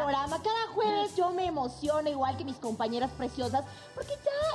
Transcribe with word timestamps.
programa. 0.00 0.42
Cada 0.42 0.66
jueves 0.74 1.14
yo 1.14 1.30
me 1.30 1.46
emociono 1.46 2.08
igual 2.08 2.36
que 2.36 2.44
mis 2.44 2.56
compañeras 2.56 3.10
preciosas 3.16 3.64
porque 3.94 4.14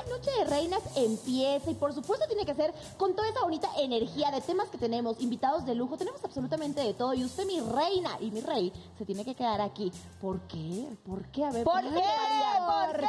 Noche 0.09 0.31
de 0.39 0.45
Reinas 0.45 0.81
empieza 0.95 1.71
y 1.71 1.73
por 1.75 1.93
supuesto 1.93 2.25
tiene 2.27 2.45
que 2.45 2.53
ser 2.53 2.73
con 2.97 3.15
toda 3.15 3.27
esa 3.29 3.41
bonita 3.41 3.69
energía 3.77 4.31
de 4.31 4.41
temas 4.41 4.69
que 4.69 4.77
tenemos, 4.77 5.19
invitados 5.19 5.65
de 5.65 5.75
lujo, 5.75 5.97
tenemos 5.97 6.23
absolutamente 6.23 6.81
de 6.81 6.93
todo 6.93 7.13
y 7.13 7.23
usted 7.23 7.45
mi 7.45 7.59
reina 7.59 8.11
y 8.19 8.31
mi 8.31 8.41
rey 8.41 8.71
se 8.97 9.05
tiene 9.05 9.25
que 9.25 9.35
quedar 9.35 9.61
aquí. 9.61 9.91
¿Por 10.21 10.39
qué? 10.41 10.87
¿Por 11.05 11.25
qué? 11.25 11.45
A 11.45 11.51
ver, 11.51 11.63
¿Por 11.63 11.81
qué, 11.81 11.89
qué? 11.89 11.93
María? 11.95 12.87
¿Por 12.87 12.99
qué? 12.99 13.07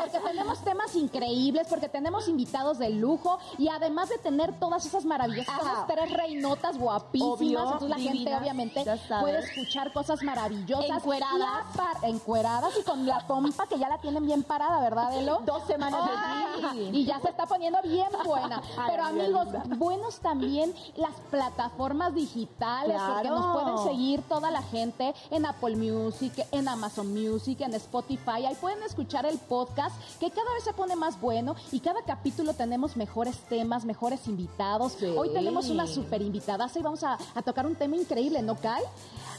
Porque 0.00 0.18
tenemos 0.20 0.64
temas 0.64 0.94
increíbles, 0.94 1.66
porque 1.68 1.88
tenemos 1.88 2.28
invitados 2.28 2.78
de 2.78 2.90
lujo 2.90 3.38
y 3.58 3.68
además 3.68 4.08
de 4.08 4.18
tener 4.18 4.58
todas 4.58 4.84
esas 4.86 5.04
maravillosas, 5.04 5.58
somos 5.58 5.86
tres 5.86 6.12
reinotas 6.12 6.78
guapísimas, 6.78 7.36
Obvio, 7.36 7.62
entonces 7.62 7.88
la 7.88 7.98
gente 7.98 8.36
obviamente 8.36 8.84
puede 9.20 9.38
escuchar 9.40 9.92
cosas 9.92 10.22
maravillosas. 10.22 10.98
Encueradas. 10.98 11.66
Y 12.02 12.06
encueradas 12.06 12.72
y 12.78 12.82
con 12.82 13.06
la 13.06 13.26
pompa 13.26 13.66
que 13.66 13.78
ya 13.78 13.88
la 13.88 13.98
tienen 13.98 14.24
bien 14.24 14.42
parada, 14.42 14.80
¿verdad, 14.80 15.16
Elo? 15.16 15.40
Dos 15.44 15.66
semanas 15.66 16.04
de 16.04 16.15
Y 16.92 17.04
ya 17.04 17.20
se 17.20 17.28
está 17.30 17.46
poniendo 17.46 17.80
bien 17.82 18.08
buena. 18.24 18.60
Pero 18.86 19.04
amigos, 19.04 19.48
buenos 19.78 20.18
también 20.20 20.74
las 20.96 21.14
plataformas 21.30 22.14
digitales, 22.14 22.96
porque 23.00 23.28
Claro. 23.28 23.38
nos 23.40 23.62
pueden 23.62 23.78
seguir 23.84 24.22
toda 24.22 24.50
la 24.50 24.62
gente 24.62 25.14
en 25.30 25.46
Apple 25.46 25.76
Music, 25.76 26.32
en 26.50 26.68
Amazon 26.68 27.12
Music, 27.12 27.60
en 27.60 27.74
Spotify. 27.74 28.46
Ahí 28.46 28.54
pueden 28.60 28.82
escuchar 28.82 29.26
el 29.26 29.38
podcast 29.38 29.94
que 30.18 30.30
cada 30.30 30.52
vez 30.54 30.64
se 30.64 30.72
pone 30.72 30.96
más 30.96 31.20
bueno 31.20 31.54
y 31.72 31.80
cada 31.80 32.02
capítulo 32.02 32.54
tenemos 32.54 32.96
mejores 32.96 33.36
temas, 33.48 33.84
mejores 33.84 34.26
invitados. 34.28 34.92
Sí. 34.98 35.06
Hoy 35.16 35.30
tenemos 35.32 35.68
una 35.70 35.86
super 35.86 36.22
invitada 36.22 36.66
y 36.74 36.82
vamos 36.82 37.02
a, 37.04 37.16
a 37.34 37.42
tocar 37.42 37.66
un 37.66 37.74
tema 37.76 37.96
increíble, 37.96 38.42
¿no, 38.42 38.56
Kai? 38.56 38.82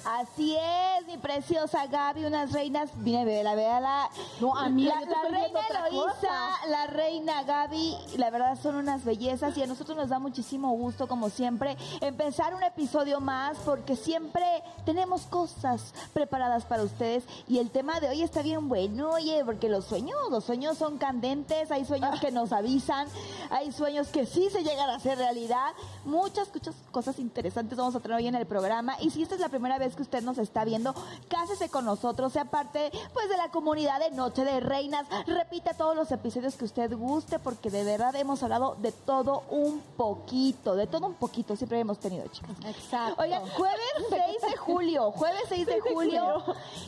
Así 0.06 0.56
es, 0.56 1.06
mi 1.06 1.18
preciosa 1.18 1.86
Gaby, 1.88 2.26
unas 2.26 2.52
reinas. 2.54 2.96
Mira, 2.98 3.26
véala, 3.26 3.56
véala. 3.56 4.10
No, 4.40 4.56
amiga, 4.56 4.96
la, 5.02 5.02
la 5.02 5.30
viendo 5.30 5.60
reina 5.60 5.88
Eloísa. 5.88 6.67
La 6.68 6.88
reina 6.88 7.44
Gaby, 7.44 7.96
la 8.18 8.30
verdad 8.30 8.58
son 8.62 8.76
unas 8.76 9.06
bellezas 9.06 9.58
y 9.58 9.64
a 9.64 9.68
nosotros 9.68 9.98
nos 9.98 10.10
da 10.10 10.20
muchísimo 10.20 10.72
gusto, 10.72 11.08
como 11.08 11.30
siempre, 11.30 11.78
empezar 12.02 12.54
un 12.54 12.64
episodio 12.64 13.22
más 13.22 13.58
porque 13.60 13.96
siempre 13.96 14.44
tenemos 14.86 15.22
cosas 15.24 15.94
preparadas 16.14 16.66
para 16.66 16.84
ustedes 16.84 17.24
y 17.48 17.60
el 17.60 17.72
tema 17.72 18.00
de 18.00 18.10
hoy 18.10 18.22
está 18.22 18.42
bien 18.42 18.68
bueno, 18.68 19.12
oye, 19.12 19.44
porque 19.46 19.70
los 19.70 19.86
sueños, 19.86 20.18
los 20.30 20.44
sueños 20.44 20.78
son 20.78 20.98
candentes, 20.98 21.72
hay 21.72 21.86
sueños 21.86 22.20
que 22.20 22.32
nos 22.32 22.52
avisan, 22.52 23.08
hay 23.50 23.72
sueños 23.72 24.10
que 24.10 24.26
sí 24.26 24.50
se 24.52 24.64
llegan 24.64 24.90
a 24.90 24.96
hacer 24.96 25.18
realidad, 25.18 25.74
muchas, 26.04 26.50
muchas 26.54 26.76
cosas 26.92 27.20
interesantes 27.20 27.78
vamos 27.78 27.96
a 27.96 28.00
tener 28.02 28.18
hoy 28.18 28.28
en 28.28 28.36
el 28.36 28.46
programa 28.46 28.96
y 29.00 29.12
si 29.12 29.24
esta 29.24 29.36
es 29.36 29.42
la 29.42 29.50
primera 29.50 29.78
vez 29.78 29.96
que 29.96 30.02
usted 30.02 30.22
nos 30.22 30.38
está 30.38 30.66
viendo, 30.66 30.94
cásese 31.30 31.70
con 31.70 31.86
nosotros, 31.86 32.34
sea 32.34 32.46
parte 32.46 32.92
pues 33.14 33.30
de 33.30 33.38
la 33.38 33.50
comunidad 33.52 34.00
de 34.00 34.12
Noche 34.12 34.44
de 34.44 34.60
Reinas, 34.60 35.08
repita 35.26 35.74
todos 35.74 35.96
los 35.96 36.12
episodios 36.12 36.57
que 36.58 36.66
usted 36.66 36.96
guste 36.98 37.40
porque 37.40 37.70
de 37.70 37.84
verdad 37.84 38.16
hemos 38.16 38.42
hablado 38.44 38.76
de 38.80 38.92
todo 38.92 39.44
un 39.50 39.80
poquito, 39.96 40.76
de 40.76 40.88
todo 40.88 41.08
un 41.08 41.14
poquito, 41.14 41.56
siempre 41.56 41.80
hemos 41.80 42.00
tenido 42.00 42.26
chicas. 42.28 42.52
Exacto. 42.66 43.22
Oigan, 43.22 43.48
jueves 43.50 43.80
6 44.10 44.52
de 44.52 44.58
julio, 44.58 45.12
jueves 45.12 45.44
6 45.50 45.66
de 45.68 45.80
julio. 45.82 46.44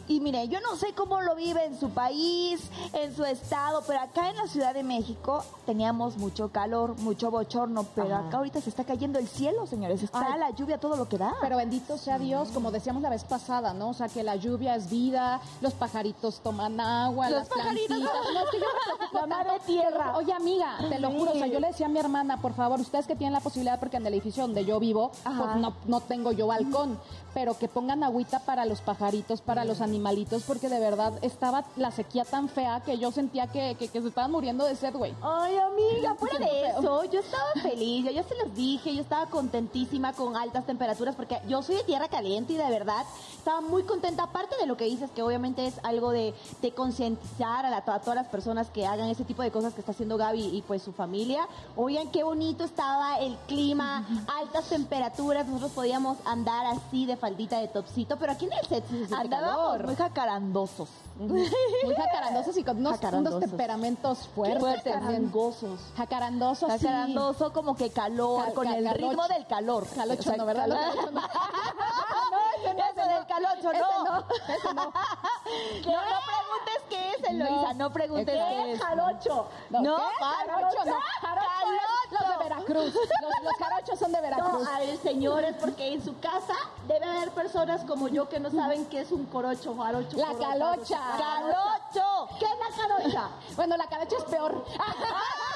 Y 0.07 0.19
mire, 0.19 0.47
yo 0.47 0.59
no 0.61 0.75
sé 0.75 0.93
cómo 0.93 1.21
lo 1.21 1.35
vive 1.35 1.63
en 1.65 1.79
su 1.79 1.89
país, 1.91 2.61
en 2.93 3.15
su 3.15 3.23
estado, 3.25 3.83
pero 3.87 3.99
acá 4.01 4.29
en 4.29 4.37
la 4.37 4.47
Ciudad 4.47 4.73
de 4.73 4.83
México 4.83 5.43
teníamos 5.65 6.17
mucho 6.17 6.49
calor, 6.51 6.97
mucho 6.99 7.29
bochorno, 7.31 7.85
pero 7.95 8.15
Ajá. 8.15 8.27
acá 8.27 8.37
ahorita 8.37 8.61
se 8.61 8.69
está 8.69 8.83
cayendo 8.83 9.19
el 9.19 9.27
cielo, 9.27 9.67
señores. 9.67 10.01
Está 10.03 10.33
Ay. 10.33 10.39
la 10.39 10.49
lluvia 10.51 10.79
todo 10.79 10.95
lo 10.95 11.07
que 11.07 11.17
da. 11.17 11.35
Pero 11.41 11.57
bendito 11.57 11.97
sea 11.97 12.17
Dios, 12.17 12.49
como 12.49 12.71
decíamos 12.71 13.01
la 13.01 13.09
vez 13.09 13.23
pasada, 13.23 13.73
¿no? 13.73 13.89
O 13.89 13.93
sea, 13.93 14.07
que 14.09 14.23
la 14.23 14.35
lluvia 14.35 14.75
es 14.75 14.89
vida, 14.89 15.39
los 15.61 15.73
pajaritos 15.73 16.39
toman 16.41 16.79
agua, 16.79 17.29
Los 17.29 17.39
las 17.39 17.49
pajaritos. 17.49 17.87
plantitas. 17.87 18.33
No, 18.33 18.39
es 18.39 18.49
que 18.49 18.59
yo 18.59 18.65
me 18.65 18.95
preocupo 18.97 19.19
La 19.19 19.27
madre 19.27 19.58
tierra. 19.65 20.17
Oye, 20.17 20.33
amiga, 20.33 20.77
te 20.89 20.99
lo 20.99 21.11
juro, 21.11 21.31
o 21.31 21.35
sea, 21.35 21.47
yo 21.47 21.59
le 21.59 21.67
decía 21.67 21.85
a 21.85 21.89
mi 21.89 21.99
hermana, 21.99 22.41
por 22.41 22.53
favor, 22.53 22.79
ustedes 22.79 23.07
que 23.07 23.15
tienen 23.15 23.33
la 23.33 23.39
posibilidad, 23.41 23.79
porque 23.79 23.97
en 23.97 24.05
el 24.07 24.13
edificio 24.13 24.43
donde 24.43 24.65
yo 24.65 24.79
vivo, 24.79 25.11
Ajá. 25.23 25.43
pues 25.43 25.55
no, 25.57 25.73
no 25.85 26.01
tengo 26.01 26.31
yo 26.31 26.47
balcón, 26.47 26.99
pero 27.33 27.57
que 27.57 27.67
pongan 27.67 28.03
agüita 28.03 28.39
para 28.39 28.65
los 28.65 28.81
pajaritos, 28.81 29.41
para 29.41 29.65
los 29.65 29.81
animalitos, 29.81 30.43
porque 30.43 30.69
de 30.69 30.79
verdad 30.79 31.13
estaba 31.21 31.63
la 31.75 31.91
sequía 31.91 32.25
tan 32.25 32.49
fea 32.49 32.81
que 32.81 32.97
yo 32.97 33.11
sentía 33.11 33.47
que, 33.47 33.75
que, 33.77 33.87
que 33.87 34.01
se 34.01 34.07
estaban 34.07 34.31
muriendo 34.31 34.65
de 34.65 34.75
sed, 34.75 34.93
güey. 34.95 35.13
Ay, 35.21 35.57
amiga, 35.57 36.15
fuera 36.15 36.39
de 36.39 36.67
eso, 36.69 37.03
yo 37.05 37.19
estaba 37.19 37.51
feliz, 37.61 38.05
ya 38.05 38.11
yo 38.11 38.23
se 38.23 38.35
los 38.43 38.53
dije, 38.55 38.93
yo 38.95 39.01
estaba 39.01 39.27
contentísima 39.27 40.13
con 40.13 40.35
altas 40.35 40.65
temperaturas 40.65 41.15
porque 41.15 41.39
yo 41.47 41.61
soy 41.61 41.75
de 41.75 41.83
tierra 41.83 42.07
caliente 42.07 42.53
y 42.53 42.57
de 42.57 42.69
verdad 42.69 43.05
estaba 43.37 43.61
muy 43.61 43.83
contenta, 43.83 44.23
aparte 44.23 44.55
de 44.57 44.65
lo 44.65 44.77
que 44.77 44.85
dices, 44.85 45.09
que 45.11 45.21
obviamente 45.21 45.65
es 45.67 45.75
algo 45.83 46.11
de, 46.11 46.33
de 46.61 46.71
concientizar 46.73 47.65
a, 47.65 47.69
la- 47.69 47.77
a 47.85 47.99
todas 47.99 48.15
las 48.15 48.27
personas 48.27 48.69
que 48.69 48.85
hagan 48.85 49.09
ese 49.09 49.23
tipo 49.23 49.41
de 49.41 49.48
cosas 49.51 49.73
que 49.73 49.79
está 49.81 49.91
haciendo 49.91 50.17
Gaby 50.17 50.55
y 50.57 50.61
pues 50.61 50.81
su 50.81 50.91
familia. 50.93 51.47
Oigan, 51.75 52.09
qué 52.11 52.23
bonito 52.23 52.63
estaba 52.63 53.17
el 53.19 53.35
clima, 53.47 54.05
altas 54.39 54.65
temperaturas, 54.69 55.45
nosotros 55.47 55.71
podíamos 55.71 56.17
andar 56.25 56.65
así 56.65 57.05
de 57.05 57.17
faldita 57.17 57.59
de 57.59 57.67
topsito, 57.67 58.17
pero 58.17 58.31
aquí 58.33 58.45
en 58.45 58.53
el 58.53 58.65
set 58.67 58.83
sí 58.89 59.03
Andábamos 59.13 59.67
calor. 59.71 59.85
muy 59.85 59.95
jacarandosos. 59.95 60.89
Muy 61.19 61.45
jacarandosos 61.97 62.55
y 62.57 62.63
con 62.63 62.77
unos, 62.77 62.99
temperamentos 63.39 64.27
fuertes. 64.33 64.59
Fuertes, 64.59 64.93
jacarandosos. 64.93 65.79
Sí. 66.71 66.77
Jacarandoso 66.77 67.51
como 67.51 67.75
que 67.75 67.89
calor, 67.91 68.45
Cal- 68.45 68.53
con 68.53 68.67
el 68.67 68.89
ritmo 68.91 69.27
del 69.27 69.45
calor. 69.47 69.85
Calocho 69.93 70.19
O 70.21 70.23
sea, 70.23 70.37
no, 70.37 70.45
¿verdad? 70.45 70.67
calo- 70.69 70.75
Calocho 70.79 71.11
no. 71.11 71.21
no, 71.21 71.27
ese 72.57 72.73
no, 72.73 72.83
ese 72.85 72.98
del 73.09 73.25
calocho, 73.27 73.73
no. 73.73 74.03
no, 74.03 74.25
ese 74.47 74.73
no. 74.73 74.83
No, 75.85 75.93
no 75.93 76.19
preguntes 76.29 76.83
qué 76.89 77.11
es, 77.11 77.23
Eloisa, 77.29 77.73
no, 77.73 77.91
preguntes 77.91 78.25
¿Qué 78.35 78.55
qué 78.55 78.71
es. 78.73 78.81
Jarocho. 78.81 79.47
No, 79.69 79.81
No, 79.81 79.97
jarocho 80.19 80.85
no. 80.85 80.95
Jarocho 81.21 81.49
los 82.11 82.29
de. 82.29 82.43
Veracruz. 82.43 82.93
Los, 82.93 83.43
los 83.43 83.53
jarochos 83.59 83.99
son 83.99 84.11
de 84.11 84.21
Veracruz. 84.21 84.63
No, 84.63 84.69
a 84.75 84.79
ver, 84.79 84.97
señores, 84.97 85.55
porque 85.59 85.93
en 85.93 86.03
su 86.03 86.19
casa 86.19 86.55
debe 86.87 87.05
haber 87.05 87.31
personas 87.31 87.83
como 87.85 88.07
yo 88.07 88.29
que 88.29 88.39
no 88.39 88.49
saben 88.51 88.85
qué 88.87 89.01
es 89.01 89.11
un 89.11 89.25
corocho, 89.25 89.75
jarocho. 89.77 90.17
La 90.17 90.27
corocho, 90.27 90.49
calocha. 90.49 90.99
Calocho. 91.17 92.29
¿Qué 92.39 92.45
es 92.45 92.51
la 92.51 92.87
calocha? 92.87 93.29
Bueno, 93.55 93.75
la 93.77 93.87
calocha 93.87 94.15
es 94.17 94.23
peor. 94.25 94.63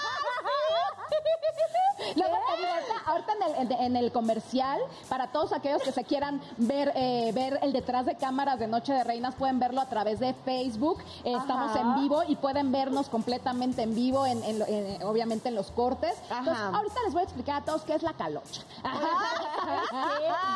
Luego 2.16 2.35
te 2.47 2.57
digo, 2.57 2.69
ahorita, 2.74 2.94
ahorita 3.06 3.34
en, 3.34 3.44
el, 3.44 3.72
en- 3.72 3.79
en 3.85 3.96
el 3.96 4.12
comercial, 4.12 4.79
para 5.09 5.28
todos 5.31 5.53
aquellos 5.53 5.81
que 5.81 5.91
se 5.91 6.03
quieran 6.03 6.41
ver 6.57 6.91
eh, 6.96 7.31
ver 7.34 7.59
el 7.62 7.72
detrás 7.72 8.06
de 8.06 8.16
cámaras 8.16 8.59
de 8.59 8.68
Noche 8.68 8.94
de 8.94 9.03
Reinas, 9.03 9.35
pueden 9.35 9.59
verlo 9.59 9.79
a 9.81 9.88
través 9.88 10.19
de 10.19 10.34
Facebook. 10.34 11.00
Eh, 11.23 11.34
estamos 11.40 11.72
Ajá. 11.72 11.79
en 11.81 11.96
vivo 12.02 12.23
y 12.28 12.35
pueden 12.35 12.72
vernos 12.72 13.09
completamente 13.09 13.84
en 13.84 13.96
vivo, 13.96 14.25
en, 14.25 14.44
en 14.44 14.59
lo- 14.59 14.66
en- 14.68 15.02
obviamente 15.03 15.50
en 15.50 15.56
los 15.56 15.72
cortes. 15.72 16.13
Entonces, 16.29 16.53
Ajá. 16.53 16.75
ahorita 16.78 16.96
les 17.06 17.13
voy 17.13 17.22
a 17.22 17.23
explicar 17.25 17.62
a 17.62 17.66
todos 17.66 17.84
qué 17.84 17.94
es 17.96 18.03
la 18.03 18.13
calocha. 18.13 18.62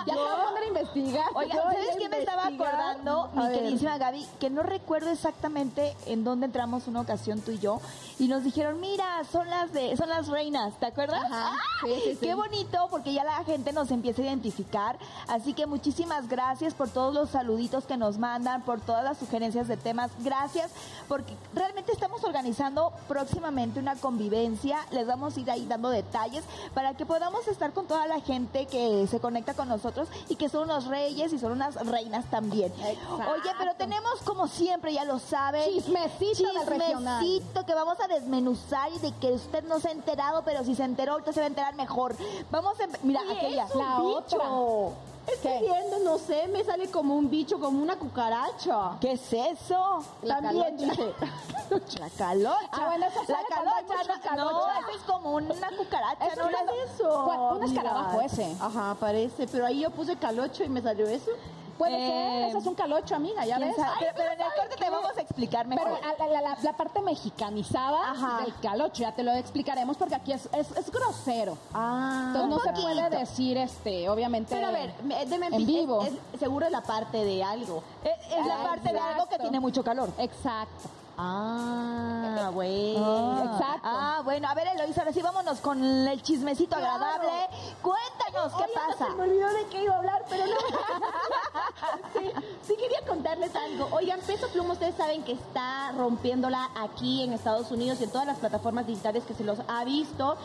ya 0.06 0.14
se 0.14 0.20
va 0.20 0.34
a 0.34 0.46
poner 0.48 0.64
a 0.64 0.68
investigar. 0.68 1.26
Oigan, 1.34 1.58
¿sabes 1.58 1.88
voy 1.92 1.98
qué 1.98 2.10
me 2.10 2.20
estaba 2.20 2.48
acordando, 2.48 3.30
mi 3.34 3.48
queridísima 3.50 3.98
Gaby? 3.98 4.28
Que 4.40 4.50
no 4.50 4.64
recuerdo 4.64 5.10
exactamente 5.12 5.96
en 6.06 6.24
dónde 6.24 6.46
entramos 6.48 6.88
una 6.88 7.02
ocasión 7.02 7.42
tú 7.42 7.52
y 7.52 7.60
yo 7.60 7.80
y 8.20 8.28
nos 8.28 8.44
dijeron, 8.44 8.80
mira, 8.82 9.06
son 9.32 9.50
las 9.50 9.72
de, 9.74 9.96
son 9.96 10.10
las 10.10 10.28
reinas, 10.28 10.47
¿te 10.80 10.86
acuerdas? 10.86 11.24
Ajá, 11.26 11.52
¡Ah! 11.54 11.82
sí, 11.84 11.94
sí, 12.04 12.12
sí. 12.14 12.18
Qué 12.22 12.34
bonito, 12.34 12.88
porque 12.90 13.14
ya 13.14 13.24
la 13.24 13.44
gente 13.44 13.74
nos 13.74 13.92
empieza 13.92 14.22
a 14.22 14.26
identificar. 14.26 14.98
Así 15.28 15.54
que 15.54 15.66
muchísimas 15.66 16.28
gracias 16.28 16.74
por 16.74 16.90
todos 16.90 17.14
los 17.14 17.30
saluditos 17.30 17.86
que 17.86 17.98
nos 17.98 18.18
mandan, 18.18 18.62
por 18.62 18.80
todas 18.80 19.04
las 19.04 19.18
sugerencias 19.18 19.68
de 19.68 19.78
temas. 19.78 20.12
Gracias, 20.20 20.72
porque 21.08 21.36
realmente 21.54 21.92
estamos 21.92 22.24
organizando 22.24 22.94
próximamente 23.08 23.80
una 23.80 23.96
convivencia. 23.96 24.80
Les 24.92 25.06
vamos 25.06 25.36
a 25.36 25.40
ir 25.40 25.52
ahí 25.52 25.66
dando 25.66 25.90
detalles 25.90 26.44
para 26.74 26.94
que 26.94 27.06
podamos 27.06 27.48
estar 27.48 27.74
con 27.74 27.86
toda 27.86 28.08
la 28.08 28.22
gente 28.22 28.66
que 28.68 29.06
se 29.08 29.20
conecta 29.20 29.54
con 29.54 29.68
nosotros 29.68 30.08
y 30.30 30.36
que 30.36 30.50
son 30.50 30.64
unos 30.64 30.86
reyes 30.86 31.34
y 31.34 31.40
son 31.40 31.52
unas 31.52 31.76
reinas 31.86 32.26
también. 32.26 32.72
Exacto. 32.80 33.32
Oye, 33.34 33.52
pero 33.60 33.74
tenemos 33.76 34.22
como 34.24 34.48
siempre, 34.48 34.94
ya 34.94 35.04
lo 35.04 35.20
saben. 35.20 35.64
Chismecito. 35.74 36.44
Chismecito 36.66 37.66
que 37.66 37.74
vamos 37.74 38.00
a 38.00 38.08
desmenuzar 38.08 38.92
y 38.94 39.00
de 39.00 39.12
que 39.14 39.34
usted 39.34 39.64
no 39.66 39.80
se 39.80 39.90
ha 39.90 39.92
enterado, 39.92 40.37
pero 40.44 40.64
si 40.64 40.76
se 40.76 40.84
enteró, 40.84 41.14
ahorita 41.14 41.34
se 41.34 41.40
va 41.40 41.46
a 41.46 41.50
enterar 41.50 41.76
mejor. 41.76 42.16
Vamos 42.52 42.80
a... 42.80 42.88
Mira, 43.04 43.22
¿Qué 43.28 43.32
aquella. 43.34 43.66
es 43.66 43.76
un 43.76 43.80
La 43.86 43.96
bicho? 44.00 44.18
otra. 44.38 44.98
Estoy 45.34 45.52
¿Qué? 45.52 45.60
viendo, 45.60 46.00
no 46.10 46.18
sé, 46.20 46.48
me 46.48 46.64
sale 46.64 46.90
como 46.90 47.14
un 47.16 47.30
bicho, 47.30 47.60
como 47.60 47.84
una 47.84 47.98
cucaracha. 47.98 48.92
¿Qué 49.02 49.12
es 49.12 49.34
eso? 49.34 50.02
La 50.22 50.40
También 50.42 50.78
calocha. 50.78 51.04
La 52.00 52.10
calocha. 52.12 52.70
Ah, 52.72 52.86
bueno, 52.88 53.06
eso 53.08 53.20
la 53.28 53.44
calocha. 53.54 54.36
No, 54.38 54.50
eso 54.52 54.90
es 54.96 55.02
como 55.06 55.32
una 55.32 55.70
cucaracha. 55.78 56.28
Eso 56.28 56.44
¿no? 56.44 56.50
es 56.50 56.92
eso? 56.96 57.56
Un 57.58 57.64
escarabajo 57.64 58.22
ese. 58.22 58.56
Ajá, 58.58 58.96
parece. 58.98 59.48
Pero 59.48 59.66
ahí 59.66 59.82
yo 59.82 59.90
puse 59.92 60.16
calocho 60.16 60.64
y 60.64 60.70
me 60.70 60.82
salió 60.82 61.06
eso. 61.08 61.32
Puede 61.78 61.96
Eh, 61.96 62.08
ser, 62.08 62.50
ese 62.50 62.58
es 62.58 62.66
un 62.66 62.76
calocho, 62.76 63.16
amiga, 63.16 63.46
ya 63.46 63.58
¿Quién 63.58 63.70
ves. 63.70 63.78
Ay, 63.80 63.94
Pero, 64.00 64.12
pero 64.16 64.28
en 64.32 64.32
el 64.34 64.38
¿sabe 64.48 64.56
corte 64.58 64.76
te 64.76 64.84
qué? 64.84 64.90
vamos 64.90 65.18
a 65.18 65.22
explicar 65.22 65.66
Pero 65.68 65.84
mejor. 65.86 66.00
a- 66.04 66.28
la, 66.28 66.42
la- 66.42 66.58
la 66.62 66.74
parte 66.74 67.02
mexicanizada 67.02 68.12
Ajá. 68.12 68.42
del 68.44 68.54
calocho, 68.62 69.02
ya 69.04 69.12
te 69.14 69.24
lo 69.24 69.32
explicaremos 69.34 69.96
porque 69.98 70.16
aquí 70.16 70.34
es, 70.34 70.48
es, 70.54 70.72
es 70.72 70.92
grosero. 70.92 71.58
Ah, 71.74 72.32
Entonces 72.34 72.50
no 72.50 72.60
se 72.60 72.82
puede 72.82 73.10
decir, 73.12 73.58
este, 73.58 74.10
obviamente. 74.10 74.56
Pero 74.56 74.68
a 74.68 74.72
ver, 74.72 74.94
me- 75.04 75.26
deme 75.26 75.48
en 75.48 75.66
vivo. 75.66 76.02
Es, 76.02 76.14
es- 76.34 76.40
seguro 76.40 76.66
es 76.66 76.72
la 76.72 76.82
parte 76.82 77.24
de 77.24 77.44
algo. 77.44 77.84
Es, 78.04 78.34
es 78.38 78.46
la 78.46 78.64
parte 78.64 78.92
de 78.92 79.00
algo 79.00 79.28
que 79.30 79.38
tiene 79.40 79.60
mucho 79.60 79.84
calor. 79.84 80.10
Exacto. 80.18 80.90
Ah, 81.20 82.52
bueno. 82.54 83.04
Ah, 83.06 83.44
exacto. 83.52 83.80
Ah, 83.84 84.22
bueno, 84.24 84.48
a 84.48 84.54
ver, 84.54 84.68
Eloisa, 84.68 85.02
ahora 85.02 85.14
sí 85.14 85.22
vámonos 85.22 85.60
con 85.60 85.84
el 85.84 86.22
chismecito 86.22 86.76
Claro. 86.76 86.94
agradable. 87.06 87.48
Cuéntanos, 87.82 88.54
¿qué 88.54 88.64
Oye, 88.64 88.74
pasa? 88.74 89.06
Se 89.08 89.16
me 89.16 89.24
olvidó 89.24 89.48
de 89.50 89.66
qué 89.66 89.84
iba 89.84 89.96
a 89.96 89.98
hablar, 89.98 90.26
pero 90.30 90.46
no. 90.46 90.54
sí, 92.20 92.32
sí 92.68 92.76
quería 92.78 93.02
contarles 93.08 93.56
algo. 93.56 93.88
Oigan, 93.92 94.20
Peso 94.22 94.48
Pluma, 94.50 94.74
ustedes 94.74 94.96
saben 94.96 95.24
que 95.24 95.32
está 95.34 95.92
rompiéndola 95.94 96.70
aquí 96.76 97.24
en 97.24 97.34
Estados 97.34 97.72
Unidos 97.72 98.00
y 98.00 98.04
en 98.04 98.12
todas 98.12 98.28
las 98.28 98.38
plataformas 98.38 98.86
digitales 98.86 99.24
que 99.24 99.34
se 99.34 99.44
los 99.44 99.58
ha 99.68 99.84
visto. 99.86 100.38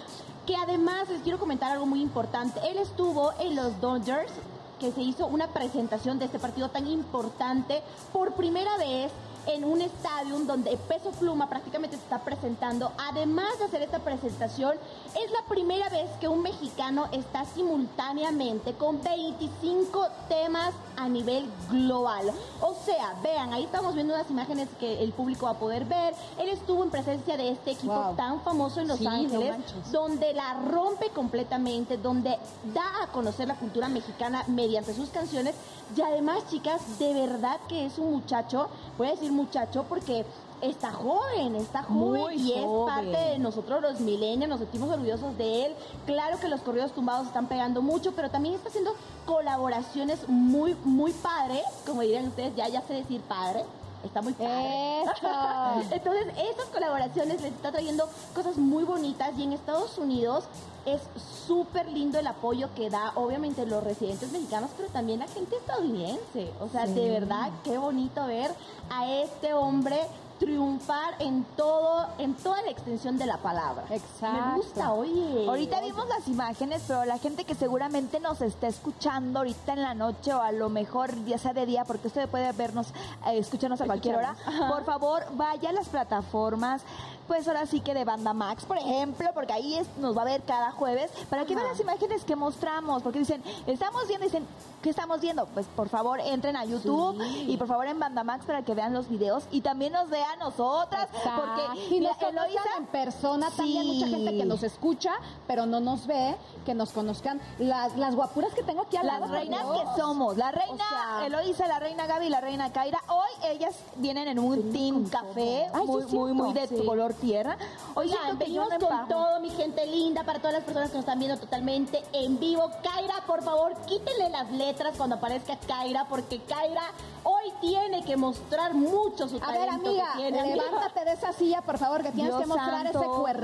Que 0.46 0.56
además 0.56 1.08
les 1.10 1.22
quiero 1.22 1.38
comentar 1.38 1.70
algo 1.72 1.86
muy 1.86 2.00
importante. 2.00 2.60
Él 2.68 2.78
estuvo 2.78 3.32
en 3.38 3.54
los 3.56 3.80
Dodgers, 3.80 4.32
que 4.80 4.90
se 4.90 5.00
hizo 5.02 5.26
una 5.26 5.48
presentación 5.48 6.18
de 6.18 6.24
este 6.24 6.38
partido 6.40 6.68
tan 6.70 6.86
importante 6.88 7.82
por 8.12 8.32
primera 8.32 8.76
vez 8.78 9.12
en 9.46 9.64
un 9.64 9.80
estadio 9.80 10.38
donde 10.40 10.76
Peso 10.76 11.10
Pluma 11.10 11.48
prácticamente 11.48 11.96
se 11.96 12.02
está 12.02 12.20
presentando. 12.20 12.92
Además 12.98 13.58
de 13.58 13.64
hacer 13.64 13.82
esta 13.82 13.98
presentación, 13.98 14.76
es 15.22 15.30
la 15.32 15.42
primera 15.48 15.88
vez 15.88 16.10
que 16.20 16.28
un 16.28 16.42
mexicano 16.42 17.06
está 17.12 17.44
simultáneamente 17.44 18.72
con 18.74 19.00
25 19.02 20.06
temas 20.28 20.72
a 20.96 21.08
nivel 21.08 21.48
global. 21.70 22.30
O 22.60 22.74
sea, 22.84 23.14
vean, 23.22 23.52
ahí 23.52 23.64
estamos 23.64 23.94
viendo 23.94 24.14
unas 24.14 24.30
imágenes 24.30 24.68
que 24.78 25.02
el 25.02 25.12
público 25.12 25.46
va 25.46 25.52
a 25.52 25.58
poder 25.58 25.84
ver. 25.84 26.14
Él 26.38 26.48
estuvo 26.48 26.82
en 26.84 26.90
presencia 26.90 27.36
de 27.36 27.50
este 27.50 27.72
equipo 27.72 27.92
Wow. 27.92 28.14
tan 28.16 28.40
famoso 28.42 28.80
en 28.80 28.88
Los 28.88 28.98
Sí, 28.98 29.06
Ángeles, 29.06 29.56
donde 29.90 30.32
la 30.34 30.54
rompe 30.54 31.10
completamente, 31.10 31.96
donde 31.96 32.38
da 32.72 33.02
a 33.02 33.06
conocer 33.08 33.48
la 33.48 33.54
cultura 33.56 33.88
mexicana 33.88 34.44
mediante 34.46 34.94
sus 34.94 35.08
canciones. 35.10 35.54
Y 35.96 36.00
además, 36.00 36.44
chicas, 36.50 36.98
de 36.98 37.12
verdad 37.12 37.58
que 37.68 37.86
es 37.86 37.98
un 37.98 38.12
muchacho, 38.12 38.68
voy 38.96 39.08
a 39.08 39.10
decir 39.10 39.31
muchacho 39.32 39.84
porque 39.88 40.24
está 40.60 40.92
joven, 40.92 41.56
está 41.56 41.82
joven 41.82 42.22
Muy 42.22 42.34
y 42.34 42.52
es 42.52 42.64
joven. 42.64 42.94
parte 42.94 43.30
de 43.30 43.38
nosotros 43.38 43.82
los 43.82 44.00
millennials, 44.00 44.48
nos 44.48 44.60
sentimos 44.60 44.90
orgullosos 44.90 45.36
de 45.36 45.66
él. 45.66 45.74
Claro 46.06 46.38
que 46.38 46.48
los 46.48 46.60
corridos 46.60 46.92
tumbados 46.92 47.26
están 47.26 47.46
pegando 47.46 47.82
mucho, 47.82 48.12
pero 48.12 48.30
también 48.30 48.54
está 48.54 48.68
haciendo 48.68 48.94
colaboraciones 49.26 50.28
muy, 50.28 50.76
muy 50.84 51.12
padres, 51.12 51.62
como 51.86 52.02
dirían 52.02 52.28
ustedes, 52.28 52.54
ya, 52.54 52.68
ya 52.68 52.80
sé 52.82 52.94
decir 52.94 53.20
padre. 53.22 53.64
Está 54.04 54.22
muy 54.22 54.32
padre. 54.32 55.02
Eso. 55.02 55.90
Entonces, 55.94 56.26
estas 56.50 56.66
colaboraciones 56.72 57.40
les 57.42 57.52
está 57.52 57.70
trayendo 57.70 58.08
cosas 58.34 58.56
muy 58.56 58.84
bonitas 58.84 59.30
y 59.38 59.44
en 59.44 59.52
Estados 59.52 59.98
Unidos 59.98 60.44
es 60.84 61.00
súper 61.46 61.88
lindo 61.88 62.18
el 62.18 62.26
apoyo 62.26 62.68
que 62.74 62.90
da, 62.90 63.12
obviamente, 63.14 63.64
los 63.66 63.84
residentes 63.84 64.32
mexicanos, 64.32 64.70
pero 64.76 64.88
también 64.88 65.20
la 65.20 65.28
gente 65.28 65.56
estadounidense. 65.56 66.50
O 66.60 66.68
sea, 66.68 66.86
de 66.86 67.08
verdad, 67.08 67.50
qué 67.62 67.78
bonito 67.78 68.26
ver 68.26 68.50
a 68.90 69.08
este 69.10 69.54
hombre 69.54 69.96
triunfar 70.42 71.14
en 71.20 71.44
todo, 71.56 72.08
en 72.18 72.34
toda 72.34 72.60
la 72.62 72.70
extensión 72.72 73.16
de 73.16 73.26
la 73.26 73.36
palabra. 73.36 73.84
Exacto. 73.90 74.44
Me 74.44 74.56
gusta, 74.56 74.92
oye. 74.92 75.46
Ahorita 75.48 75.78
Oye. 75.78 75.86
vimos 75.86 76.08
las 76.08 76.26
imágenes, 76.26 76.82
pero 76.88 77.04
la 77.04 77.18
gente 77.18 77.44
que 77.44 77.54
seguramente 77.54 78.18
nos 78.18 78.40
está 78.42 78.66
escuchando 78.66 79.38
ahorita 79.38 79.74
en 79.74 79.82
la 79.82 79.94
noche 79.94 80.34
o 80.34 80.42
a 80.42 80.50
lo 80.50 80.68
mejor 80.68 81.14
ya 81.26 81.38
sea 81.38 81.52
de 81.52 81.64
día, 81.64 81.84
porque 81.84 82.08
usted 82.08 82.28
puede 82.28 82.50
vernos, 82.52 82.88
eh, 83.26 83.38
escucharnos 83.38 83.80
a 83.82 83.86
cualquier 83.86 84.16
hora, 84.16 84.34
por 84.68 84.84
favor 84.84 85.22
vaya 85.34 85.70
a 85.70 85.72
las 85.72 85.88
plataformas, 85.88 86.82
pues 87.28 87.46
ahora 87.48 87.66
sí 87.66 87.80
que 87.80 87.94
de 87.94 88.04
Banda 88.04 88.32
Max, 88.32 88.64
por 88.64 88.78
ejemplo, 88.78 89.28
porque 89.34 89.52
ahí 89.52 89.74
es- 89.76 89.86
nos 89.98 90.16
va 90.16 90.22
a 90.22 90.26
ver 90.26 90.42
cada 90.42 90.70
jueves, 90.72 91.10
para 91.30 91.44
que 91.44 91.54
vean 91.54 91.68
las 91.68 91.80
imágenes 91.80 92.24
que 92.24 92.36
mostramos, 92.36 93.02
porque 93.02 93.18
dicen, 93.20 93.42
estamos 93.66 94.06
viendo, 94.08 94.24
dicen, 94.24 94.46
¿qué 94.82 94.90
estamos 94.90 95.20
viendo? 95.20 95.46
Pues 95.46 95.66
por 95.76 95.88
favor 95.88 96.20
entren 96.20 96.56
a 96.56 96.64
YouTube 96.64 97.20
Sí. 97.22 97.46
y 97.48 97.56
por 97.56 97.68
favor 97.68 97.86
en 97.86 97.98
Banda 97.98 98.24
Max 98.24 98.44
para 98.46 98.62
que 98.62 98.74
vean 98.74 98.92
los 98.92 99.08
videos 99.08 99.44
y 99.50 99.60
también 99.60 99.92
nos 99.92 100.08
vean 100.10 100.38
nosotras, 100.38 101.08
porque 101.12 101.94
y 101.94 102.00
nos 102.00 102.16
conozcan 102.16 102.32
Eloísa- 102.50 102.78
en 102.78 102.86
persona 102.86 103.50
también 103.56 103.86
mucha 103.86 104.06
gente 104.08 104.36
que 104.36 104.44
nos 104.44 104.62
escucha 104.62 105.12
pero 105.46 105.66
no 105.66 105.80
nos 105.80 106.06
ve 106.06 106.36
que 106.64 106.74
nos 106.74 106.90
conozcan. 106.90 107.40
Las, 107.58 107.96
las 107.96 108.14
guapuras 108.14 108.52
que 108.54 108.62
tengo 108.62 108.82
aquí 108.82 108.96
al 108.96 109.06
Las 109.06 109.20
lado, 109.20 109.32
reinas 109.32 109.64
que 109.66 110.00
somos, 110.00 110.36
la 110.36 110.50
reina 110.50 110.72
O 110.72 110.76
sea- 110.78 111.26
Eloisa, 111.26 111.66
la 111.66 111.78
reina 111.78 112.06
Gaby 112.06 112.26
y 112.26 112.30
la 112.30 112.40
reina 112.40 112.72
Kaira. 112.72 113.00
Hoy 113.08 113.50
ellas 113.50 113.74
vienen 113.96 114.28
en 114.28 114.38
un 114.38 114.72
team 114.72 115.08
café, 115.08 115.66
Ay, 115.72 115.86
muy, 115.86 116.04
muy, 116.06 116.32
muy 116.32 116.52
de 116.52 116.68
tu 116.68 116.84
color 117.12 117.20
tierra. 117.20 117.56
Hoy 117.94 118.08
Oigan, 118.12 118.38
venimos 118.38 118.68
no 118.70 118.88
con 118.88 119.08
todo, 119.08 119.40
mi 119.40 119.50
gente 119.50 119.86
linda, 119.86 120.24
para 120.24 120.38
todas 120.38 120.54
las 120.54 120.64
personas 120.64 120.90
que 120.90 120.96
nos 120.96 121.02
están 121.04 121.18
viendo 121.18 121.38
totalmente 121.38 122.02
en 122.12 122.38
vivo. 122.38 122.70
Kaira, 122.82 123.14
por 123.26 123.42
favor, 123.42 123.74
quítenle 123.86 124.28
las 124.30 124.50
letras 124.52 124.94
cuando 124.96 125.16
aparezca 125.16 125.56
Kaira, 125.66 126.06
porque 126.08 126.40
Kaira 126.42 126.82
hoy 127.24 127.52
tiene 127.60 128.04
que 128.04 128.16
mostrar 128.16 128.74
mucho 128.74 129.28
su 129.28 129.36
A 129.42 129.52
ver, 129.52 129.66
talento 129.66 129.88
amiga, 129.88 130.12
que 130.16 130.18
tiene. 130.32 130.56
levántate 130.56 131.04
de 131.04 131.12
esa 131.12 131.32
silla, 131.32 131.60
por 131.62 131.78
favor, 131.78 132.02
que 132.02 132.10
tienes 132.12 132.32
Dios 132.32 132.40
que 132.42 132.46
mostrar 132.48 132.82
santo. 132.84 132.98
ese 133.00 133.08
power 133.08 133.36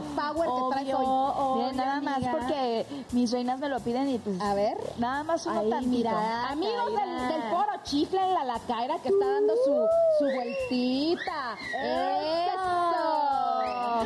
que 0.48 0.72
traes 0.72 0.94
hoy. 0.94 1.04
obvio, 1.06 1.62
Miren, 1.62 1.76
nada 1.76 2.00
más 2.00 2.18
porque 2.30 2.86
mis 3.12 3.30
reinas 3.30 3.58
me 3.60 3.68
lo 3.68 3.80
piden 3.80 4.08
y 4.08 4.18
pues 4.18 4.40
A 4.40 4.54
ver. 4.54 4.78
nada 4.98 5.22
más 5.22 5.46
uno 5.46 5.60
Ay, 5.60 5.70
tantito. 5.70 5.90
mira. 5.90 6.48
Amigos 6.48 6.86
del, 6.86 7.42
foro, 7.50 7.70
chiflen 7.84 8.34
la 8.34 8.44
la 8.44 8.58
Kaira 8.60 8.98
que 8.98 9.08
está 9.10 9.26
dando 9.26 9.52
su, 9.64 9.86
su 10.18 10.24
vueltita. 10.34 11.56
Eso. 11.82 12.87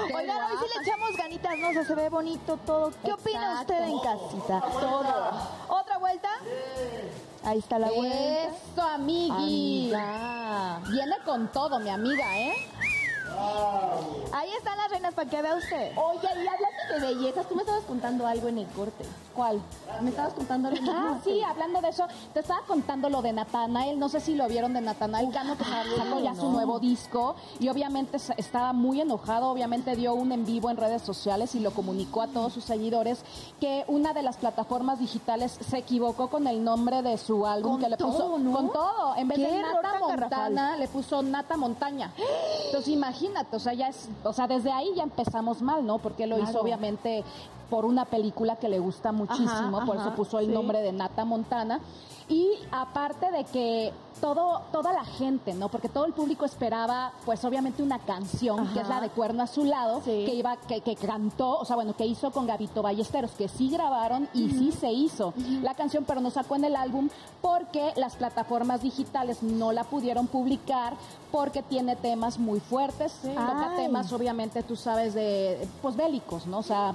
Oigan, 0.05 0.51
hoy 0.51 0.57
sí 0.59 0.65
le 0.75 0.83
echamos 0.83 1.17
ganitas, 1.17 1.59
¿no? 1.59 1.69
O 1.69 1.73
sea, 1.73 1.85
se 1.85 1.95
ve 1.95 2.09
bonito 2.09 2.57
todo. 2.59 2.93
¿Qué 3.05 3.13
opina 3.13 3.61
usted 3.61 3.83
en 3.83 3.99
casita? 4.01 4.61
Todo. 4.61 5.31
¿Otra 5.69 5.99
vuelta? 5.99 6.29
Ahí 7.45 7.59
está 7.59 7.79
la 7.79 7.91
vuelta. 7.91 8.17
Eso, 8.17 8.83
amigui. 8.83 9.93
Amiga. 9.95 10.81
Viene 10.89 11.17
con 11.25 11.49
todo, 11.49 11.79
mi 11.81 11.91
amiga, 11.91 12.39
¿eh? 12.39 12.55
Ahí 14.33 14.51
están 14.57 14.77
las 14.79 14.91
reinas 14.91 15.15
para 15.15 15.29
que 15.29 15.43
vea 15.43 15.55
usted. 15.55 15.93
Oye, 15.97 16.21
y 16.23 16.47
hablando 16.47 16.67
de 16.93 17.15
bellezas, 17.15 17.49
tú 17.49 17.55
me 17.55 17.63
estabas 17.63 17.85
contando 17.85 18.27
algo 18.27 18.49
en 18.49 18.59
el 18.59 18.67
corte. 18.69 19.05
¿Cuál? 19.35 19.61
Me 20.01 20.11
estabas 20.11 20.35
contando 20.35 20.69
algo 20.69 20.81
Ah, 20.91 21.19
sí, 21.25 21.43
hablando 21.43 21.81
de 21.81 21.89
eso, 21.89 22.07
te 22.33 22.41
estaba 22.41 22.63
contando 22.67 23.09
lo 23.09 23.23
de 23.23 23.33
Natanael, 23.33 23.99
no 23.99 24.09
sé 24.09 24.21
si 24.21 24.35
lo 24.35 24.47
vieron 24.49 24.73
de 24.75 24.81
Natanael 24.81 25.31
Cano, 25.33 25.57
que 25.57 25.65
sacó 25.65 26.21
ya 26.21 26.35
su 26.35 26.51
nuevo 26.51 26.79
disco 26.81 27.35
y 27.61 27.69
obviamente 27.69 28.19
estaba 28.37 28.73
muy 28.73 29.01
enojado, 29.01 29.49
obviamente 29.49 29.97
dio 29.97 30.15
un 30.15 30.33
en 30.33 30.45
vivo 30.45 30.71
en 30.71 30.77
redes 30.77 31.03
sociales 31.03 31.55
y 31.55 31.61
lo 31.61 31.71
comunicó 31.73 32.23
a 32.23 32.27
todos 32.29 32.53
sus 32.53 32.65
seguidores 32.65 33.25
que 33.61 33.85
una 33.89 34.13
de 34.13 34.23
las 34.23 34.37
plataformas 34.37 34.99
digitales 34.99 35.59
se 35.69 35.79
equivocó 35.79 36.29
con 36.29 36.47
el 36.47 36.63
nombre 36.63 37.03
de 37.03 37.17
su 37.19 37.47
álbum 37.47 37.81
que 37.81 37.89
le 37.89 37.97
puso 37.97 38.19
todo, 38.19 38.39
¿no? 38.39 38.53
con 38.53 38.73
todo, 38.73 39.17
en 39.17 39.29
vez 39.29 39.39
de 39.39 39.63
Nata 39.63 40.01
garrafal. 40.09 40.81
Le 40.81 40.89
puso 40.89 41.23
Nata 41.23 41.57
Montaña. 41.57 42.13
Entonces 42.67 42.89
imagínate, 42.93 43.12
o 43.53 43.59
sea, 43.59 43.75
ya 43.75 43.89
es, 43.89 44.09
o 44.25 44.33
sea, 44.33 44.47
desde 44.47 44.73
ahí 44.73 44.91
ya 44.95 45.03
empezamos 45.03 45.63
mal, 45.63 45.85
¿no? 45.87 45.99
Porque 45.99 46.27
lo 46.27 46.39
hizo 46.39 46.61
obviamente 46.61 47.25
por 47.71 47.85
una 47.85 48.05
película 48.05 48.57
que 48.57 48.69
le 48.69 48.79
gusta 48.79 49.13
muchísimo, 49.13 49.79
Ajá, 49.79 49.87
por 49.87 49.97
eso 49.97 50.15
puso 50.15 50.39
el 50.39 50.47
sí. 50.47 50.53
nombre 50.53 50.81
de 50.81 50.93
Nata 50.93 51.25
Montana. 51.25 51.81
Y 52.33 52.49
aparte 52.71 53.31
de 53.31 53.45
que 53.45 53.93
todo, 54.23 54.63
toda 54.73 54.93
la 54.95 55.05
gente, 55.05 55.53
¿no? 55.53 55.69
Porque 55.69 55.89
todo 55.91 56.07
el 56.07 56.13
público 56.15 56.47
esperaba, 56.47 57.13
pues 57.27 57.45
obviamente 57.45 57.83
una 57.83 57.99
canción, 57.99 58.69
que 58.73 58.81
es 58.81 58.89
la 58.89 59.01
de 59.03 59.11
Cuerno 59.11 59.43
a 59.43 59.47
su 59.47 59.65
lado, 59.65 60.01
Sí. 60.05 60.23
que 60.25 60.35
iba, 60.35 60.57
que, 60.57 60.81
que 60.81 60.97
cantó, 60.97 61.59
o 61.59 61.65
sea, 61.67 61.77
bueno, 61.77 61.95
que 61.95 62.07
hizo 62.07 62.31
con 62.31 62.47
Gabito 62.47 62.81
Ballesteros, 62.81 63.33
que 63.33 63.49
sí 63.49 63.69
grabaron 63.69 64.29
y 64.33 64.49
sí 64.51 64.73
se 64.73 64.91
hizo 64.93 65.35
la 65.61 65.75
canción, 65.75 66.05
pero 66.07 66.21
no 66.23 66.31
sacó 66.31 66.57
en 66.57 66.65
el 66.65 66.77
álbum 66.77 67.11
porque 67.43 67.93
las 67.97 68.15
plataformas 68.17 68.81
digitales 68.83 69.43
no 69.43 69.73
la 69.73 69.85
pudieron 69.85 70.27
publicar 70.29 70.95
porque 71.33 71.63
tiene 71.63 71.97
temas 71.97 72.39
muy 72.39 72.61
fuertes, 72.61 73.13
toca 73.23 73.71
Ay. 73.73 73.85
temas, 73.85 74.11
obviamente, 74.13 74.63
tú 74.63 74.77
sabes, 74.77 75.13
de, 75.13 75.69
pues 75.83 75.97
bélicos, 75.97 76.47
¿no? 76.47 76.59
O 76.59 76.63
sea, 76.63 76.95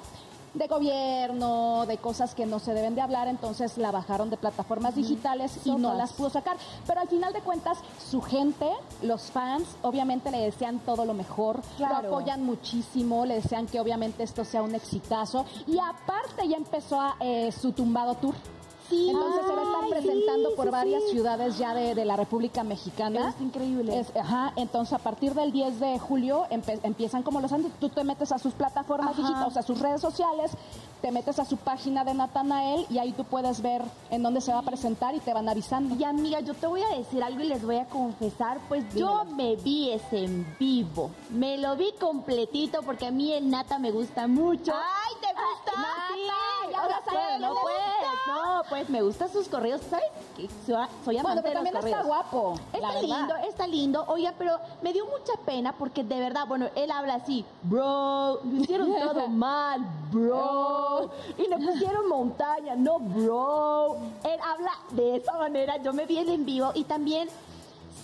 de 0.58 0.68
gobierno, 0.68 1.86
de 1.88 1.98
cosas 1.98 2.36
que 2.36 2.46
no 2.46 2.60
se 2.60 2.74
deben 2.74 2.96
de 2.96 3.02
hablar, 3.02 3.28
entonces 3.28 3.78
la 3.78 3.92
bajaron 3.92 4.30
de 4.30 4.38
plataformas 4.38 4.96
digitales 4.96 5.60
y 5.66 5.72
no 5.72 5.94
las 5.94 6.14
pudo 6.14 6.30
sacar. 6.30 6.58
Pero 6.86 7.02
al 7.02 7.08
final 7.08 7.34
de 7.34 7.42
cuentas, 7.42 7.78
su 8.10 8.22
gente, 8.22 8.70
los 9.02 9.32
fans, 9.32 9.68
obviamente 9.82 10.32
le 10.32 10.40
desean 10.40 10.80
todo 10.80 11.06
lo 11.06 11.14
mejor, 11.14 11.62
Claro. 11.78 12.02
lo 12.02 12.08
apoyan 12.10 12.44
muchísimo, 12.44 13.26
le 13.26 13.36
desean 13.36 13.68
que 13.68 13.80
obviamente 13.80 14.24
esto 14.24 14.44
sea 14.46 14.62
un 14.62 14.76
exitazo 14.76 15.46
y 15.68 15.78
aparte 15.80 16.48
ya 16.48 16.58
empezó 16.58 17.00
a, 17.00 17.16
eh, 17.20 17.52
su 17.52 17.72
tumbado 17.72 18.16
tour. 18.16 18.36
Sí. 18.90 19.10
Entonces 19.10 19.42
se 19.46 19.54
va 19.54 19.62
a 19.62 19.64
estar 19.66 19.90
presentando 19.90 20.50
sí, 20.50 20.56
por 20.56 20.66
sí, 20.66 20.72
varias 20.72 21.04
ciudades 21.10 21.58
ya 21.58 21.74
de, 21.74 21.94
de 21.96 22.06
la 22.06 22.16
República 22.16 22.64
Mexicana. 22.64 23.30
Es 23.36 23.42
increíble. 23.42 24.00
Es- 24.00 24.16
ajá, 24.16 24.54
entonces 24.56 24.94
a 24.94 25.00
partir 25.00 25.34
del 25.34 25.52
10 25.52 25.80
de 25.80 26.00
julio 26.00 26.46
empiezan 26.50 27.24
como 27.24 27.42
los 27.42 27.52
antes, 27.52 27.72
tú 27.80 27.90
te 27.90 28.04
metes 28.04 28.32
a 28.32 28.38
sus 28.40 28.54
plataformas 28.54 29.16
digitales, 29.18 29.48
o 29.48 29.52
sea, 29.52 29.62
a 29.62 29.66
sus 29.66 29.80
redes 29.80 30.00
sociales, 30.02 30.52
te 31.02 31.12
metes 31.12 31.40
a 31.40 31.46
su 31.46 31.58
página 31.58 32.04
de 32.04 32.14
Natanael 32.14 32.86
y 32.90 32.98
ahí 32.98 33.12
tú 33.12 33.24
puedes 33.24 33.62
ver 33.62 33.82
en 34.10 34.24
dónde 34.24 34.42
se 34.42 34.52
va 34.52 34.60
a 34.60 34.64
presentar 34.64 35.14
y 35.16 35.20
te 35.20 35.34
van 35.34 35.48
avisando. 35.50 35.96
Y 35.96 36.04
amiga, 36.04 36.40
yo 36.40 36.54
te 36.54 36.68
voy 36.68 36.82
a 36.84 36.98
decir 36.98 37.24
algo 37.24 37.42
y 37.42 37.48
les 37.48 37.64
voy 37.66 37.78
a 37.78 37.86
confesar, 37.86 38.60
pues 38.68 38.84
yo 38.94 39.24
me 39.26 39.56
vi 39.58 39.92
ese 39.92 40.26
en 40.26 40.56
vivo. 40.60 41.12
Me 41.30 41.58
lo 41.58 41.76
vi 41.76 41.92
completito 42.00 42.82
porque 42.84 43.08
a 43.08 43.12
mí 43.12 43.34
el 43.34 43.50
nata 43.50 43.80
me 43.80 43.92
gusta 43.92 44.28
mucho. 44.28 44.74
¡Ay, 44.74 45.14
te 45.22 45.28
gusta! 45.28 45.82
Nata, 45.82 45.94
Sí, 46.14 46.72
ya 46.74 46.80
o 46.86 46.90
vas 46.90 47.04
sea, 47.06 47.14
a 47.24 47.28
ver, 47.32 47.40
¿le 47.40 47.48
no 47.48 47.54
pues, 47.62 47.76
no, 48.28 48.62
pues 48.70 48.90
me 48.90 49.02
gustan 49.02 49.32
sus 49.32 49.48
corridos, 49.48 49.82
¿sabes? 49.90 50.06
Soy, 50.66 50.76
soy 51.06 51.16
Bueno, 51.16 51.30
amante 51.30 51.42
pero 51.50 51.64
de 51.64 51.72
también 51.72 51.76
los 51.76 51.86
está 51.86 52.04
guapo. 52.04 52.56
la 52.74 52.78
Está 52.78 52.88
verdad. 52.88 53.02
lindo, 53.20 53.36
está 53.50 53.68
lindo. 53.68 54.06
Oiga, 54.08 54.34
pero 54.38 54.60
me 54.82 54.92
dio 54.94 55.06
mucha 55.06 55.34
pena 55.46 55.74
porque 55.74 56.04
de 56.04 56.20
verdad, 56.20 56.46
bueno, 56.48 56.68
él 56.76 56.92
habla 56.92 57.16
así, 57.16 57.46
bro, 57.64 58.40
lo 58.44 58.56
hicieron 58.58 58.94
todo 59.00 59.28
mal, 59.30 59.82
bro. 60.12 60.87
Y 61.38 61.48
le 61.50 61.58
pusieron 61.58 62.08
montaña, 62.10 62.76
no, 62.76 63.00
bro. 63.00 63.98
Él 64.24 64.40
habla 64.44 64.72
de 64.92 65.18
esa 65.18 65.34
manera. 65.38 65.78
Yo 65.78 65.94
me 65.94 66.06
vi 66.06 66.18
en 66.18 66.46
vivo 66.46 66.72
y 66.74 66.84
también 66.84 67.30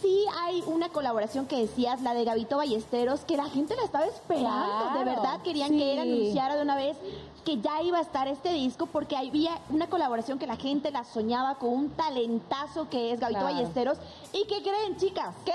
sí 0.01 0.25
hay 0.41 0.63
una 0.67 0.89
colaboración 0.89 1.45
que 1.45 1.57
decías, 1.57 2.01
la 2.01 2.13
de 2.13 2.25
Gabito 2.25 2.57
Ballesteros, 2.57 3.21
que 3.21 3.37
la 3.37 3.45
gente 3.45 3.75
la 3.75 3.83
estaba 3.83 4.05
esperando. 4.05 4.99
de 4.99 5.05
verdad 5.05 5.41
querían 5.43 5.69
sí. 5.69 5.77
que 5.77 5.93
él 5.93 5.99
anunciara 5.99 6.55
de 6.55 6.61
una 6.61 6.75
vez 6.75 6.97
que 7.45 7.59
ya 7.59 7.81
iba 7.81 7.97
a 7.97 8.01
estar 8.01 8.27
este 8.27 8.53
disco 8.53 8.85
porque 8.85 9.17
había 9.17 9.51
una 9.69 9.87
colaboración 9.87 10.39
que 10.39 10.47
la 10.47 10.55
gente 10.55 10.91
la 10.91 11.03
soñaba 11.03 11.55
con 11.55 11.69
un 11.73 11.89
talentazo 11.89 12.89
que 12.89 13.11
es 13.11 13.19
Gabito 13.19 13.39
Claro. 13.41 13.55
Ballesteros. 13.55 13.97
¿Y 14.31 14.45
qué 14.45 14.61
creen, 14.61 14.97
chicas? 14.97 15.35
¿Qué? 15.45 15.51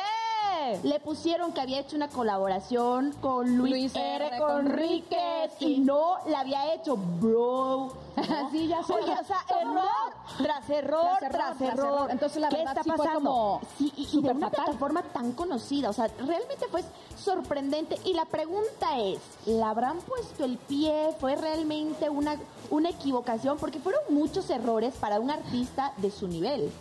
Le 0.83 1.01
pusieron 1.01 1.53
que 1.53 1.61
había 1.61 1.81
hecho 1.81 1.97
una 1.97 2.09
colaboración 2.09 3.13
con 3.21 3.57
Luis, 3.57 3.71
Luis 3.73 3.97
R. 3.97 4.27
R. 4.29 4.39
Conríquez 4.39 5.53
y 5.61 5.79
no 5.79 6.17
la 6.27 6.41
había 6.41 6.73
hecho, 6.75 6.97
bro. 6.97 7.93
Sí, 8.51 8.67
ya 8.67 8.83
sé. 8.83 8.95
Oye, 8.95 9.13
o 9.13 9.25
sea, 9.25 9.39
error 9.61 9.85
tras 10.39 10.69
error, 10.71 11.01
Tras 11.19 11.23
error, 11.23 11.31
tras 11.31 11.31
tras 11.59 11.61
error. 11.73 11.87
error. 11.95 12.11
Entonces, 12.11 12.41
la 12.41 12.49
¿Qué 12.49 12.57
verdad, 12.57 12.73
está 12.79 12.83
sí 12.83 12.91
fue 12.91 12.99
pasando? 13.07 13.31
como- 13.31 13.61
Sí, 13.79 13.93
y, 13.97 14.09
y 14.19 14.23
de 14.23 14.31
una 14.31 14.47
fatal. 14.49 14.65
plataforma 14.65 15.03
tan 15.03 15.33
conocida, 15.33 15.89
o 15.91 15.93
sea, 15.93 16.09
realmente 16.19 16.67
fue 16.71 16.83
sorprendente. 17.17 17.97
Y 18.05 18.15
la 18.15 18.25
pregunta 18.25 18.99
es, 18.99 19.21
¿le 19.47 19.63
habrán 19.63 19.99
puesto 19.99 20.45
el 20.45 20.57
pie? 20.59 21.15
¿Fue 21.21 21.37
realmente 21.37 22.09
una, 22.11 22.37
una 22.71 22.89
equivocación? 22.91 23.57
Porque 23.59 23.79
fueron 23.79 24.01
muchos 24.11 24.51
errores 24.51 24.95
para 24.97 25.21
un 25.21 25.31
artista 25.31 25.93
de 25.99 26.11
su 26.11 26.27
nivel. 26.27 26.73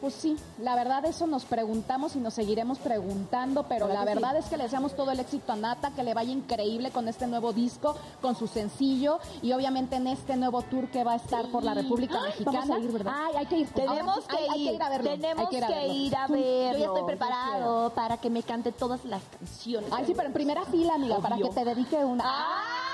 Pues 0.00 0.14
sí, 0.14 0.36
la 0.60 0.76
verdad 0.76 1.04
eso 1.06 1.26
nos 1.26 1.44
preguntamos 1.44 2.14
y 2.14 2.20
nos 2.20 2.34
seguiremos 2.34 2.78
preguntando, 2.78 3.64
pero 3.68 3.88
la 3.88 4.04
¿Verdad 4.04 4.36
es 4.36 4.46
que 4.46 4.56
le 4.56 4.64
deseamos 4.64 4.94
todo 4.94 5.10
el 5.10 5.18
éxito 5.18 5.52
a 5.52 5.56
Nata, 5.56 5.90
que 5.90 6.04
le 6.04 6.14
vaya 6.14 6.30
increíble 6.32 6.90
con 6.92 7.08
este 7.08 7.26
nuevo 7.26 7.52
disco, 7.52 7.96
con 8.22 8.36
su 8.36 8.46
sencillo 8.46 9.18
y 9.42 9.52
obviamente 9.52 9.96
en 9.96 10.06
este 10.06 10.36
nuevo 10.36 10.62
tour 10.62 10.88
que 10.88 11.02
va 11.02 11.14
a 11.14 11.16
estar 11.16 11.48
por 11.48 11.64
la 11.64 11.74
República 11.74 12.20
Mexicana. 12.20 12.60
vamos 12.60 12.76
a 12.76 12.80
ir, 12.80 12.92
¿verdad? 12.92 13.12
Ay, 13.16 13.36
hay 13.38 13.46
que 13.46 13.58
ir. 13.58 13.68
Tenemos 13.70 14.16
sí, 14.16 14.28
que 14.28 14.36
hay, 14.36 14.48
hay 14.48 14.62
ir, 14.62 14.68
que 14.68 14.74
ir 14.76 14.82
a 14.82 14.88
verlo. 14.88 15.10
tenemos 15.10 15.48
que 15.48 15.56
ir 15.56 15.64
a 15.64 15.66
que 15.66 15.74
verlo. 15.74 15.92
ir 15.92 16.16
a 16.16 16.26
Yo 16.28 16.78
ya 16.78 16.86
estoy 16.86 17.04
preparado 17.04 17.90
para 17.90 18.16
que 18.18 18.30
me 18.30 18.42
cante 18.44 18.72
todas 18.72 19.04
las 19.04 19.22
canciones. 19.38 19.90
Ay, 19.92 20.04
sí, 20.06 20.12
pero 20.14 20.28
en 20.28 20.32
primera 20.32 20.64
fila, 20.64 20.94
amiga, 20.94 21.18
para 21.18 21.36
que 21.36 21.48
te 21.48 21.64
dedique 21.64 21.96
una. 21.96 22.24
¡Ah! 22.24 22.88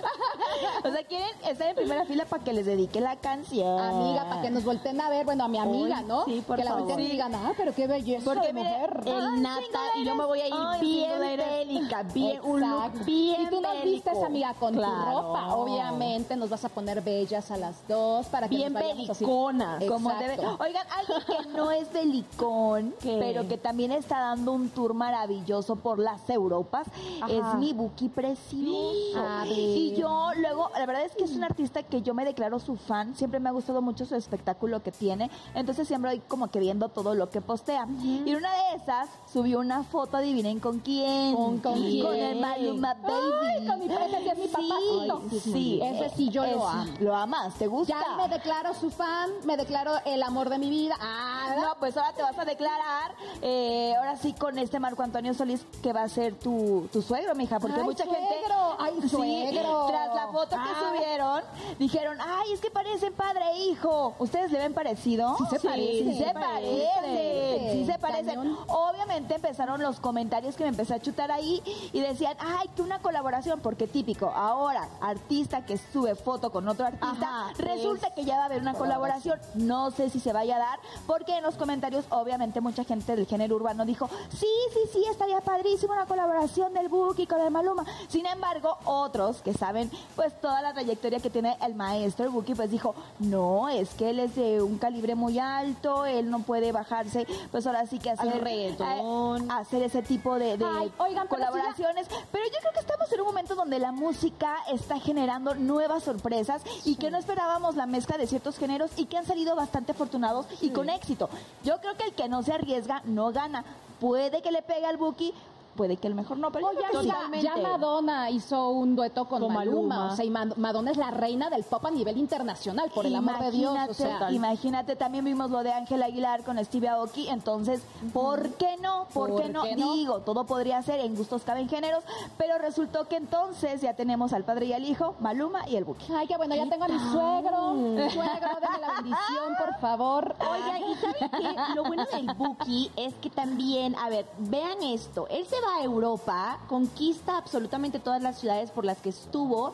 O 0.83 0.91
sea, 0.91 1.03
quieren 1.03 1.29
estar 1.47 1.67
en 1.69 1.75
primera 1.75 2.05
fila 2.05 2.25
para 2.25 2.43
que 2.43 2.53
les 2.53 2.65
dedique 2.65 2.99
la 3.01 3.15
canción. 3.17 3.79
Amiga, 3.79 4.23
para 4.29 4.41
que 4.41 4.49
nos 4.49 4.63
volteen 4.63 4.99
a 5.01 5.09
ver, 5.09 5.25
bueno, 5.25 5.43
a 5.43 5.47
mi 5.47 5.57
amiga, 5.57 6.01
¿no? 6.01 6.25
sí, 6.25 6.41
por 6.45 6.57
que 6.57 6.63
la 6.63 6.75
volteen 6.75 6.99
y 7.01 7.07
digan, 7.09 7.35
ah, 7.35 7.53
pero 7.57 7.73
qué 7.73 7.87
belleza 7.87 8.23
Porque 8.25 8.47
de 8.47 8.53
mire, 8.53 8.69
mujer. 8.69 9.01
El 9.05 9.41
nata 9.41 9.79
y 9.97 10.05
yo 10.05 10.15
me 10.15 10.25
voy 10.25 10.41
a 10.41 10.47
ir 10.47 10.53
Ay, 10.57 10.81
bien 10.81 11.19
bélica, 11.37 12.03
bien, 12.03 12.39
un 12.43 12.61
look 12.61 13.05
bien 13.05 13.41
Y 13.41 13.47
tú 13.49 13.61
nos 13.61 13.83
vistes, 13.83 14.23
amiga, 14.23 14.53
con 14.53 14.73
Claro. 14.73 14.93
tu 14.95 15.11
ropa. 15.27 15.55
Obviamente 15.55 16.35
nos 16.35 16.49
vas 16.49 16.63
a 16.65 16.69
poner 16.69 17.01
bellas 17.01 17.51
a 17.51 17.57
las 17.57 17.85
dos 17.87 18.27
para 18.27 18.47
que 18.47 18.55
Bien 18.55 18.73
nos 18.73 18.81
beliconas. 18.83 19.83
Como 19.85 20.09
debe. 20.11 20.37
Oigan, 20.59 20.85
alguien 20.97 21.19
que 21.27 21.49
no 21.57 21.71
es 21.71 21.91
belicón, 21.91 22.93
¿Qué? 23.01 23.17
pero 23.19 23.47
que 23.47 23.57
también 23.57 23.91
está 23.91 24.19
dando 24.19 24.51
un 24.53 24.69
tour 24.69 24.93
maravilloso 24.93 25.75
por 25.75 25.99
las 25.99 26.29
Europas, 26.29 26.87
Ajá. 27.21 27.31
es 27.33 27.59
mi 27.59 27.73
Buki 27.73 28.09
precioso. 28.09 29.19
A 29.19 29.43
ver. 29.43 29.51
Y 29.57 29.95
yo 29.95 30.31
luego, 30.49 30.69
la 30.77 30.85
verdad 30.85 31.03
es 31.05 31.15
que 31.15 31.23
es 31.23 31.31
un 31.31 31.43
artista 31.43 31.83
que 31.83 32.01
yo 32.01 32.13
me 32.13 32.25
declaro 32.25 32.59
su 32.59 32.75
fan, 32.75 33.15
siempre 33.15 33.39
me 33.39 33.49
ha 33.49 33.51
gustado 33.51 33.81
mucho 33.81 34.05
su 34.05 34.15
espectáculo 34.15 34.81
que 34.81 34.91
tiene, 34.91 35.29
entonces 35.53 35.87
siempre 35.87 36.11
voy 36.11 36.19
como 36.27 36.49
que 36.49 36.59
viendo 36.59 36.89
todo 36.89 37.15
lo 37.15 37.29
que 37.29 37.41
postea. 37.41 37.87
Y 38.03 38.29
en 38.29 38.35
una 38.35 38.51
de 38.53 38.75
esas 38.75 39.09
subió 39.31 39.59
una 39.59 39.83
foto, 39.83 40.17
adivinen 40.17 40.59
con 40.59 40.79
quién. 40.79 41.35
¿Con- 41.35 41.59
con 41.59 41.73
quién? 41.75 42.05
el 42.15 42.39
Maluma 42.39 42.93
Baby. 42.95 43.47
Ay, 43.59 43.67
con 43.67 43.79
mi- 43.79 43.85
ese 43.85 44.19
sí 44.23 44.29
es 44.29 44.37
mi 44.37 44.47
papacito. 44.47 45.21
Sí, 45.29 45.39
Sí, 45.39 45.51
sí, 45.51 45.79
ese 45.83 46.09
sí 46.15 46.29
yo 46.29 46.43
lo 46.45 46.47
ese- 46.49 46.77
amo. 46.77 46.93
Lo 46.99 47.15
amas, 47.15 47.53
¿te 47.55 47.67
gusta? 47.67 47.93
Ya 47.99 48.15
me 48.17 48.27
declaro 48.29 48.73
su 48.73 48.89
fan, 48.89 49.29
me 49.45 49.57
declaro 49.57 49.93
el 50.05 50.23
amor 50.23 50.49
de 50.49 50.57
mi 50.57 50.69
vida. 50.69 50.95
Ah, 50.99 51.55
No, 51.59 51.75
pues 51.79 51.97
ahora 51.97 52.13
te 52.13 52.21
vas 52.21 52.37
a 52.37 52.45
declarar, 52.45 53.11
eh, 53.41 53.93
ahora 53.97 54.15
sí 54.17 54.33
con 54.33 54.57
este 54.59 54.79
Marco 54.79 55.01
Antonio 55.03 55.33
Solís 55.33 55.65
que 55.81 55.93
va 55.93 56.03
a 56.03 56.09
ser 56.09 56.35
tu, 56.35 56.87
tu 56.91 57.01
suegro, 57.01 57.33
mija, 57.35 57.59
porque 57.59 57.79
Ay, 57.79 57.83
mucha 57.83 58.03
suegro, 58.05 58.19
gente, 58.19 58.45
ay, 58.79 58.93
sí, 59.01 59.09
suegro. 59.09 59.85
tras 59.87 60.15
la 60.15 60.27
foto 60.27 60.38
que 60.47 60.55
Ah. 60.55 60.91
subieron, 60.95 61.43
dijeron, 61.79 62.17
ay, 62.21 62.53
es 62.53 62.59
que 62.61 62.69
parecen 62.71 63.13
padre 63.13 63.41
e 63.53 63.57
hijo. 63.65 64.13
¿Ustedes 64.19 64.51
le 64.51 64.59
ven 64.59 64.73
parecido? 64.73 65.35
Sí 65.37 65.43
se 65.49 65.59
parecen, 65.59 66.13
sí 66.13 66.17
se 66.23 66.33
parecen, 66.33 66.89
parecen. 66.95 67.71
sí 67.73 67.85
se 67.85 67.99
parecen. 67.99 68.35
Cañón. 68.35 68.57
Obviamente 68.67 69.35
empezaron 69.35 69.81
los 69.81 69.99
comentarios 69.99 70.55
que 70.55 70.63
me 70.63 70.69
empecé 70.69 70.93
a 70.93 70.99
chutar 70.99 71.31
ahí 71.31 71.61
y 71.93 71.99
decían, 72.01 72.35
ay, 72.39 72.69
que 72.75 72.81
una 72.81 72.99
colaboración, 72.99 73.59
porque 73.59 73.87
típico, 73.87 74.27
ahora, 74.27 74.87
artista 75.01 75.65
que 75.65 75.77
sube 75.77 76.15
foto 76.15 76.51
con 76.51 76.67
otro 76.67 76.85
artista, 76.85 77.09
Ajá, 77.11 77.53
resulta 77.57 78.13
que 78.13 78.23
ya 78.25 78.35
va 78.35 78.43
a 78.43 78.45
haber 78.45 78.61
una 78.61 78.73
colaboración. 78.73 79.39
No 79.55 79.91
sé 79.91 80.09
si 80.09 80.19
se 80.19 80.33
vaya 80.33 80.55
a 80.55 80.59
dar, 80.59 80.79
porque 81.07 81.37
en 81.37 81.43
los 81.43 81.55
comentarios, 81.55 82.05
obviamente, 82.09 82.61
mucha 82.61 82.83
gente 82.83 83.15
del 83.15 83.25
género 83.25 83.55
urbano 83.55 83.85
dijo, 83.85 84.09
sí, 84.31 84.47
sí, 84.73 84.79
sí, 84.93 85.03
estaría 85.09 85.41
padrísimo 85.41 85.93
una 85.93 86.05
colaboración 86.05 86.73
del 86.73 86.89
Buki 86.89 87.25
con 87.27 87.41
el 87.41 87.51
Maluma. 87.51 87.85
Sin 88.07 88.25
embargo, 88.25 88.77
otros 88.85 89.41
que 89.41 89.53
saben, 89.53 89.89
pues, 90.19 90.41
toda 90.41 90.61
la 90.61 90.73
trayectoria 90.73 91.19
que 91.21 91.29
tiene 91.29 91.57
el 91.61 91.75
maestro, 91.75 92.25
el 92.25 92.31
Buki, 92.31 92.53
pues 92.53 92.69
dijo, 92.69 92.93
no, 93.19 93.69
es 93.69 93.89
que 93.91 94.09
él 94.09 94.19
es 94.19 94.35
de 94.35 94.61
un 94.61 94.77
calibre 94.77 95.15
muy 95.15 95.39
alto, 95.39 96.05
él 96.05 96.29
no 96.29 96.39
puede 96.39 96.73
bajarse, 96.73 97.25
pues 97.51 97.65
ahora 97.65 97.85
sí 97.87 97.99
que 97.99 98.09
hacer, 98.09 98.43
reggaetón. 98.43 99.43
eh, 99.43 99.47
hacer 99.49 99.81
ese 99.83 100.01
tipo 100.01 100.37
de, 100.37 100.57
de 100.57 100.65
Ay, 100.65 100.91
oigan, 100.97 100.97
pero 100.97 101.13
si 101.13 101.15
ya- 101.19 101.27
colaboraciones. 101.51 102.07
Pero 102.33 102.43
yo 102.45 102.59
creo 102.59 102.73
que 102.73 102.79
estamos 102.81 103.09
en 103.13 103.21
un 103.21 103.27
momento 103.27 103.55
donde 103.55 103.79
la 103.79 103.93
música 103.93 104.57
está 104.69 104.99
generando 104.99 105.55
nuevas 105.55 106.03
sorpresas 106.03 106.61
y 106.83 106.97
que 106.97 107.11
no 107.11 107.17
esperábamos 107.17 107.75
la 107.77 107.85
mezcla 107.85 108.17
de 108.17 108.27
ciertos 108.27 108.57
géneros 108.57 108.91
y 108.97 109.05
que 109.05 109.15
han 109.17 109.25
salido 109.25 109.55
bastante 109.55 109.93
afortunados 109.93 110.47
y 110.61 110.71
con 110.71 110.89
éxito. 110.89 111.29
Yo 111.63 111.79
creo 111.79 111.95
que 111.95 112.03
el 112.03 112.13
que 112.13 112.27
no 112.27 112.43
se 112.43 112.51
arriesga 112.51 113.01
no 113.05 113.31
gana. 113.31 113.63
Puede 114.01 114.41
que 114.41 114.51
le 114.51 114.61
pegue 114.61 114.85
al 114.85 114.97
Buki, 114.97 115.33
puede 115.79 115.95
que 115.95 116.07
el 116.09 116.13
mejor 116.13 116.37
no, 116.37 116.51
pero 116.51 116.73
yo 116.73 116.77
Oye, 116.77 116.87
creo 116.89 117.01
que 117.31 117.39
sí. 117.39 117.45
ya 117.45 117.55
Madonna 117.55 118.29
hizo 118.29 118.67
un 118.71 118.97
dueto 118.97 119.23
con, 119.29 119.39
Con 119.39 119.53
Maluma. 119.53 119.95
Maluma. 119.95 120.11
O 120.11 120.15
sea, 120.17 120.25
y 120.25 120.29
Ma- 120.29 120.49
Madonna 120.57 120.91
es 120.91 120.97
la 120.97 121.09
reina 121.09 121.49
del 121.49 121.63
pop 121.63 121.85
a 121.85 121.89
nivel 121.89 122.17
internacional, 122.17 122.91
por 122.93 123.05
el 123.05 123.15
amor 123.15 123.39
de 123.39 123.51
Dios. 123.51 123.71
O 123.71 123.75
Imagínate, 123.75 123.93
sea, 123.93 124.31
imagínate, 124.31 124.95
también 124.97 125.23
vimos 125.23 125.49
lo 125.51 125.63
de 125.63 125.71
Ángel 125.71 126.03
Aguilar 126.03 126.43
con 126.43 126.57
Stevie 126.65 126.89
Aoki, 126.89 127.29
entonces, 127.29 127.81
¿por 128.11 128.49
qué 128.55 128.75
no? 128.81 129.05
¿Por, 129.13 129.29
¿Por 129.29 129.41
qué, 129.43 129.47
no? 129.49 129.63
qué 129.63 129.77
no? 129.77 129.93
Digo, 129.93 130.17
todo 130.19 130.43
podría 130.43 130.81
ser, 130.81 130.99
en 130.99 131.15
gustos 131.15 131.43
caben 131.43 131.69
géneros, 131.69 132.03
pero 132.37 132.57
resultó 132.57 133.07
que 133.07 133.15
entonces 133.15 133.79
ya 133.79 133.93
tenemos 133.93 134.33
al 134.33 134.43
padre 134.43 134.65
y 134.65 134.73
al 134.73 134.83
hijo, 134.83 135.15
Maluma 135.21 135.65
y 135.69 135.77
el 135.77 135.85
Buki. 135.85 136.11
Ay, 136.13 136.27
qué 136.27 136.35
bueno, 136.35 136.55
ya 136.55 136.67
tengo 136.69 136.83
a 136.83 136.87
mi 136.89 136.99
suegro. 136.99 138.09
Suegro, 138.09 138.49
denme 138.59 138.79
la 138.81 138.93
bendición, 138.95 139.55
por 139.57 139.79
favor. 139.79 140.35
Oigan, 140.41 140.81
¿y 140.91 140.95
saben 140.95 141.31
qué? 141.31 141.73
Lo 141.75 141.83
bueno 141.85 142.03
del 142.11 142.33
Buki 142.33 142.91
es 142.97 143.13
que 143.21 143.29
también, 143.29 143.95
a 143.95 144.09
ver, 144.09 144.25
vean 144.39 144.83
esto. 144.83 145.27
Él 145.29 145.45
se 145.45 145.55
va 145.61 145.68
a 145.77 145.83
Europa, 145.83 146.59
conquista 146.67 147.37
absolutamente 147.37 147.99
todas 147.99 148.21
las 148.21 148.39
ciudades 148.39 148.71
por 148.71 148.85
las 148.85 148.99
que 148.99 149.09
estuvo 149.09 149.73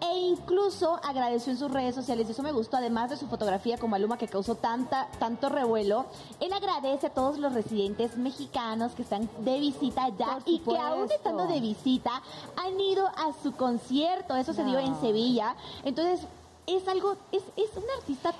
e 0.00 0.18
incluso 0.18 1.00
agradeció 1.02 1.52
en 1.52 1.58
sus 1.58 1.70
redes 1.70 1.94
sociales, 1.94 2.28
y 2.28 2.32
eso 2.32 2.42
me 2.42 2.52
gustó, 2.52 2.76
además 2.76 3.10
de 3.10 3.16
su 3.16 3.26
fotografía 3.26 3.78
con 3.78 3.90
Maluma 3.90 4.18
que 4.18 4.28
causó 4.28 4.54
tanta, 4.54 5.08
tanto 5.18 5.48
revuelo, 5.48 6.06
él 6.40 6.52
agradece 6.52 7.06
a 7.06 7.10
todos 7.10 7.38
los 7.38 7.54
residentes 7.54 8.16
mexicanos 8.16 8.92
que 8.92 9.02
están 9.02 9.28
de 9.40 9.58
visita 9.58 10.04
allá 10.04 10.38
y 10.44 10.58
que 10.60 10.76
aún 10.76 11.10
estando 11.10 11.46
de 11.46 11.60
visita 11.60 12.22
han 12.56 12.78
ido 12.78 13.06
a 13.06 13.32
su 13.42 13.52
concierto, 13.52 14.36
eso 14.36 14.52
se 14.52 14.64
dio 14.64 14.78
en 14.78 14.98
Sevilla. 15.00 15.56
Entonces, 15.84 16.26
es 16.66 16.86
algo, 16.88 17.16
es, 17.32 17.42
es 17.56 17.76
un 17.76 17.84
artista 17.98 18.34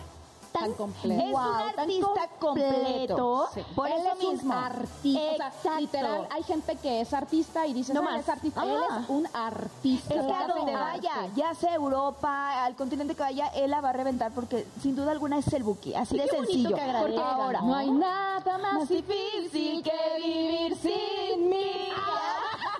Tan 0.58 0.72
completo. 0.74 1.20
Es 1.20 1.26
un 1.26 1.32
Wow, 1.32 1.42
artista 1.76 2.28
completo. 2.38 3.48
Sí. 3.54 3.60
Por 3.74 3.88
él 3.88 3.94
eso 3.98 4.12
es 4.12 4.18
mismo. 4.32 4.52
un 4.52 4.58
artista. 4.58 5.52
O 5.58 5.62
sea, 5.62 5.80
literal, 5.80 6.28
hay 6.30 6.42
gente 6.42 6.76
que 6.76 7.00
es 7.00 7.12
artista 7.12 7.66
y 7.66 7.72
dice, 7.72 7.92
No 7.94 8.02
más. 8.02 8.20
es 8.20 8.28
artista. 8.28 8.60
Ah. 8.62 8.64
Él 8.66 8.80
es 9.02 9.08
un 9.08 9.28
artista. 9.34 10.14
Es 10.14 10.20
Él 10.20 10.26
que 10.66 10.72
vaya, 10.74 11.12
ya 11.34 11.54
sea 11.54 11.74
Europa, 11.74 12.64
al 12.64 12.74
continente 12.76 13.14
que 13.14 13.22
vaya, 13.22 13.48
él 13.48 13.70
la 13.70 13.80
va 13.80 13.90
a 13.90 13.92
reventar 13.92 14.32
porque 14.32 14.66
sin 14.82 14.96
duda 14.96 15.12
alguna 15.12 15.38
es 15.38 15.52
el 15.52 15.62
Buki, 15.62 15.94
así 15.94 16.16
Y 16.16 16.20
de 16.20 16.28
sencillo. 16.28 16.74
que 16.76 16.82
Porque 17.00 17.18
ahora, 17.18 17.60
No 17.62 17.74
hay 17.74 17.90
nada 17.90 18.58
más, 18.58 18.74
Más 18.74 18.88
difícil 18.88 19.82
que 19.82 19.92
vivir 20.24 20.76
sin 20.76 21.48
mí. 21.48 21.90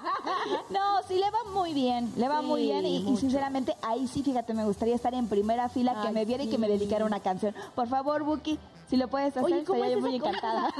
No, 0.70 1.02
sí 1.06 1.14
le 1.14 1.30
va 1.30 1.44
muy 1.52 1.72
bien, 1.74 2.12
le 2.16 2.28
va 2.28 2.40
Sí, 2.40 2.46
muy 2.46 2.62
bien 2.62 2.86
y, 2.86 3.16
sinceramente 3.16 3.76
ahí 3.82 4.06
sí, 4.08 4.22
fíjate, 4.22 4.52
me 4.54 4.64
gustaría 4.64 4.94
estar 4.94 5.14
en 5.14 5.28
primera 5.28 5.68
fila, 5.68 6.02
que 6.02 6.10
me 6.10 6.24
viera 6.24 6.44
y 6.44 6.48
que 6.48 6.58
me 6.58 6.68
dedicara 6.68 7.04
una 7.04 7.20
canción. 7.20 7.54
Por 7.74 7.88
favor, 7.88 8.22
Buki, 8.24 8.58
si 8.88 8.96
lo 8.96 9.08
puedes 9.08 9.36
hacer, 9.36 9.44
Oye, 9.44 9.64
¿cómo 9.64 9.84
es 9.84 10.00
muy 10.00 10.18
cosa? 10.18 10.30
encantada. 10.30 10.68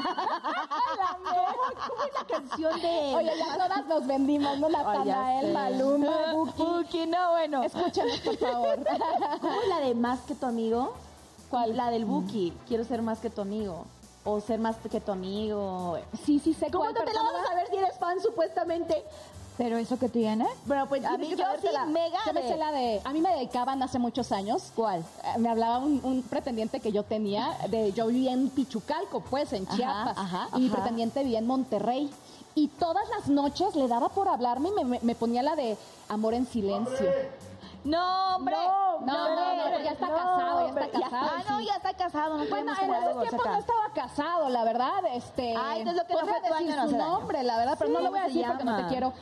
¿Cómo 1.87 2.03
es 2.05 2.13
la 2.15 2.27
canción 2.27 2.81
de...? 2.81 3.15
Oye, 3.17 3.31
ya 3.39 3.57
todas 3.57 3.87
nos 3.87 4.07
vendimos, 4.07 4.59
¿no? 4.59 4.69
Natanael. 4.69 5.53
Maluma, 5.53 6.33
Buki. 6.33 6.63
Buki, 6.63 7.07
no, 7.07 7.31
bueno. 7.31 7.63
Escúchanos, 7.63 8.21
por 8.21 8.37
favor. 8.37 8.79
¿Cómo 9.41 9.61
es 9.63 9.69
la 9.69 9.81
de 9.81 9.95
más 9.95 10.21
que 10.21 10.35
tu 10.35 10.47
amigo? 10.47 10.95
¿Cuál? 11.51 11.77
La 11.77 11.91
del 11.91 12.05
Buki. 12.05 12.53
Quiero 12.69 12.85
ser 12.85 13.03
más 13.03 13.19
que 13.19 13.31
tu 13.31 13.41
amigo. 13.41 13.87
O 14.27 14.41
ser 14.41 14.59
más 14.59 14.77
que 14.91 15.01
tu 15.01 15.13
amigo. 15.13 15.97
Sí, 16.25 16.39
sí 16.41 16.53
sé 16.53 16.67
¿Cómo 16.71 16.85
cuál 16.85 16.95
no 16.95 17.01
te 17.01 17.07
la 17.07 17.13
persona 17.13 17.33
vamos 17.33 17.51
a 17.51 17.55
ver 17.55 17.69
si 17.71 17.77
eres 17.77 17.97
fan 17.99 18.21
supuestamente? 18.21 19.05
Pero 19.57 19.79
eso 19.79 19.99
que 19.99 20.11
tiene. 20.11 20.47
Bueno, 20.67 20.87
pues 20.87 21.03
A 21.07 21.17
mí 21.17 21.31
yo 21.31 21.37
sí, 21.63 21.69
mega 21.89 22.19
Yo 22.27 22.33
me 22.35 22.43
sé 22.43 22.59
la 22.59 22.73
de... 22.73 23.01
A 23.05 23.13
mí 23.15 23.21
me 23.23 23.31
dedicaban 23.35 23.83
hace 23.83 23.99
muchos 23.99 24.31
años. 24.31 24.71
¿Cuál? 24.75 25.01
Eh, 25.01 25.39
Me 25.39 25.49
hablaba 25.49 25.79
un, 25.79 26.01
un 26.05 26.23
pretendiente 26.25 26.81
que 26.81 26.93
yo 26.93 27.05
tenía, 27.05 27.57
de 27.71 27.91
yo 27.93 28.09
vivía 28.09 28.33
en 28.33 28.51
Pichucalco, 28.51 29.21
pues, 29.21 29.55
en 29.55 29.65
Ajá, 29.67 29.77
Chiapas. 29.77 30.19
ajá, 30.19 30.49
y 30.57 30.61
mi 30.61 30.69
pretendiente 30.69 31.23
vivía 31.23 31.39
en 31.39 31.47
Monterrey. 31.47 32.11
Y 32.55 32.69
todas 32.69 33.09
las 33.09 33.29
noches 33.29 33.75
le 33.77 33.89
daba 33.89 34.09
por 34.11 34.29
hablarme 34.29 34.69
y 34.69 34.73
me, 34.73 34.85
me- 34.85 35.01
me 35.01 35.15
ponía 35.15 35.43
la 35.43 35.57
de 35.57 35.79
Amor 36.11 36.35
en 36.35 36.47
Silencio. 36.47 37.07
No, 37.85 38.37
hombre. 38.37 38.57
No, 38.57 38.86
no, 39.01 39.29
no, 39.35 39.57
no, 39.57 39.63
porque 39.65 39.85
ya 39.85 39.91
está 39.93 40.09
casado, 40.09 40.61
ya 40.61 40.69
está 40.81 41.01
casado, 41.01 41.31
Ah, 41.37 41.43
no, 41.51 41.61
ya 41.61 41.75
está 41.77 41.95
casado, 41.95 42.37
no 42.39 42.47
Bueno, 42.47 42.73
en 42.73 42.89
esos 42.89 43.21
tiempos 43.23 43.47
no 43.47 43.59
estaba 43.59 43.89
casado, 43.95 44.49
la 44.49 44.65
verdad. 44.65 45.05
Este, 45.15 45.55
Ay, 45.57 45.81
entonces 45.81 46.03
lo 46.03 46.07
que 46.09 46.15
no 46.15 46.21
podría 46.21 46.41
fue 46.41 46.49
tu 46.49 46.55
decir 46.55 46.73
año 46.73 46.83
no 46.83 46.91
su 46.91 46.97
nombre, 46.97 47.43
la 47.43 47.57
verdad, 47.59 47.77
pero 47.79 47.91
no 47.91 48.01
lo 48.01 48.11
voy 48.11 48.19
a 48.19 48.23
¿cómo 48.23 48.33
se 48.33 48.39
decir 48.39 48.47
porque 48.49 48.65
no 48.65 48.77
te 48.77 48.87
quiero. 48.89 49.13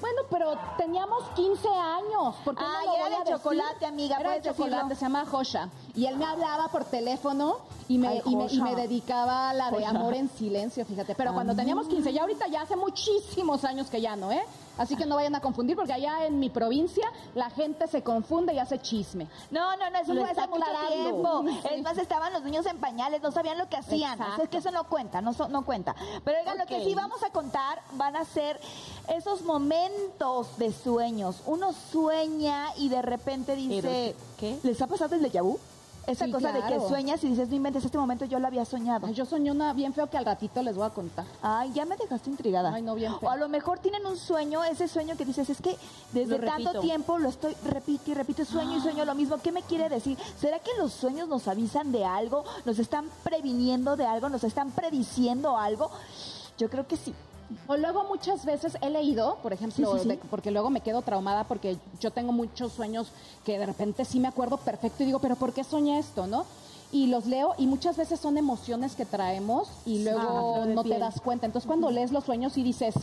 Bueno, 0.00 0.22
pero 0.30 0.56
teníamos 0.76 1.24
15 1.30 1.68
años. 1.68 2.36
¿Por 2.44 2.54
qué 2.54 2.62
Ay, 2.64 2.86
no 2.86 2.92
lo 2.92 2.96
era 2.98 3.02
voy 3.02 3.10
de 3.10 3.16
a 3.16 3.18
decir? 3.18 3.36
chocolate, 3.36 3.86
amiga, 3.86 4.16
Era 4.20 4.30
de 4.30 4.36
decirlo. 4.40 4.56
chocolate, 4.66 4.94
se 4.94 5.00
llama 5.00 5.26
Josha. 5.26 5.68
Y 5.96 6.06
él 6.06 6.16
me 6.16 6.24
hablaba 6.24 6.68
por 6.68 6.84
teléfono 6.84 7.56
y 7.88 7.98
me, 7.98 8.06
Ay, 8.06 8.22
y 8.24 8.36
me, 8.36 8.46
y 8.46 8.60
me 8.62 8.76
dedicaba 8.76 9.50
a 9.50 9.54
la 9.54 9.72
de 9.72 9.78
Josha. 9.78 9.88
Amor 9.90 10.14
en 10.14 10.28
Silencio, 10.30 10.84
fíjate. 10.86 11.16
Pero 11.16 11.34
cuando 11.34 11.56
teníamos 11.56 11.88
15, 11.88 12.12
ya 12.12 12.20
ahorita 12.20 12.46
ya 12.46 12.62
hace 12.62 12.76
muchísimos 12.76 13.64
años 13.64 13.88
que 13.90 14.00
ya 14.00 14.14
no, 14.14 14.30
¿eh? 14.30 14.44
Así 14.78 14.96
que 14.96 15.04
no 15.06 15.16
vayan 15.16 15.34
a 15.34 15.40
confundir 15.40 15.76
porque 15.76 15.92
allá 15.92 16.24
en 16.26 16.38
mi 16.38 16.48
provincia 16.50 17.10
la 17.34 17.50
gente 17.50 17.86
se 17.88 18.02
confunde 18.02 18.54
y 18.54 18.58
hace 18.58 18.78
chisme. 18.78 19.28
No, 19.50 19.76
no, 19.76 19.90
no, 19.90 19.98
eso 19.98 20.14
Lo 20.14 20.22
fue 20.22 20.30
hace 20.30 20.46
mucho 20.46 20.62
aclarando. 20.62 21.42
tiempo. 21.42 21.68
Es 21.70 21.82
más, 21.82 21.98
estaban 21.98 22.32
los 22.32 22.42
niños 22.42 22.64
en 22.66 22.78
pañales, 22.78 23.20
no 23.20 23.30
sabían 23.30 23.58
lo 23.58 23.68
que 23.68 23.76
hacían. 23.76 24.20
O 24.20 24.36
sea, 24.36 24.44
es 24.44 24.48
que 24.48 24.58
eso 24.58 24.70
no 24.70 24.84
cuenta, 24.84 25.20
no, 25.20 25.32
no 25.50 25.64
cuenta. 25.64 25.94
Pero 26.24 26.38
oigan, 26.38 26.58
lo 26.58 26.66
que 26.66 26.84
sí 26.84 26.94
vamos 26.94 27.22
a 27.22 27.30
contar 27.30 27.82
van 27.92 28.16
a 28.16 28.24
ser 28.24 28.60
esos 29.08 29.42
momentos 29.42 30.56
de 30.58 30.72
sueños. 30.72 31.42
Uno 31.46 31.72
sueña 31.72 32.68
y 32.76 32.88
de 32.88 33.02
repente 33.02 33.56
dice... 33.56 34.14
¿Qué? 34.38 34.58
¿Les 34.62 34.80
ha 34.80 34.86
pasado 34.86 35.16
el 35.16 35.22
déjà 35.22 35.42
vu? 35.42 35.58
Esa 36.08 36.24
Sí, 36.24 36.32
cosa 36.32 36.52
de 36.52 36.62
que 36.62 36.80
sueñas 36.80 37.22
y 37.22 37.28
dices, 37.28 37.50
no 37.50 37.56
inventes, 37.56 37.84
este 37.84 37.98
momento 37.98 38.24
yo 38.24 38.38
lo 38.38 38.46
había 38.46 38.64
soñado. 38.64 39.06
Ay, 39.06 39.12
yo 39.12 39.26
soñé 39.26 39.50
una 39.50 39.74
bien 39.74 39.92
feo 39.92 40.08
que 40.08 40.16
al 40.16 40.24
ratito 40.24 40.62
les 40.62 40.74
voy 40.74 40.86
a 40.86 40.90
contar. 40.90 41.26
Ay, 41.42 41.70
ya 41.74 41.84
me 41.84 41.98
dejaste 41.98 42.30
intrigada. 42.30 42.72
Ay, 42.72 42.80
no, 42.80 42.94
bien 42.94 43.12
feo. 43.20 43.28
O 43.28 43.30
a 43.30 43.36
lo 43.36 43.46
mejor 43.50 43.78
tienen 43.80 44.06
un 44.06 44.16
sueño, 44.16 44.64
ese 44.64 44.88
sueño 44.88 45.18
que 45.18 45.26
dices, 45.26 45.50
es 45.50 45.60
que 45.60 45.76
desde 46.14 46.38
tanto 46.38 46.80
tiempo 46.80 47.18
lo 47.18 47.28
estoy, 47.28 47.54
repite 47.62 48.12
y 48.12 48.14
repite, 48.14 48.46
sueño 48.46 48.78
y 48.78 48.80
sueño 48.80 49.04
lo 49.04 49.14
mismo. 49.14 49.36
¿Qué 49.36 49.52
me 49.52 49.60
quiere 49.60 49.90
decir? 49.90 50.16
¿Será 50.40 50.60
que 50.60 50.70
los 50.78 50.94
sueños 50.94 51.28
nos 51.28 51.46
avisan 51.46 51.92
de 51.92 52.06
algo? 52.06 52.42
¿Nos 52.64 52.78
están 52.78 53.10
previniendo 53.22 53.94
de 53.96 54.06
algo? 54.06 54.30
¿Nos 54.30 54.44
están 54.44 54.70
prediciendo 54.70 55.58
algo? 55.58 55.90
Yo 56.56 56.70
creo 56.70 56.88
que 56.88 56.96
sí. 56.96 57.14
O 57.66 57.76
luego 57.76 58.04
muchas 58.04 58.44
veces 58.44 58.76
he 58.82 58.90
leído, 58.90 59.36
por 59.42 59.52
ejemplo, 59.52 59.92
Sí, 59.92 59.98
sí, 59.98 60.02
sí. 60.02 60.08
de- 60.08 60.16
porque 60.30 60.50
luego 60.50 60.68
me 60.70 60.80
quedo 60.82 61.02
traumada 61.02 61.44
porque 61.44 61.78
yo 62.00 62.10
tengo 62.10 62.32
muchos 62.32 62.72
sueños 62.72 63.08
que 63.44 63.58
de 63.58 63.66
repente 63.66 64.04
sí 64.04 64.20
me 64.20 64.28
acuerdo 64.28 64.58
perfecto 64.58 65.02
y 65.02 65.06
digo, 65.06 65.18
pero 65.18 65.36
¿por 65.36 65.52
qué 65.52 65.64
soñé 65.64 65.98
esto, 65.98 66.26
no? 66.26 66.44
Y 66.90 67.08
los 67.08 67.26
leo 67.26 67.54
y 67.58 67.66
muchas 67.66 67.98
veces 67.98 68.18
son 68.18 68.38
emociones 68.38 68.94
que 68.96 69.04
traemos 69.04 69.68
y 69.84 70.04
luego 70.04 70.64
no 70.66 70.82
te 70.82 70.98
das 70.98 71.20
cuenta. 71.20 71.44
Entonces 71.46 71.66
cuando 71.66 71.90
lees 71.90 72.12
los 72.12 72.24
sueños 72.24 72.56
y 72.56 72.62
dices, 72.62 72.94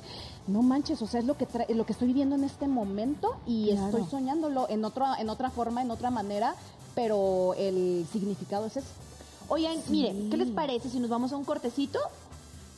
no 0.47 0.63
manches, 0.63 1.01
o 1.03 1.07
sea, 1.07 1.19
es 1.19 1.25
lo 1.27 1.37
que 1.37 1.47
tra- 1.47 1.67
lo 1.69 1.85
que 1.85 1.93
estoy 1.93 2.07
viviendo 2.07 2.35
en 2.35 2.43
este 2.43 2.67
momento 2.67 3.35
y 3.45 3.71
Claro. 3.71 3.85
estoy 3.97 4.05
soñándolo 4.09 4.67
en 4.69 4.83
otra 4.85 5.15
en 5.19 5.29
otra 5.29 5.51
forma, 5.51 5.83
en 5.83 5.91
otra 5.91 6.09
manera, 6.09 6.55
pero 6.95 7.53
el 7.55 8.07
significado 8.11 8.65
es 8.65 8.77
ese. 8.77 8.87
Oigan, 9.49 9.77
miren, 9.89 10.31
¿qué 10.31 10.37
les 10.37 10.49
parece 10.49 10.89
si 10.89 10.99
nos 10.99 11.09
vamos 11.11 11.31
a 11.31 11.37
un 11.37 11.43
cortecito? 11.45 11.99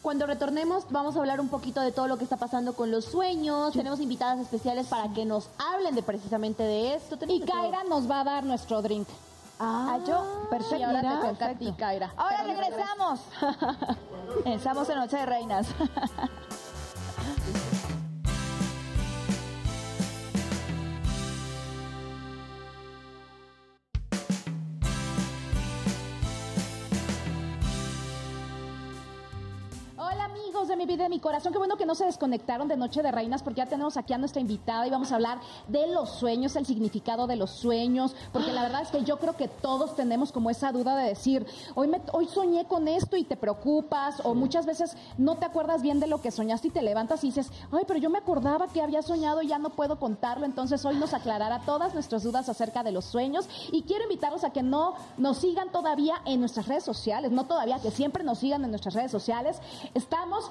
Cuando 0.01 0.25
retornemos 0.25 0.85
vamos 0.89 1.15
a 1.15 1.19
hablar 1.19 1.41
un 1.41 1.49
poquito 1.49 1.81
de 1.81 1.91
todo 1.91 2.07
lo 2.07 2.17
que 2.17 2.23
está 2.23 2.37
pasando 2.37 2.73
con 2.73 2.91
los 2.91 3.05
sueños. 3.05 3.73
Tenemos 3.73 3.99
invitadas 3.99 4.39
especiales 4.39 4.87
para 4.87 5.11
que 5.13 5.25
nos 5.25 5.49
hablen 5.57 5.95
de 5.95 6.03
precisamente 6.03 6.63
de 6.63 6.95
esto. 6.95 7.17
Y 7.27 7.41
todo. 7.41 7.53
Kaira 7.53 7.83
nos 7.83 8.09
va 8.09 8.21
a 8.21 8.23
dar 8.23 8.43
nuestro 8.43 8.81
drink. 8.81 9.07
Ah, 9.59 9.97
yo, 10.07 10.47
perfecto. 10.49 10.77
Y 10.77 10.83
ahora 10.83 11.01
te 11.01 11.27
toca 11.27 11.45
a 11.47 11.53
ti. 11.55 11.73
Kaira. 11.77 12.13
Ahora 12.15 12.43
regresamos. 12.43 13.19
Estamos 14.45 14.89
en 14.89 14.95
Noche 14.97 15.17
de 15.17 15.25
Reinas. 15.25 15.67
mi 30.97 31.03
de 31.03 31.09
mi 31.09 31.19
corazón, 31.19 31.51
qué 31.51 31.59
bueno 31.59 31.77
que 31.77 31.85
no 31.85 31.95
se 31.95 32.05
desconectaron 32.05 32.67
de 32.67 32.75
Noche 32.75 33.03
de 33.03 33.11
Reinas 33.11 33.43
porque 33.43 33.59
ya 33.59 33.67
tenemos 33.67 33.97
aquí 33.97 34.13
a 34.13 34.17
nuestra 34.17 34.41
invitada 34.41 34.87
y 34.87 34.89
vamos 34.89 35.11
a 35.11 35.15
hablar 35.15 35.39
de 35.67 35.87
los 35.87 36.09
sueños, 36.09 36.55
el 36.55 36.65
significado 36.65 37.27
de 37.27 37.35
los 37.35 37.51
sueños, 37.51 38.15
porque 38.33 38.51
la 38.51 38.63
verdad 38.63 38.81
es 38.81 38.89
que 38.89 39.03
yo 39.03 39.17
creo 39.19 39.35
que 39.35 39.47
todos 39.47 39.95
tenemos 39.95 40.31
como 40.31 40.49
esa 40.49 40.71
duda 40.71 40.95
de 40.95 41.09
decir, 41.09 41.45
hoy, 41.75 41.87
me, 41.87 42.01
hoy 42.13 42.27
soñé 42.27 42.65
con 42.65 42.87
esto 42.87 43.15
y 43.15 43.23
te 43.23 43.37
preocupas 43.37 44.21
o 44.23 44.33
muchas 44.33 44.65
veces 44.65 44.97
no 45.17 45.37
te 45.37 45.45
acuerdas 45.45 45.81
bien 45.81 45.99
de 45.99 46.07
lo 46.07 46.21
que 46.21 46.31
soñaste 46.31 46.69
y 46.69 46.71
te 46.71 46.81
levantas 46.81 47.23
y 47.23 47.27
dices, 47.27 47.51
ay, 47.71 47.83
pero 47.87 47.99
yo 47.99 48.09
me 48.09 48.17
acordaba 48.17 48.67
que 48.67 48.81
había 48.81 49.01
soñado 49.01 49.41
y 49.41 49.47
ya 49.47 49.59
no 49.59 49.69
puedo 49.69 49.99
contarlo, 49.99 50.45
entonces 50.45 50.83
hoy 50.83 50.95
nos 50.95 51.13
aclarará 51.13 51.61
todas 51.65 51.93
nuestras 51.93 52.23
dudas 52.23 52.49
acerca 52.49 52.83
de 52.83 52.91
los 52.91 53.05
sueños 53.05 53.47
y 53.71 53.83
quiero 53.83 54.03
invitarlos 54.03 54.43
a 54.43 54.51
que 54.51 54.63
no 54.63 54.95
nos 55.17 55.37
sigan 55.37 55.71
todavía 55.71 56.15
en 56.25 56.39
nuestras 56.39 56.67
redes 56.67 56.83
sociales, 56.83 57.31
no 57.31 57.45
todavía, 57.45 57.79
que 57.79 57.91
siempre 57.91 58.23
nos 58.23 58.39
sigan 58.39 58.63
en 58.63 58.71
nuestras 58.71 58.95
redes 58.95 59.11
sociales. 59.11 59.57
Estamos 59.93 60.49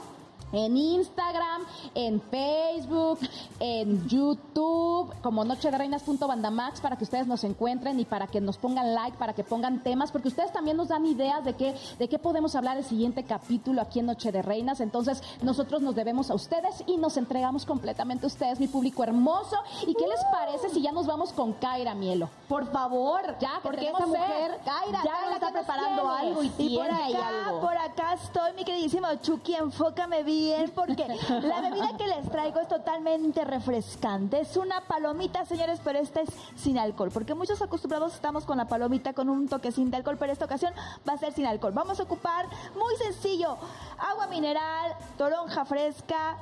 en 0.52 0.76
Instagram, 0.76 1.62
en 1.94 2.20
Facebook, 2.20 3.18
en 3.60 4.06
YouTube, 4.08 5.12
como 5.22 5.44
Noche 5.44 5.70
de 5.70 5.78
Reinas.bandamax 5.78 6.80
para 6.80 6.96
que 6.96 7.04
ustedes 7.04 7.26
nos 7.26 7.44
encuentren 7.44 7.98
y 8.00 8.04
para 8.04 8.26
que 8.26 8.40
nos 8.40 8.56
pongan 8.56 8.94
like, 8.94 9.16
para 9.18 9.32
que 9.32 9.44
pongan 9.44 9.82
temas, 9.82 10.12
porque 10.12 10.28
ustedes 10.28 10.52
también 10.52 10.76
nos 10.76 10.88
dan 10.88 11.04
ideas 11.06 11.44
de 11.44 11.54
qué, 11.54 11.74
de 11.98 12.08
qué 12.08 12.18
podemos 12.18 12.54
hablar 12.54 12.76
el 12.76 12.84
siguiente 12.84 13.24
capítulo 13.24 13.82
aquí 13.82 14.00
en 14.00 14.06
Noche 14.06 14.32
de 14.32 14.42
Reinas. 14.42 14.80
Entonces, 14.80 15.22
nosotros 15.42 15.82
nos 15.82 15.94
debemos 15.94 16.30
a 16.30 16.34
ustedes 16.34 16.82
y 16.86 16.96
nos 16.96 17.16
entregamos 17.16 17.66
completamente 17.66 18.26
a 18.26 18.28
ustedes, 18.28 18.60
mi 18.60 18.68
público 18.68 19.02
hermoso. 19.02 19.56
¿Y 19.86 19.94
qué 19.94 20.06
les 20.06 20.24
parece 20.32 20.70
si 20.70 20.82
ya 20.82 20.92
nos 20.92 21.06
vamos 21.06 21.32
con 21.32 21.52
Kaira 21.54 21.94
Mielo? 21.94 22.28
Por 22.48 22.70
favor, 22.70 23.20
Ya, 23.40 23.54
que 23.56 23.60
porque 23.62 23.88
esa 23.88 24.06
mujer 24.06 24.58
Kaira, 24.64 25.02
ya 25.04 25.10
Kaira, 25.12 25.34
está 25.34 25.46
¿qué 25.46 25.52
nos 25.52 25.64
preparando 25.64 26.02
tienes? 26.02 26.20
algo 26.20 26.42
y, 26.42 26.52
Y 26.58 26.76
por 26.76 26.86
acá, 26.90 27.28
algo. 27.46 27.60
por 27.60 27.76
acá 27.78 28.12
estoy, 28.14 28.52
mi 28.54 28.64
queridísimo 28.64 29.06
Chucky, 29.22 29.54
enfócame 29.54 30.22
bien, 30.22 30.35
porque 30.74 31.06
la 31.42 31.60
bebida 31.60 31.96
que 31.96 32.06
les 32.06 32.30
traigo 32.30 32.60
es 32.60 32.68
totalmente 32.68 33.44
refrescante. 33.44 34.40
Es 34.40 34.56
una 34.56 34.80
palomita, 34.82 35.44
señores, 35.44 35.80
pero 35.82 35.98
esta 35.98 36.20
es 36.20 36.28
sin 36.56 36.78
alcohol, 36.78 37.10
porque 37.12 37.34
muchos 37.34 37.62
acostumbrados 37.62 38.14
estamos 38.14 38.44
con 38.44 38.58
la 38.58 38.66
palomita 38.66 39.12
con 39.12 39.28
un 39.28 39.48
toquecín 39.48 39.90
de 39.90 39.98
alcohol, 39.98 40.16
pero 40.18 40.32
esta 40.32 40.44
ocasión 40.44 40.72
va 41.08 41.14
a 41.14 41.18
ser 41.18 41.32
sin 41.32 41.46
alcohol. 41.46 41.72
Vamos 41.72 42.00
a 42.00 42.02
ocupar, 42.02 42.46
muy 42.74 42.96
sencillo, 42.96 43.56
agua 43.98 44.26
mineral, 44.26 44.94
toronja 45.16 45.64
fresca, 45.64 46.36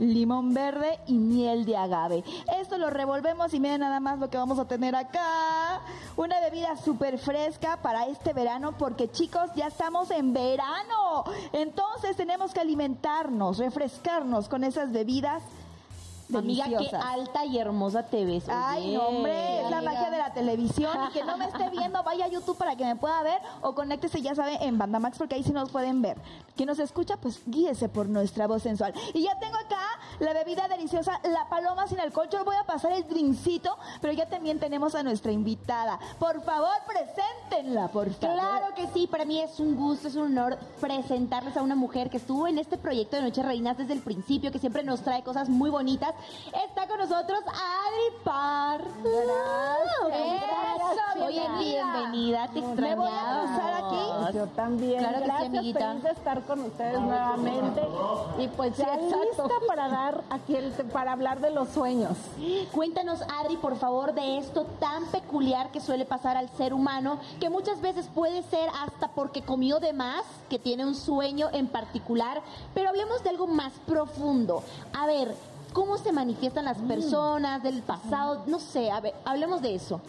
limón 0.00 0.54
verde 0.54 0.98
y 1.06 1.18
miel 1.18 1.64
de 1.64 1.76
agave. 1.76 2.24
Esto 2.58 2.78
lo 2.78 2.90
revolvemos 2.90 3.52
y 3.54 3.60
miren 3.60 3.80
nada 3.80 4.00
más 4.00 4.18
lo 4.18 4.30
que 4.30 4.38
vamos 4.38 4.58
a 4.58 4.64
tener 4.64 4.96
acá. 4.96 5.80
Una 6.16 6.40
bebida 6.40 6.76
súper 6.76 7.18
fresca 7.18 7.78
para 7.82 8.06
este 8.06 8.32
verano 8.32 8.76
porque 8.76 9.10
chicos 9.10 9.50
ya 9.54 9.66
estamos 9.66 10.10
en 10.10 10.32
verano. 10.32 11.24
Entonces 11.52 12.16
tenemos 12.16 12.52
que 12.52 12.60
alimentarnos, 12.60 13.58
refrescarnos 13.58 14.48
con 14.48 14.64
esas 14.64 14.90
bebidas 14.90 15.42
Amiga, 16.38 16.64
qué 16.64 16.70
deliciosas. 16.70 17.04
alta 17.04 17.44
y 17.44 17.58
hermosa 17.58 18.02
te 18.04 18.24
ves. 18.24 18.44
Ay, 18.48 18.94
no, 18.94 19.08
hombre, 19.08 19.62
es 19.64 19.70
la 19.70 19.78
amiga. 19.78 19.92
magia 19.92 20.10
de 20.10 20.18
la 20.18 20.32
televisión. 20.32 20.96
Y 21.08 21.12
que 21.12 21.24
no 21.24 21.36
me 21.36 21.46
esté 21.46 21.68
viendo, 21.70 22.02
vaya 22.04 22.26
a 22.26 22.28
YouTube 22.28 22.56
para 22.56 22.76
que 22.76 22.84
me 22.84 22.96
pueda 22.96 23.22
ver 23.22 23.40
o 23.62 23.74
conéctese, 23.74 24.22
ya 24.22 24.34
sabe, 24.34 24.58
en 24.64 24.78
Banda 24.78 24.98
Max, 24.98 25.18
porque 25.18 25.34
ahí 25.34 25.42
sí 25.42 25.52
nos 25.52 25.70
pueden 25.70 26.02
ver. 26.02 26.16
Quien 26.56 26.66
nos 26.66 26.78
escucha, 26.78 27.16
pues 27.16 27.40
guíese 27.46 27.88
por 27.88 28.08
nuestra 28.08 28.46
voz 28.46 28.62
sensual. 28.62 28.92
Y 29.14 29.22
ya 29.22 29.38
tengo 29.38 29.56
acá 29.56 29.80
la 30.20 30.32
bebida 30.32 30.68
deliciosa, 30.68 31.20
la 31.24 31.48
paloma 31.48 31.86
sin 31.86 31.98
alcohol. 32.00 32.28
Yo 32.30 32.44
voy 32.44 32.56
a 32.56 32.64
pasar 32.64 32.92
el 32.92 33.06
drinkcito, 33.08 33.76
pero 34.00 34.12
ya 34.12 34.26
también 34.26 34.58
tenemos 34.60 34.94
a 34.94 35.02
nuestra 35.02 35.32
invitada. 35.32 35.98
Por 36.18 36.42
favor, 36.42 36.70
preséntenla, 36.86 37.88
por 37.88 38.10
favor. 38.12 38.36
Claro 38.38 38.74
que 38.74 38.86
sí, 38.88 39.06
para 39.06 39.24
mí 39.24 39.40
es 39.40 39.58
un 39.60 39.74
gusto, 39.76 40.08
es 40.08 40.16
un 40.16 40.38
honor 40.38 40.58
presentarles 40.80 41.56
a 41.56 41.62
una 41.62 41.74
mujer 41.74 42.10
que 42.10 42.18
estuvo 42.18 42.46
en 42.46 42.58
este 42.58 42.76
proyecto 42.76 43.16
de 43.16 43.22
Noche 43.22 43.42
Reinas 43.42 43.76
desde 43.78 43.94
el 43.94 44.00
principio, 44.00 44.52
que 44.52 44.58
siempre 44.58 44.82
nos 44.82 45.00
trae 45.02 45.22
cosas 45.22 45.48
muy 45.48 45.70
bonitas. 45.70 46.14
Está 46.68 46.86
con 46.86 46.98
nosotros 46.98 47.40
Adri 47.46 48.24
Par. 48.24 48.80
Eso, 50.00 51.24
Oye, 51.26 51.46
bienvenida, 51.58 52.48
te 52.48 52.60
Me 52.60 52.94
voy 52.94 53.08
a 53.08 53.42
cruzar 53.42 53.74
aquí. 53.84 54.36
Yo 54.36 54.46
también. 54.48 54.98
Claro 55.00 55.18
que 55.18 55.24
sí, 55.24 55.26
Gracias, 55.30 55.48
amiguita. 55.48 55.88
feliz 55.88 56.02
de 56.02 56.10
estar 56.10 56.42
con 56.42 56.60
ustedes 56.60 57.00
nuevamente. 57.00 57.82
Y 58.38 58.48
pues 58.48 58.76
ya 58.76 58.96
lista 58.96 59.44
para 59.66 59.88
dar 59.88 60.09
aquí 60.30 60.56
el, 60.56 60.72
para 60.92 61.12
hablar 61.12 61.40
de 61.40 61.50
los 61.50 61.68
sueños. 61.68 62.16
Cuéntanos, 62.72 63.20
Adri, 63.22 63.56
por 63.56 63.76
favor, 63.76 64.14
de 64.14 64.38
esto 64.38 64.64
tan 64.78 65.04
peculiar 65.06 65.70
que 65.70 65.80
suele 65.80 66.04
pasar 66.04 66.36
al 66.36 66.48
ser 66.50 66.72
humano, 66.74 67.18
que 67.38 67.50
muchas 67.50 67.80
veces 67.80 68.08
puede 68.14 68.42
ser 68.44 68.68
hasta 68.82 69.08
porque 69.08 69.42
comió 69.42 69.80
de 69.80 69.92
más, 69.92 70.22
que 70.48 70.58
tiene 70.58 70.86
un 70.86 70.94
sueño 70.94 71.48
en 71.52 71.66
particular, 71.66 72.42
pero 72.74 72.88
hablemos 72.88 73.22
de 73.22 73.30
algo 73.30 73.46
más 73.46 73.72
profundo. 73.86 74.62
A 74.92 75.06
ver, 75.06 75.34
¿cómo 75.72 75.98
se 75.98 76.12
manifiestan 76.12 76.64
las 76.64 76.78
personas 76.78 77.62
del 77.62 77.82
pasado? 77.82 78.42
No 78.46 78.58
sé, 78.58 78.90
a 78.90 79.00
ver, 79.00 79.14
hablemos 79.24 79.62
de 79.62 79.74
eso. 79.74 80.00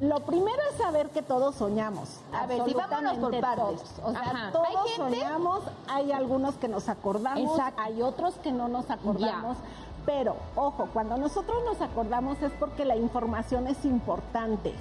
Lo 0.00 0.20
primero 0.20 0.58
es 0.70 0.78
saber 0.78 1.10
que 1.10 1.20
todos 1.20 1.56
soñamos. 1.56 2.20
A 2.32 2.46
ver, 2.46 2.62
vámonos 2.74 3.18
por 3.18 3.38
partes. 3.40 3.82
todos. 3.82 3.82
O 4.02 4.10
sea, 4.12 4.20
Ajá. 4.22 4.50
todos 4.52 4.66
Hay 4.68 4.76
gente- 4.96 5.20
soñamos. 5.20 5.60
Hay 5.88 6.12
algunos 6.12 6.54
que 6.54 6.68
nos 6.68 6.88
acordamos, 6.88 7.58
Exacto. 7.58 7.82
hay 7.82 8.00
otros 8.00 8.34
que 8.36 8.50
no 8.50 8.68
nos 8.68 8.90
acordamos. 8.90 9.58
Pero, 10.06 10.36
ojo, 10.56 10.88
cuando 10.94 11.18
nosotros 11.18 11.58
nos 11.66 11.80
acordamos 11.82 12.40
es 12.40 12.50
porque 12.52 12.86
la 12.86 12.96
información 12.96 13.66
es 13.66 13.84
importante. 13.84 14.72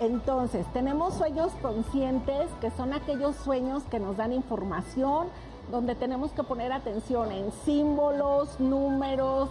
Entonces, 0.00 0.66
tenemos 0.72 1.14
sueños 1.14 1.52
conscientes, 1.62 2.50
que 2.60 2.72
son 2.72 2.92
aquellos 2.92 3.36
sueños 3.36 3.84
que 3.84 4.00
nos 4.00 4.16
dan 4.16 4.32
información, 4.32 5.28
donde 5.70 5.94
tenemos 5.94 6.32
que 6.32 6.42
poner 6.42 6.72
atención 6.72 7.30
en 7.30 7.52
símbolos, 7.64 8.58
números, 8.58 9.48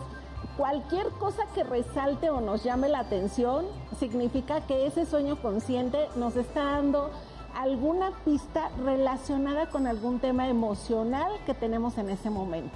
cualquier 0.58 1.08
cosa 1.20 1.44
que 1.54 1.64
resalte 1.64 2.30
o 2.30 2.42
nos 2.42 2.64
llame 2.64 2.90
la 2.90 3.00
atención, 3.00 3.66
significa 4.00 4.62
que 4.62 4.86
ese 4.86 5.06
sueño 5.06 5.42
consciente 5.42 6.08
nos 6.16 6.36
está 6.36 6.64
dando 6.64 7.12
alguna 7.56 8.12
pista 8.26 8.70
relacionada 8.84 9.68
con 9.68 9.88
algún 9.88 10.20
tema 10.20 10.48
emocional 10.48 11.32
que 11.46 11.54
tenemos 11.54 11.98
en 11.98 12.10
ese 12.10 12.30
momento. 12.30 12.76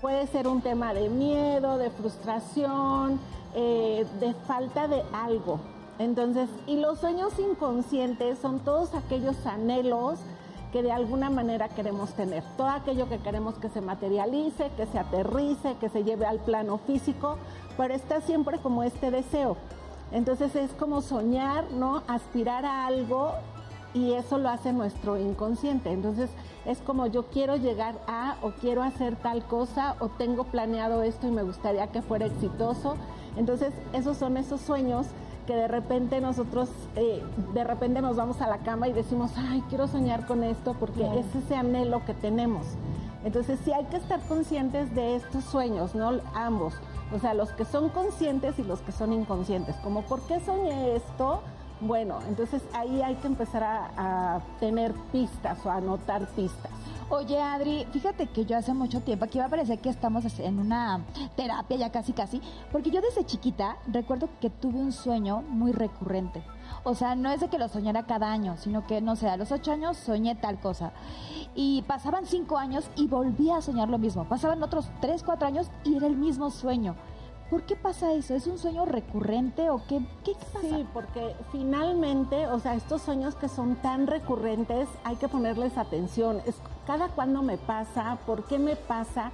Puede 0.00 0.26
ser 0.26 0.48
un 0.48 0.62
tema 0.62 0.94
de 0.94 1.08
miedo, 1.08 1.78
de 1.78 1.90
frustración, 1.90 3.20
eh, 3.54 4.06
de 4.20 4.34
falta 4.34 4.88
de 4.88 5.02
algo. 5.12 5.60
Entonces, 5.98 6.48
y 6.66 6.76
los 6.76 6.98
sueños 6.98 7.38
inconscientes 7.38 8.38
son 8.38 8.60
todos 8.60 8.94
aquellos 8.94 9.46
anhelos 9.46 10.18
que 10.72 10.82
de 10.82 10.90
alguna 10.90 11.30
manera 11.30 11.68
queremos 11.68 12.14
tener. 12.14 12.42
Todo 12.56 12.68
aquello 12.68 13.08
que 13.08 13.18
queremos 13.18 13.54
que 13.56 13.68
se 13.68 13.80
materialice, 13.80 14.70
que 14.76 14.86
se 14.86 14.98
aterrice, 14.98 15.76
que 15.80 15.90
se 15.90 16.02
lleve 16.02 16.24
al 16.26 16.38
plano 16.38 16.78
físico, 16.78 17.36
pero 17.76 17.94
está 17.94 18.20
siempre 18.22 18.58
como 18.58 18.82
este 18.82 19.10
deseo. 19.10 19.56
Entonces 20.10 20.56
es 20.56 20.72
como 20.72 21.02
soñar, 21.02 21.70
¿no? 21.72 22.02
Aspirar 22.08 22.64
a 22.64 22.86
algo 22.86 23.32
y 23.94 24.12
eso 24.12 24.38
lo 24.38 24.48
hace 24.48 24.72
nuestro 24.72 25.18
inconsciente. 25.18 25.90
Entonces 25.92 26.30
es 26.64 26.78
como 26.78 27.06
yo 27.06 27.24
quiero 27.24 27.56
llegar 27.56 27.94
a 28.06 28.36
o 28.42 28.52
quiero 28.52 28.82
hacer 28.82 29.16
tal 29.16 29.44
cosa 29.44 29.96
o 30.00 30.08
tengo 30.08 30.44
planeado 30.44 31.02
esto 31.02 31.26
y 31.26 31.30
me 31.30 31.42
gustaría 31.42 31.86
que 31.88 32.02
fuera 32.02 32.26
exitoso. 32.26 32.96
Entonces 33.36 33.72
esos 33.92 34.16
son 34.16 34.36
esos 34.36 34.60
sueños 34.60 35.06
que 35.46 35.54
de 35.54 35.68
repente 35.68 36.20
nosotros, 36.20 36.68
eh, 36.96 37.22
de 37.54 37.64
repente 37.64 38.00
nos 38.00 38.16
vamos 38.16 38.40
a 38.40 38.48
la 38.48 38.58
cama 38.58 38.88
y 38.88 38.92
decimos, 38.92 39.32
ay, 39.36 39.62
quiero 39.68 39.88
soñar 39.88 40.26
con 40.26 40.44
esto 40.44 40.74
porque 40.78 41.04
es 41.18 41.26
ese 41.34 41.56
anhelo 41.56 42.04
que 42.04 42.14
tenemos. 42.14 42.66
Entonces 43.24 43.58
sí 43.64 43.72
hay 43.72 43.84
que 43.84 43.96
estar 43.96 44.20
conscientes 44.20 44.94
de 44.94 45.16
estos 45.16 45.44
sueños, 45.44 45.94
¿no? 45.94 46.20
Ambos. 46.34 46.74
O 47.14 47.18
sea, 47.18 47.34
los 47.34 47.50
que 47.52 47.64
son 47.64 47.88
conscientes 47.88 48.58
y 48.58 48.64
los 48.64 48.80
que 48.80 48.92
son 48.92 49.12
inconscientes. 49.12 49.76
Como, 49.76 50.02
¿por 50.02 50.20
qué 50.22 50.40
soñé 50.40 50.96
esto? 50.96 51.40
Bueno, 51.80 52.18
entonces 52.28 52.62
ahí 52.74 53.02
hay 53.02 53.16
que 53.16 53.26
empezar 53.26 53.62
a, 53.62 54.36
a 54.36 54.40
tener 54.60 54.92
pistas 55.12 55.64
o 55.64 55.70
a 55.70 55.76
anotar 55.76 56.26
pistas. 56.28 56.72
Oye, 57.14 57.38
Adri, 57.38 57.86
fíjate 57.92 58.28
que 58.28 58.46
yo 58.46 58.56
hace 58.56 58.72
mucho 58.72 59.02
tiempo, 59.02 59.26
aquí 59.26 59.38
va 59.38 59.44
a 59.44 59.50
parecer 59.50 59.78
que 59.80 59.90
estamos 59.90 60.24
en 60.38 60.58
una 60.58 61.04
terapia 61.36 61.76
ya 61.76 61.92
casi 61.92 62.14
casi, 62.14 62.40
porque 62.72 62.90
yo 62.90 63.02
desde 63.02 63.26
chiquita 63.26 63.76
recuerdo 63.86 64.30
que 64.40 64.48
tuve 64.48 64.78
un 64.78 64.92
sueño 64.92 65.42
muy 65.42 65.72
recurrente. 65.72 66.42
O 66.84 66.94
sea, 66.94 67.14
no 67.14 67.30
es 67.30 67.40
de 67.40 67.48
que 67.48 67.58
lo 67.58 67.68
soñara 67.68 68.04
cada 68.04 68.32
año, 68.32 68.56
sino 68.56 68.86
que, 68.86 69.02
no 69.02 69.14
sé, 69.14 69.28
a 69.28 69.36
los 69.36 69.52
ocho 69.52 69.72
años 69.72 69.98
soñé 69.98 70.36
tal 70.36 70.58
cosa. 70.58 70.92
Y 71.54 71.82
pasaban 71.82 72.24
cinco 72.24 72.56
años 72.56 72.88
y 72.96 73.08
volvía 73.08 73.58
a 73.58 73.60
soñar 73.60 73.90
lo 73.90 73.98
mismo. 73.98 74.24
Pasaban 74.24 74.62
otros 74.62 74.88
tres, 75.02 75.22
cuatro 75.22 75.46
años 75.46 75.70
y 75.84 75.96
era 75.96 76.06
el 76.06 76.16
mismo 76.16 76.50
sueño. 76.50 76.96
¿Por 77.50 77.64
qué 77.64 77.76
pasa 77.76 78.14
eso? 78.14 78.34
¿Es 78.34 78.46
un 78.46 78.56
sueño 78.56 78.86
recurrente 78.86 79.68
o 79.68 79.82
qué, 79.86 80.00
pasa? 80.54 80.60
Sí, 80.62 80.86
porque 80.94 81.36
finalmente, 81.52 82.46
o 82.46 82.58
sea, 82.58 82.74
estos 82.74 83.02
sueños 83.02 83.34
que 83.34 83.50
son 83.50 83.76
tan 83.76 84.06
recurrentes, 84.06 84.88
hay 85.04 85.16
que 85.16 85.28
ponerles 85.28 85.76
atención. 85.76 86.40
Es 86.46 86.54
cada 86.86 87.08
cuándo 87.08 87.42
me 87.42 87.58
pasa, 87.58 88.18
por 88.26 88.44
qué 88.44 88.58
me 88.58 88.76
pasa, 88.76 89.30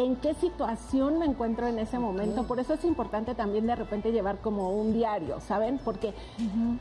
en 0.00 0.16
qué 0.16 0.32
situación 0.32 1.18
me 1.18 1.26
encuentro 1.26 1.66
en 1.66 1.78
ese 1.78 1.98
momento. 1.98 2.44
Por 2.44 2.58
eso 2.58 2.72
es 2.72 2.84
importante 2.86 3.34
también 3.34 3.66
de 3.66 3.76
repente 3.76 4.12
llevar 4.12 4.38
como 4.38 4.70
un 4.70 4.94
diario, 4.94 5.40
¿saben? 5.40 5.78
Porque 5.84 6.14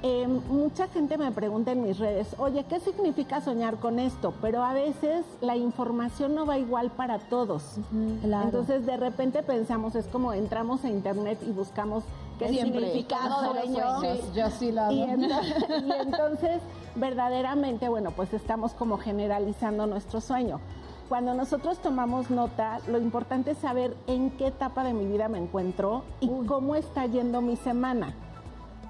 eh, 0.04 0.28
mucha 0.50 0.88
gente 0.88 1.18
me 1.18 1.30
pregunta 1.34 1.74
en 1.74 1.84
mis 1.84 2.00
redes, 2.00 2.34
oye, 2.38 2.64
¿qué 2.70 2.80
significa 2.80 3.42
soñar 3.42 3.76
con 3.76 4.00
esto? 4.00 4.34
Pero 4.42 4.64
a 4.64 4.72
veces 4.72 5.26
la 5.42 5.58
información 5.58 6.34
no 6.34 6.46
va 6.46 6.60
igual 6.60 6.92
para 6.92 7.20
todos. 7.20 7.76
Claro. 8.22 8.46
Entonces 8.46 8.86
de 8.86 8.96
repente 8.96 9.44
pensamos, 9.44 9.96
es 9.96 10.08
como 10.08 10.32
entramos 10.32 10.86
a 10.86 10.90
internet 10.90 11.40
y 11.46 11.52
buscamos 11.52 12.06
qué 12.38 12.48
Siempre. 12.48 12.86
significado 12.86 13.42
de 13.42 13.48
los 13.54 13.64
sueños. 13.66 14.34
Yo 14.34 14.50
sí. 14.50 14.74
Y, 14.92 14.94
y 15.88 15.92
entonces, 16.00 16.62
verdaderamente, 16.96 17.90
bueno, 17.90 18.12
pues 18.12 18.34
estamos 18.34 18.74
como 18.74 18.98
generalizando 18.98 19.88
nuestro 19.88 20.22
sueño. 20.22 20.62
Cuando 21.10 21.34
nosotros 21.34 21.80
tomamos 21.80 22.30
nota, 22.30 22.80
lo 22.88 23.00
importante 23.00 23.52
es 23.52 23.58
saber 23.58 23.98
en 24.06 24.30
qué 24.30 24.48
etapa 24.48 24.84
de 24.84 24.94
mi 24.94 25.08
vida 25.08 25.28
me 25.28 25.40
encuentro 25.40 26.04
y 26.20 26.28
cómo 26.46 26.76
está 26.76 27.08
yendo 27.08 27.42
mi 27.42 27.56
semana. 27.56 28.14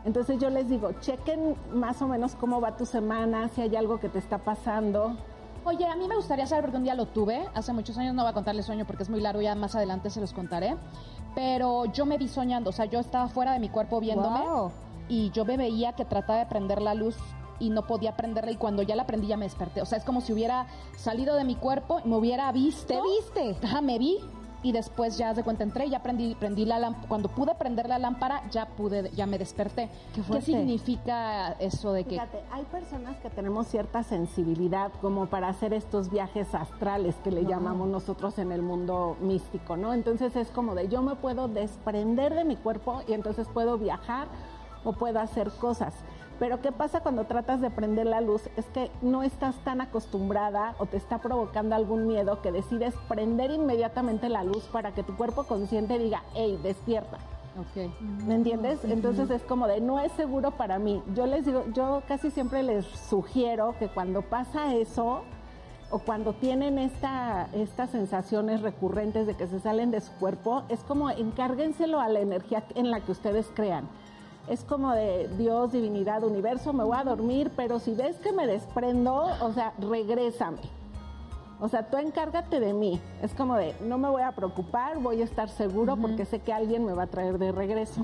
Entonces 0.03 0.37
yo 0.39 0.49
les 0.49 0.67
digo, 0.67 0.91
chequen 0.99 1.55
más 1.73 2.01
o 2.01 2.07
menos 2.07 2.35
cómo 2.35 2.59
va 2.59 2.75
tu 2.75 2.85
semana, 2.85 3.47
si 3.49 3.61
hay 3.61 3.73
algo 3.77 3.99
que 4.01 4.09
te 4.09 4.19
está 4.19 4.37
pasando. 4.37 5.15
Oye, 5.63 5.85
a 5.85 5.95
mí 5.95 6.07
me 6.09 6.15
gustaría 6.17 6.45
saber, 6.45 6.65
porque 6.65 6.77
un 6.77 6.83
día 6.83 6.95
lo 6.95 7.05
tuve, 7.05 7.47
hace 7.53 7.71
muchos 7.71 7.97
años, 7.97 8.13
no 8.15 8.23
voy 8.23 8.31
a 8.31 8.33
contarles 8.33 8.65
sueño 8.65 8.85
porque 8.85 9.03
es 9.03 9.09
muy 9.09 9.21
largo, 9.21 9.41
ya 9.41 9.55
más 9.55 9.75
adelante 9.75 10.09
se 10.09 10.19
los 10.19 10.33
contaré, 10.33 10.75
pero 11.35 11.85
yo 11.85 12.05
me 12.05 12.17
vi 12.17 12.27
soñando, 12.27 12.69
o 12.71 12.73
sea, 12.73 12.85
yo 12.85 12.99
estaba 12.99 13.27
fuera 13.29 13.53
de 13.53 13.59
mi 13.59 13.69
cuerpo 13.69 13.99
viéndome 13.99 14.41
Wow. 14.41 14.71
y 15.09 15.31
yo 15.31 15.45
me 15.45 15.57
veía 15.57 15.93
que 15.93 16.05
trataba 16.05 16.39
de 16.39 16.45
prender 16.47 16.81
la 16.81 16.93
luz 16.95 17.15
y 17.59 17.69
no 17.69 17.87
podía 17.87 18.15
prenderla 18.15 18.51
y 18.51 18.55
cuando 18.55 18.81
ya 18.81 18.95
la 18.95 19.05
prendí 19.05 19.27
ya 19.27 19.37
me 19.37 19.45
desperté, 19.45 19.81
o 19.81 19.85
sea, 19.85 19.97
es 19.97 20.03
como 20.03 20.21
si 20.21 20.33
hubiera 20.33 20.67
salido 20.97 21.35
de 21.35 21.43
mi 21.43 21.55
cuerpo 21.55 22.01
y 22.03 22.07
me 22.07 22.15
hubiera 22.15 22.51
visto. 22.51 22.87
¿Te 22.87 23.01
viste? 23.01 23.65
Ajá, 23.65 23.81
me 23.81 23.97
vi 23.99 24.19
y 24.61 24.71
después 24.71 25.17
ya 25.17 25.33
de 25.33 25.43
cuenta 25.43 25.63
entré, 25.63 25.89
ya 25.89 26.01
prendí, 26.01 26.35
prendí 26.35 26.65
la 26.65 26.79
lámpara, 26.79 27.07
cuando 27.07 27.29
pude 27.29 27.55
prender 27.55 27.87
la 27.87 27.97
lámpara 27.97 28.43
ya 28.49 28.67
pude, 28.67 29.09
ya 29.11 29.25
me 29.25 29.37
desperté. 29.37 29.89
Qué 30.13 30.21
fuerte. 30.21 30.45
significa 30.45 31.53
eso 31.53 31.93
de 31.93 32.03
que 32.03 32.11
Fíjate, 32.11 32.41
hay 32.51 32.63
personas 32.65 33.17
que 33.17 33.29
tenemos 33.29 33.67
cierta 33.67 34.03
sensibilidad 34.03 34.91
como 35.01 35.27
para 35.27 35.47
hacer 35.47 35.73
estos 35.73 36.09
viajes 36.09 36.53
astrales 36.53 37.15
que 37.23 37.31
le 37.31 37.45
llamamos 37.45 37.87
nosotros 37.87 38.37
en 38.39 38.51
el 38.51 38.61
mundo 38.61 39.15
místico, 39.21 39.77
¿no? 39.77 39.93
Entonces 39.93 40.35
es 40.35 40.49
como 40.49 40.75
de 40.75 40.87
yo 40.87 41.01
me 41.01 41.15
puedo 41.15 41.47
desprender 41.47 42.33
de 42.35 42.43
mi 42.43 42.55
cuerpo 42.55 43.01
y 43.07 43.13
entonces 43.13 43.47
puedo 43.47 43.77
viajar 43.77 44.27
o 44.83 44.93
puedo 44.93 45.19
hacer 45.19 45.51
cosas. 45.51 45.93
Pero 46.39 46.61
¿qué 46.61 46.71
pasa 46.71 47.01
cuando 47.01 47.25
tratas 47.25 47.59
de 47.59 47.69
prender 47.69 48.07
la 48.07 48.21
luz? 48.21 48.43
Es 48.55 48.65
que 48.67 48.89
no 49.01 49.23
estás 49.23 49.55
tan 49.65 49.81
acostumbrada 49.81 50.73
o 50.79 50.85
te 50.85 50.95
está 50.95 51.19
provocando 51.19 51.75
algún 51.75 52.07
miedo 52.07 52.41
que 52.41 52.51
decides 52.51 52.95
prender 53.09 53.51
inmediatamente 53.51 54.29
la 54.29 54.43
luz 54.43 54.63
para 54.71 54.93
que 54.93 55.03
tu 55.03 55.17
cuerpo 55.17 55.43
consciente 55.43 55.99
diga, 55.99 56.23
hey, 56.33 56.57
despierta. 56.63 57.17
Ok. 57.59 57.91
¿Me 58.25 58.35
entiendes? 58.35 58.79
Entonces 58.85 59.29
es 59.29 59.43
como 59.43 59.67
de 59.67 59.81
no 59.81 59.99
es 59.99 60.13
seguro 60.13 60.51
para 60.51 60.79
mí. 60.79 61.03
Yo 61.13 61.25
les 61.25 61.45
digo, 61.45 61.65
yo 61.73 62.03
casi 62.07 62.31
siempre 62.31 62.63
les 62.63 62.85
sugiero 62.85 63.75
que 63.77 63.89
cuando 63.89 64.21
pasa 64.21 64.73
eso, 64.75 65.23
o 65.91 65.99
cuando 65.99 66.33
tienen 66.33 66.77
esta, 66.77 67.49
estas 67.53 67.89
sensaciones 67.89 68.61
recurrentes 68.61 69.25
de 69.27 69.35
que 69.35 69.47
se 69.47 69.59
salen 69.59 69.91
de 69.91 70.01
su 70.01 70.11
cuerpo, 70.13 70.63
es 70.69 70.81
como 70.81 71.09
encárguenselo 71.09 71.99
a 71.99 72.07
la 72.07 72.19
energía 72.19 72.63
en 72.75 72.91
la 72.91 73.01
que 73.01 73.11
ustedes 73.11 73.49
crean. 73.53 73.89
Es 74.47 74.63
como 74.63 74.93
de 74.93 75.27
Dios, 75.37 75.71
divinidad, 75.71 76.23
universo, 76.23 76.73
me 76.73 76.83
voy 76.83 76.97
a 76.97 77.03
dormir, 77.03 77.51
pero 77.55 77.79
si 77.79 77.93
ves 77.93 78.15
que 78.17 78.31
me 78.31 78.47
desprendo, 78.47 79.27
o 79.41 79.51
sea, 79.53 79.73
regrésame. 79.79 80.61
O 81.61 81.67
sea, 81.67 81.87
tú 81.89 81.97
encárgate 81.97 82.61
de 82.61 82.73
mí. 82.73 83.01
Es 83.21 83.33
como 83.35 83.55
de, 83.55 83.75
no 83.81 83.97
me 83.97 84.07
voy 84.09 84.21
a 84.21 84.31
preocupar, 84.31 84.97
voy 84.99 85.21
a 85.21 85.25
estar 85.25 85.49
seguro 85.49 85.97
porque 85.97 86.23
sé 86.23 86.39
que 86.39 86.53
alguien 86.53 86.85
me 86.85 86.93
va 86.93 87.03
a 87.03 87.07
traer 87.07 87.37
de 87.37 87.51
regreso. 87.51 88.01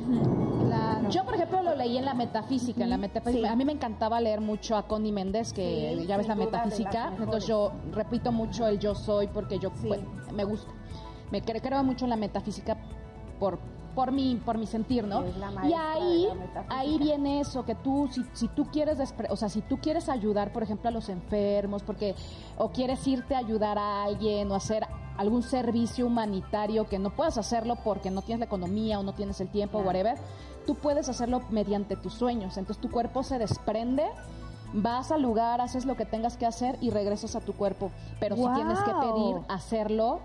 Claro. 0.66 1.10
Yo, 1.10 1.24
por 1.24 1.36
ejemplo, 1.36 1.64
lo 1.64 1.74
leí 1.74 1.98
en 1.98 2.04
la 2.04 2.14
metafísica. 2.14 2.84
En 2.84 2.90
la 2.90 2.98
metafísica. 2.98 3.48
Sí. 3.48 3.54
A 3.54 3.56
mí 3.56 3.64
me 3.64 3.72
encantaba 3.72 4.20
leer 4.20 4.42
mucho 4.42 4.76
a 4.76 4.84
Connie 4.88 5.14
Méndez, 5.14 5.54
que 5.54 5.96
Sí, 6.00 6.06
ya 6.06 6.18
ves 6.18 6.28
la 6.28 6.36
metafísica. 6.36 7.14
Entonces 7.18 7.48
yo 7.48 7.72
repito 7.94 8.34
mucho 8.34 8.68
el 8.68 8.78
yo 8.78 8.94
soy 8.94 9.28
porque 9.28 9.58
yo 9.58 9.70
Sí. 9.76 9.88
pues, 9.88 10.02
me 10.34 10.44
gusta. 10.44 10.70
Me 11.32 11.42
cre- 11.42 11.62
creo 11.62 11.82
mucho 11.84 12.04
en 12.06 12.10
la 12.10 12.18
metafísica 12.18 12.76
por 13.40 13.58
por 13.96 14.12
mi 14.12 14.36
por 14.36 14.58
mi 14.58 14.68
sentir, 14.68 15.06
¿no? 15.08 15.24
Y 15.68 15.74
ahí 15.74 16.28
ahí 16.70 16.98
viene 17.00 17.40
eso 17.40 17.64
que 17.66 17.74
tú 17.76 18.08
si, 18.12 18.24
si 18.34 18.48
tú 18.50 18.66
quieres 18.66 19.00
despre- 19.00 19.28
o 19.32 19.36
sea, 19.36 19.50
si 19.50 19.62
tú 19.62 19.78
quieres 19.78 20.10
ayudar, 20.10 20.52
por 20.54 20.62
ejemplo, 20.64 20.90
a 20.90 20.92
los 20.92 21.10
enfermos, 21.10 21.82
porque 21.84 22.14
o 22.58 22.70
quieres 22.70 23.08
irte 23.08 23.34
a 23.36 23.40
ayudar 23.40 23.78
a 23.78 24.04
alguien 24.04 24.52
o 24.52 24.56
hacer 24.56 24.86
algún 25.18 25.44
servicio 25.44 26.06
humanitario 26.08 26.88
que 26.88 27.00
no 27.00 27.10
puedas 27.10 27.38
hacerlo 27.38 27.78
porque 27.84 28.12
no 28.12 28.22
tienes 28.22 28.40
la 28.42 28.46
economía 28.48 29.00
o 29.00 29.04
no 29.04 29.14
tienes 29.14 29.40
el 29.40 29.48
tiempo, 29.48 29.78
Claro. 29.78 29.88
whatever, 29.88 30.18
tú 30.68 30.76
puedes 30.76 31.08
hacerlo 31.08 31.42
mediante 31.52 31.96
tus 31.96 32.14
sueños. 32.14 32.58
Entonces 32.58 32.82
tu 32.82 32.92
cuerpo 32.92 33.24
se 33.24 33.38
desprende, 33.40 34.04
vas 34.74 35.12
al 35.14 35.22
lugar, 35.22 35.62
haces 35.62 35.86
lo 35.86 35.96
que 35.96 36.04
tengas 36.06 36.36
que 36.36 36.46
hacer 36.46 36.78
y 36.82 36.90
regresas 36.90 37.38
a 37.38 37.40
tu 37.40 37.54
cuerpo. 37.54 37.92
Pero 38.20 38.36
si 38.36 38.44
tienes 38.56 38.80
que 38.80 38.92
pedir 38.92 39.38
hacerlo, 39.48 40.20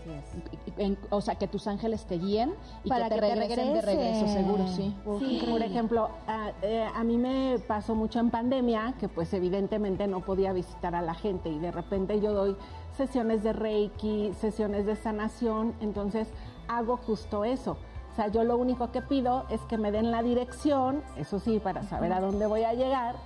Así 0.00 0.10
es. 0.10 0.78
en- 0.78 0.98
o 1.10 1.20
sea, 1.20 1.36
que 1.36 1.46
tus 1.46 1.66
ángeles 1.66 2.04
te 2.04 2.18
guíen 2.18 2.52
y 2.82 2.88
Para 2.88 3.08
que 3.08 3.14
te 3.16 3.20
que 3.20 3.26
te 3.26 3.34
regresen 3.34 3.74
de 3.74 3.80
regreso, 3.82 4.26
seguro, 4.26 4.66
sí. 4.66 4.94
Sí, 5.20 5.46
por 5.48 5.62
ejemplo, 5.62 6.08
a, 6.26 6.50
eh, 6.62 6.86
a 6.94 7.04
mí 7.04 7.16
me 7.16 7.58
pasó 7.60 7.94
mucho 7.94 8.18
en 8.18 8.30
pandemia 8.30 8.94
que 8.98 9.08
pues 9.08 9.32
evidentemente 9.34 10.06
no 10.08 10.20
podía 10.20 10.52
visitar 10.52 10.94
a 10.94 11.02
la 11.02 11.14
gente 11.14 11.48
y 11.48 11.58
de 11.58 11.70
repente 11.70 12.20
yo 12.20 12.32
doy 12.32 12.56
sesiones 12.96 13.42
de 13.42 13.52
Reiki, 13.52 14.32
sesiones 14.40 14.86
de 14.86 14.96
sanación, 14.96 15.74
entonces 15.80 16.28
hago 16.68 16.96
justo 16.96 17.44
eso. 17.44 17.76
O 18.12 18.16
sea, 18.16 18.28
yo 18.28 18.44
lo 18.44 18.56
único 18.56 18.92
que 18.92 19.02
pido 19.02 19.44
es 19.50 19.60
que 19.62 19.76
me 19.76 19.90
den 19.90 20.12
la 20.12 20.22
dirección, 20.22 21.02
eso 21.16 21.40
sí, 21.40 21.58
para 21.58 21.82
saber 21.82 22.12
a 22.12 22.20
dónde 22.20 22.46
voy 22.46 22.62
a 22.62 22.72
llegar, 22.72 23.16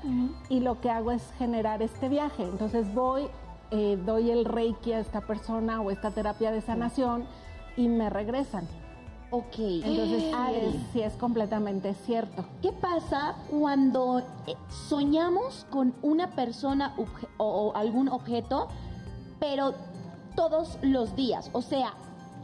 y 0.49 0.61
lo 0.61 0.81
que 0.81 0.88
hago 0.90 1.11
es 1.12 1.31
generar 1.38 1.83
este 1.83 2.09
viaje. 2.09 2.42
Entonces 2.44 2.94
voy, 2.94 3.29
eh, 3.70 3.98
doy 4.04 4.31
el 4.31 4.44
Reiki 4.44 4.92
a 4.92 5.00
esta 5.00 5.20
persona 5.20 5.81
o 5.81 5.90
esta 5.90 6.11
terapia 6.11 6.50
de 6.50 6.61
sanación 6.61 7.24
y 7.76 7.88
me 7.88 8.11
regresan. 8.11 8.66
Ok. 9.31 9.59
Entonces, 9.59 10.22
sí 10.22 10.33
es, 10.54 10.74
sí 10.92 11.02
es 11.02 11.12
completamente 11.14 11.92
cierto. 11.94 12.44
¿Qué 12.62 12.72
pasa 12.72 13.37
cuando 13.50 14.20
eh, 14.46 14.54
soñamos 14.68 15.66
con 15.70 15.94
una 16.02 16.31
persona 16.31 16.94
o 17.37 17.72
algún 17.74 18.09
objeto, 18.09 18.68
pero 19.38 19.74
todos 20.35 20.78
los 20.81 21.14
días? 21.14 21.50
O 21.52 21.61
sea, 21.61 21.92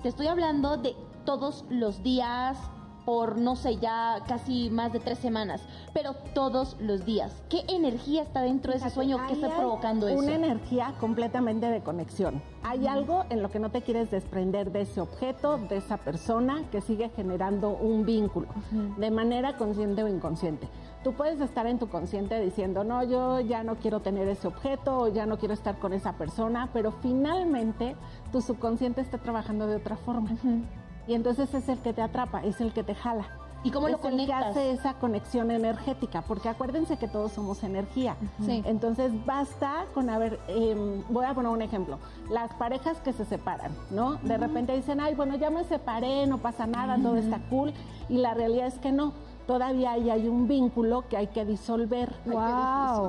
te 0.02 0.10
estoy 0.10 0.26
hablando 0.26 0.76
de 0.76 0.94
todos 1.24 1.64
los 1.70 2.02
días 2.02 2.58
por, 3.04 3.38
no 3.38 3.56
sé, 3.56 3.76
ya 3.76 4.22
casi 4.26 4.70
más 4.70 4.92
de 4.92 5.00
tres 5.00 5.18
semanas, 5.18 5.62
pero 5.92 6.14
todos 6.34 6.76
los 6.80 7.04
días. 7.04 7.42
¿Qué 7.48 7.64
energía 7.68 8.22
está 8.22 8.42
dentro 8.42 8.72
de 8.72 8.78
ese 8.78 8.90
sueño? 8.90 9.18
¿Qué 9.26 9.34
Ahí 9.34 9.42
está 9.42 9.56
provocando 9.56 10.08
eso? 10.08 10.18
Una 10.18 10.34
energía 10.34 10.94
completamente 11.00 11.66
de 11.66 11.80
conexión. 11.82 12.42
Hay 12.62 12.86
algo 12.86 13.24
en 13.28 13.42
lo 13.42 13.50
que 13.50 13.58
no 13.58 13.70
te 13.70 13.82
quieres 13.82 14.10
desprender 14.10 14.72
de 14.72 14.82
ese 14.82 15.00
objeto, 15.00 15.58
de 15.58 15.76
esa 15.76 15.98
persona, 15.98 16.64
que 16.70 16.80
sigue 16.80 17.10
generando 17.10 17.70
un 17.70 18.04
vínculo, 18.04 18.48
de 18.96 19.10
manera 19.10 19.56
consciente 19.56 20.02
o 20.02 20.08
inconsciente. 20.08 20.68
Tú 21.02 21.12
puedes 21.12 21.40
estar 21.40 21.66
en 21.66 21.78
tu 21.78 21.88
consciente 21.88 22.40
diciendo, 22.40 22.82
no, 22.82 23.04
yo 23.04 23.40
ya 23.40 23.62
no 23.62 23.76
quiero 23.76 24.00
tener 24.00 24.26
ese 24.28 24.48
objeto 24.48 24.98
o 25.00 25.08
ya 25.08 25.26
no 25.26 25.38
quiero 25.38 25.52
estar 25.52 25.78
con 25.78 25.92
esa 25.92 26.14
persona, 26.14 26.70
pero 26.72 26.92
finalmente 26.92 27.96
tu 28.32 28.40
subconsciente 28.40 29.02
está 29.02 29.18
trabajando 29.18 29.66
de 29.66 29.76
otra 29.76 29.96
forma. 29.96 30.30
Y 31.06 31.14
entonces 31.14 31.52
es 31.54 31.68
el 31.68 31.78
que 31.78 31.92
te 31.92 32.02
atrapa, 32.02 32.42
es 32.44 32.60
el 32.60 32.72
que 32.72 32.82
te 32.82 32.94
jala. 32.94 33.26
¿Y 33.64 33.70
cómo 33.70 33.88
lo 33.88 33.96
es 33.96 34.04
el 34.04 34.10
que 34.10 34.10
conectas? 34.10 34.44
hace 34.44 34.70
esa 34.72 34.94
conexión 34.94 35.50
energética, 35.50 36.20
porque 36.22 36.50
acuérdense 36.50 36.98
que 36.98 37.08
todos 37.08 37.32
somos 37.32 37.64
energía. 37.64 38.16
Sí. 38.44 38.62
Entonces 38.66 39.10
basta 39.24 39.86
con 39.94 40.10
haber, 40.10 40.38
em, 40.48 41.02
voy 41.08 41.24
a 41.24 41.34
poner 41.34 41.50
un 41.50 41.62
ejemplo, 41.62 41.98
las 42.30 42.52
parejas 42.54 43.00
que 43.00 43.14
se 43.14 43.24
separan, 43.24 43.72
¿no? 43.90 44.16
De 44.16 44.36
repente 44.36 44.76
dicen, 44.76 45.00
ay, 45.00 45.14
bueno, 45.14 45.34
ya 45.36 45.48
me 45.48 45.64
separé, 45.64 46.26
no 46.26 46.38
pasa 46.38 46.66
nada, 46.66 46.98
todo 47.02 47.16
está 47.16 47.38
cool, 47.48 47.72
y 48.10 48.18
la 48.18 48.34
realidad 48.34 48.66
es 48.66 48.78
que 48.78 48.92
no. 48.92 49.14
Todavía 49.46 49.92
ahí 49.92 50.08
hay 50.08 50.26
un 50.26 50.48
vínculo 50.48 51.06
que 51.08 51.16
hay 51.18 51.26
que 51.26 51.44
disolver. 51.44 52.12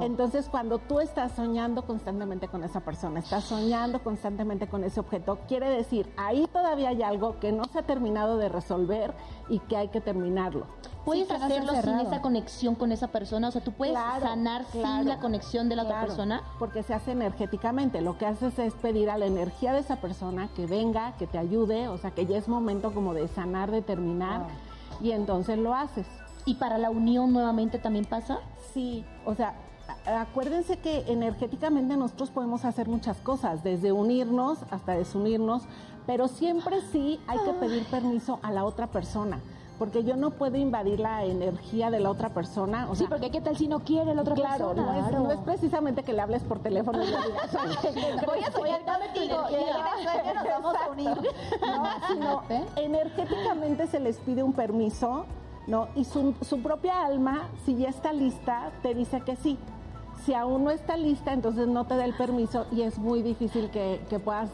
Entonces, 0.02 0.50
cuando 0.50 0.80
tú 0.80 1.00
estás 1.00 1.32
soñando 1.34 1.84
constantemente 1.86 2.48
con 2.48 2.64
esa 2.64 2.82
persona, 2.82 3.20
estás 3.20 3.46
soñando 3.46 4.04
constantemente 4.04 4.68
con 4.68 4.84
ese 4.84 5.00
objeto, 5.00 5.40
quiere 5.48 5.70
decir, 5.70 6.12
ahí 6.18 6.48
todavía 6.52 6.90
hay 6.90 7.04
algo 7.04 7.40
que 7.40 7.52
no 7.52 7.64
se 7.66 7.80
ha 7.80 7.84
terminado 7.84 8.38
de 8.38 8.50
resolver 8.50 9.14
y 9.50 9.60
que 9.60 9.78
hay 9.78 9.88
que 9.90 10.02
terminarlo. 10.02 10.66
¿Puedes 11.06 11.28
Sí, 11.28 11.34
hacerlo 11.36 11.74
sin 11.82 12.00
esa 12.00 12.22
conexión 12.22 12.76
con 12.76 12.92
esa 12.92 13.08
persona? 13.08 13.50
O 13.50 13.52
sea, 13.52 13.64
¿tú 13.64 13.72
puedes 13.72 13.94
Claro, 13.94 14.26
sanar 14.26 14.66
claro, 14.72 14.98
sin 14.98 15.08
la 15.08 15.20
conexión 15.20 15.70
de 15.70 15.76
la 15.76 15.84
otra 15.84 16.02
persona? 16.02 16.42
Porque 16.58 16.82
se 16.84 16.94
hace 16.96 17.12
energéticamente. 17.12 18.02
Lo 18.02 18.18
que 18.18 18.26
haces 18.26 18.58
es 18.58 18.74
pedir 18.74 19.10
a 19.12 19.18
la 19.18 19.28
energía 19.28 19.72
de 19.74 19.80
esa 19.80 19.98
persona 19.98 20.50
que 20.56 20.66
venga, 20.66 21.14
que 21.18 21.28
te 21.28 21.38
ayude, 21.38 21.88
o 21.88 21.98
sea, 22.00 22.12
que 22.12 22.26
ya 22.26 22.38
es 22.38 22.48
momento 22.48 22.92
como 22.92 23.14
de 23.14 23.28
sanar, 23.28 23.70
de 23.72 23.84
terminar, 23.84 24.48
y 25.00 25.12
entonces 25.12 25.60
lo 25.60 25.76
haces. 25.76 26.08
¿Y 26.46 26.56
para 26.56 26.78
la 26.78 26.90
unión 26.90 27.34
nuevamente 27.34 27.80
también 27.80 28.06
pasa? 28.06 28.40
Sí, 28.74 29.04
o 29.26 29.34
sea, 29.36 29.54
acuérdense 30.06 30.78
que 30.78 31.04
energéticamente 31.12 31.98
nosotros 31.98 32.30
podemos 32.30 32.66
hacer 32.66 32.88
muchas 32.88 33.18
cosas, 33.18 33.64
desde 33.64 33.92
unirnos 33.92 34.60
hasta 34.72 34.94
desunirnos, 34.94 35.64
pero 36.06 36.28
siempre 36.28 36.82
sí 36.92 37.20
hay 37.28 37.40
que 37.40 37.54
pedir 37.54 37.84
permiso 37.86 38.40
a 38.44 38.52
la 38.52 38.64
otra 38.64 38.86
persona, 38.88 39.40
porque 39.80 40.04
yo 40.04 40.16
no 40.18 40.30
puedo 40.32 40.56
invadir 40.58 41.00
la 41.00 41.24
energía 41.26 41.90
de 41.90 42.00
la 42.00 42.12
otra 42.12 42.30
persona. 42.30 42.88
O 42.92 42.96
Sí, 42.96 43.06
porque 43.10 43.32
qué 43.32 43.42
tal 43.42 43.58
si 43.58 43.68
no 43.68 43.80
quiere 43.80 44.14
la 44.14 44.22
otra 44.22 44.36
Claro, 44.36 44.70
persona. 44.74 44.94
no 45.00 45.08
es, 45.08 45.12
no 45.14 45.32
es 45.32 45.40
precisamente 45.40 46.04
que 46.04 46.14
le 46.14 46.22
hables 46.22 46.44
por 46.44 46.60
teléfono 46.60 47.02
y 47.04 47.08
le 47.08 47.18
digas, 47.18 47.56
"Oye, 47.56 48.16
Voy 48.28 48.40
a 48.44 48.52
soñar 48.52 48.82
contigo 48.86 49.46
y 49.50 49.56
en 49.56 50.36
nos 50.36 50.44
vamos 50.46 50.76
a 50.76 50.92
unir. 50.92 51.32
no, 51.62 51.86
sino 52.08 52.42
energéticamente 52.76 53.88
se 53.88 54.00
les 54.00 54.18
pide 54.20 54.44
un 54.44 54.54
permiso, 54.54 55.26
¿no? 55.68 55.88
Y 55.96 56.06
su, 56.06 56.34
su 56.42 56.62
propia 56.62 57.06
alma, 57.06 57.50
si 57.66 57.76
ya 57.76 57.90
está 57.90 58.14
lista, 58.14 58.72
te 58.82 58.94
dice 58.94 59.22
que 59.22 59.36
sí. 59.36 59.58
Si 60.24 60.34
aún 60.34 60.64
no 60.64 60.72
está 60.72 60.98
lista, 60.98 61.34
entonces 61.34 61.68
no 61.68 61.86
te 61.86 61.96
da 61.96 62.06
el 62.06 62.16
permiso 62.16 62.66
y 62.72 62.82
es 62.82 62.98
muy 62.98 63.22
difícil 63.22 63.70
que, 63.70 64.04
que 64.10 64.20
puedas 64.20 64.50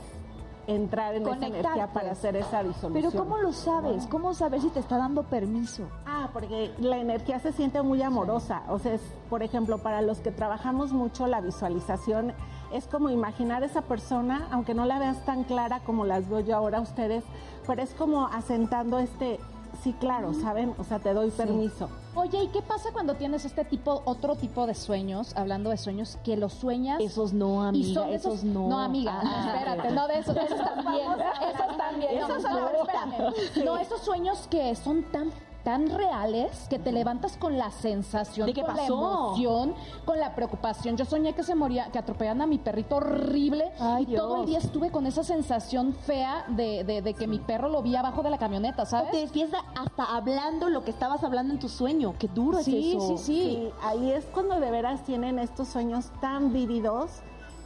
entrar 0.67 1.15
en 1.15 1.28
esa 1.28 1.45
energía 1.47 1.88
para 1.88 2.12
hacer 2.12 2.36
esa 2.36 2.63
disolución. 2.63 2.93
Pero 2.93 3.12
¿cómo 3.12 3.38
lo 3.38 3.52
sabes? 3.52 4.08
¿Cómo 4.08 4.34
saber 4.34 4.62
si 4.62 4.69
te 4.69 4.80
está 4.80 4.97
dando 4.97 5.24
permiso? 5.24 5.84
Ah, 6.06 6.30
porque 6.34 6.74
la 6.80 6.97
energía 6.97 7.39
se 7.39 7.52
siente 7.52 7.82
muy 7.82 8.02
amorosa. 8.02 8.63
O 8.69 8.80
sea, 8.80 8.93
es, 8.93 9.02
por 9.30 9.43
ejemplo, 9.43 9.80
para 9.80 10.02
los 10.02 10.19
que 10.19 10.32
trabajamos 10.32 10.91
mucho 10.91 11.28
la 11.28 11.41
visualización, 11.41 12.34
es 12.71 12.88
como 12.88 13.10
imaginar 13.10 13.63
esa 13.63 13.82
persona, 13.82 14.47
aunque 14.52 14.74
no 14.74 14.86
la 14.86 15.00
veas 15.00 15.26
tan 15.26 15.43
clara 15.43 15.82
como 15.82 16.06
las 16.06 16.30
veo 16.30 16.39
yo 16.39 16.56
ahora 16.56 16.78
a 16.78 16.82
ustedes, 16.82 17.24
pero 17.67 17.82
es 17.82 17.93
como 17.93 18.28
asentando 18.28 19.00
este, 19.00 19.39
sí, 19.84 19.94
claro, 20.00 20.34
¿saben? 20.34 20.74
O 20.78 20.84
sea, 20.84 21.00
te 21.00 21.13
doy 21.13 21.30
permiso. 21.32 21.89
Oye, 22.15 22.44
¿y 22.44 22.48
qué 22.48 22.62
pasa 22.62 22.89
cuando 22.91 23.15
tienes 23.15 23.46
este 23.46 23.63
tipo, 23.65 24.02
otro 24.06 24.36
tipo 24.36 24.67
de 24.67 24.76
sueños, 24.76 25.34
hablando 25.36 25.70
de 25.70 25.78
sueños, 25.78 26.17
que 26.24 26.38
los 26.38 26.54
sueñas? 26.54 27.02
Esos 27.02 27.34
no, 27.34 27.63
y 27.65 27.67
amiga, 27.70 28.02
son 28.02 28.10
esos, 28.13 28.34
esos 28.34 28.44
no. 28.44 28.67
No, 28.67 28.80
amiga, 28.80 29.20
Ah, 29.24 29.54
espérate, 29.56 29.91
no 29.91 30.08
de 30.08 30.20
esos, 30.20 30.36
esos 30.38 30.58
también, 30.58 31.12
esos 31.54 31.78
también. 31.78 32.17
Esos 32.17 32.44
no, 32.44 32.70
espérame. 32.70 33.65
No, 33.65 33.78
esos 33.78 34.02
sueños 34.02 34.48
que 34.50 34.76
son 34.76 35.04
tan 35.12 35.32
tan 35.63 35.89
reales 35.89 36.67
que 36.69 36.80
te 36.80 36.91
levantas 36.91 37.38
con 37.38 37.58
la 37.58 37.69
sensación, 37.71 38.47
¿De 38.47 38.54
qué 38.54 38.62
con 38.62 38.76
pasó? 38.76 38.80
la 38.80 38.86
emoción, 38.88 39.76
con 40.06 40.19
la 40.19 40.34
preocupación. 40.36 40.97
Yo 40.97 41.06
soñé 41.06 41.34
que 41.34 41.43
se 41.43 41.54
moría, 41.56 41.91
que 41.91 42.00
atropellaban 42.00 42.41
a 42.41 42.47
mi 42.47 42.58
perrito 42.58 42.95
horrible 42.97 43.71
Ay, 43.80 44.06
y 44.10 44.15
todo 44.15 44.41
el 44.41 44.45
día 44.47 44.58
estuve 44.58 44.89
con 44.91 45.06
esa 45.06 45.24
sensación 45.24 45.93
fea 45.93 46.45
de, 46.50 46.84
de- 46.84 47.02
de 47.02 47.13
que 47.13 47.28
mi 47.28 47.39
perro 47.39 47.69
lo 47.69 47.82
vi 47.82 47.95
abajo 47.95 48.24
de 48.24 48.30
la 48.32 48.38
camioneta, 48.38 48.84
O 48.84 48.86
¿sabes? 48.86 49.12
te 49.12 49.17
despiertas 49.17 49.62
hasta 49.80 50.04
hablando 50.04 50.69
lo 50.69 50.84
que 50.84 50.91
estabas 50.91 51.24
hablando 51.24 51.54
en 51.54 51.60
tu 51.60 51.69
sueño. 51.69 52.15
Qué 52.17 52.28
duro 52.28 52.60
Sí, 52.63 52.91
es 52.91 52.95
eso. 53.04 53.17
sí, 53.17 53.24
sí. 53.24 53.41
Sí, 53.43 53.69
ahí 53.84 54.12
es 54.12 54.26
cuando 54.26 54.60
de 54.60 54.71
veras 54.71 55.04
tienen 55.04 55.38
estos 55.39 55.67
sueños 55.67 56.12
tan 56.21 56.52
vívidos 56.54 57.12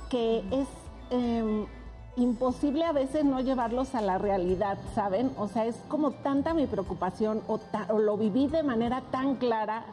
que 0.09 0.39
es 0.51 0.67
eh, 1.11 1.65
imposible 2.17 2.85
a 2.85 2.91
veces 2.91 3.25
no 3.25 3.39
llevarlos 3.41 3.93
a 3.95 4.01
la 4.01 4.17
realidad, 4.17 4.77
¿saben? 4.93 5.31
O 5.37 5.47
sea, 5.47 5.65
es 5.65 5.75
como 5.87 6.11
tanta 6.11 6.53
mi 6.53 6.65
preocupación 6.67 7.41
o, 7.47 7.57
ta- 7.57 7.87
o 7.89 7.99
lo 7.99 8.17
viví 8.17 8.47
de 8.47 8.63
manera 8.63 9.01
tan 9.11 9.35
clara 9.35 9.83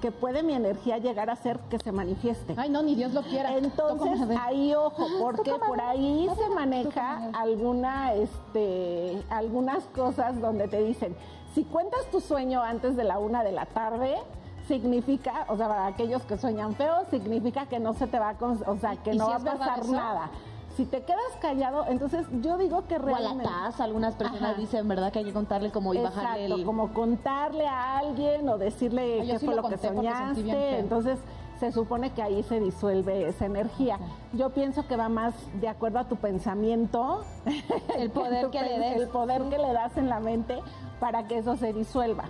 que 0.00 0.10
puede 0.10 0.42
mi 0.42 0.52
energía 0.54 0.98
llegar 0.98 1.30
a 1.30 1.36
ser 1.36 1.60
que 1.70 1.78
se 1.78 1.92
manifieste. 1.92 2.54
Ay, 2.56 2.70
no, 2.70 2.82
ni 2.82 2.96
Dios 2.96 3.12
lo 3.12 3.22
quiera. 3.22 3.56
Entonces, 3.56 4.20
ahí 4.40 4.74
ojo, 4.74 5.06
porque 5.20 5.52
por 5.64 5.80
ahí 5.80 6.28
se 6.36 6.48
maneja 6.52 7.30
alguna, 7.34 8.12
este, 8.14 9.22
algunas 9.30 9.84
cosas 9.94 10.40
donde 10.40 10.66
te 10.66 10.82
dicen, 10.82 11.14
si 11.54 11.62
cuentas 11.62 12.00
tu 12.10 12.20
sueño 12.20 12.60
antes 12.62 12.96
de 12.96 13.04
la 13.04 13.20
una 13.20 13.44
de 13.44 13.52
la 13.52 13.66
tarde, 13.66 14.16
significa, 14.66 15.44
o 15.48 15.56
sea, 15.56 15.68
para 15.68 15.86
aquellos 15.86 16.22
que 16.22 16.36
sueñan 16.36 16.74
feo, 16.74 17.04
significa 17.10 17.66
que 17.66 17.78
no 17.78 17.94
se 17.94 18.08
te 18.08 18.18
va 18.18 18.30
a, 18.30 18.36
o 18.66 18.76
sea, 18.80 18.96
que 18.96 19.14
no 19.14 19.28
va 19.28 19.36
a 19.36 19.38
pasar 19.58 19.86
nada. 19.94 20.30
Si 20.76 20.86
te 20.86 21.02
quedas 21.02 21.20
callado, 21.40 21.84
entonces 21.88 22.26
yo 22.40 22.56
digo 22.56 22.86
que 22.86 22.98
realmente... 22.98 23.46
O 23.46 23.82
algunas 23.82 24.14
personas 24.14 24.56
dicen, 24.56 24.88
¿verdad? 24.88 25.12
Que 25.12 25.18
hay 25.18 25.24
que 25.26 25.32
contarle 25.32 25.70
como 25.70 25.92
y 25.92 25.98
bajarle 25.98 26.46
el... 26.46 26.64
como 26.64 26.94
contarle 26.94 27.66
a 27.66 27.98
alguien 27.98 28.48
o 28.48 28.56
decirle 28.56 29.22
qué 29.26 29.38
fue 29.38 29.54
lo, 29.54 29.68
que 29.68 29.76
soñaste. 29.76 30.78
Entonces 30.78 31.18
se 31.60 31.70
supone 31.70 32.12
que 32.12 32.22
ahí 32.22 32.42
se 32.42 32.58
disuelve 32.58 33.28
esa 33.28 33.46
energía. 33.46 33.98
Yo 34.32 34.50
pienso 34.50 34.86
que 34.88 34.96
va 34.96 35.08
más 35.08 35.34
de 35.60 35.68
acuerdo 35.68 36.00
a 36.00 36.08
tu 36.08 36.16
pensamiento, 36.16 37.22
el 37.96 38.10
poder 38.12 38.50
que 38.50 38.62
le 38.62 38.78
des, 38.78 38.96
el 38.96 39.08
poder 39.08 39.42
que 39.44 39.58
le 39.58 39.72
das 39.72 39.96
en 39.96 40.08
la 40.08 40.18
mente 40.18 40.58
para 40.98 41.28
que 41.28 41.38
eso 41.38 41.56
se 41.56 41.72
disuelva. 41.72 42.24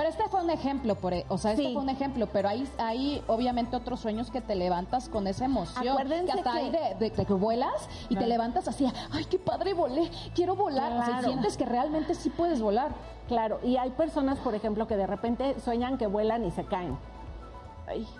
Pero 0.00 0.08
este 0.08 0.28
fue 0.30 0.42
un 0.42 0.48
ejemplo, 0.48 0.94
por, 0.94 1.12
e, 1.12 1.26
o 1.28 1.36
sea, 1.36 1.52
este 1.52 1.74
fue 1.74 1.82
un 1.82 1.90
ejemplo, 1.90 2.26
pero 2.32 2.48
hay, 2.48 2.66
hay 2.78 3.22
obviamente 3.26 3.76
otros 3.76 4.00
sueños 4.00 4.30
que 4.30 4.40
te 4.40 4.54
levantas 4.54 5.10
con 5.10 5.26
esa 5.26 5.44
emoción. 5.44 5.86
Acuérdense 5.86 6.32
que 6.32 6.38
hasta 6.38 6.52
hay 6.54 6.70
de, 6.98 7.10
que 7.10 7.32
vuelas 7.34 7.86
y 8.08 8.16
te 8.16 8.26
levantas 8.26 8.66
así, 8.66 8.90
ay, 9.10 9.26
qué 9.26 9.38
padre 9.38 9.74
volé, 9.74 10.10
quiero 10.34 10.56
volar. 10.56 10.90
O 10.90 11.04
sea, 11.04 11.22
sientes 11.22 11.58
que 11.58 11.66
realmente 11.66 12.14
sí 12.14 12.30
puedes 12.30 12.62
volar. 12.62 12.92
Claro, 13.28 13.60
y 13.62 13.76
hay 13.76 13.90
personas, 13.90 14.38
por 14.38 14.54
ejemplo, 14.54 14.86
que 14.86 14.96
de 14.96 15.06
repente 15.06 15.60
sueñan 15.60 15.98
que 15.98 16.06
vuelan 16.06 16.46
y 16.46 16.50
se 16.50 16.64
caen. 16.64 16.96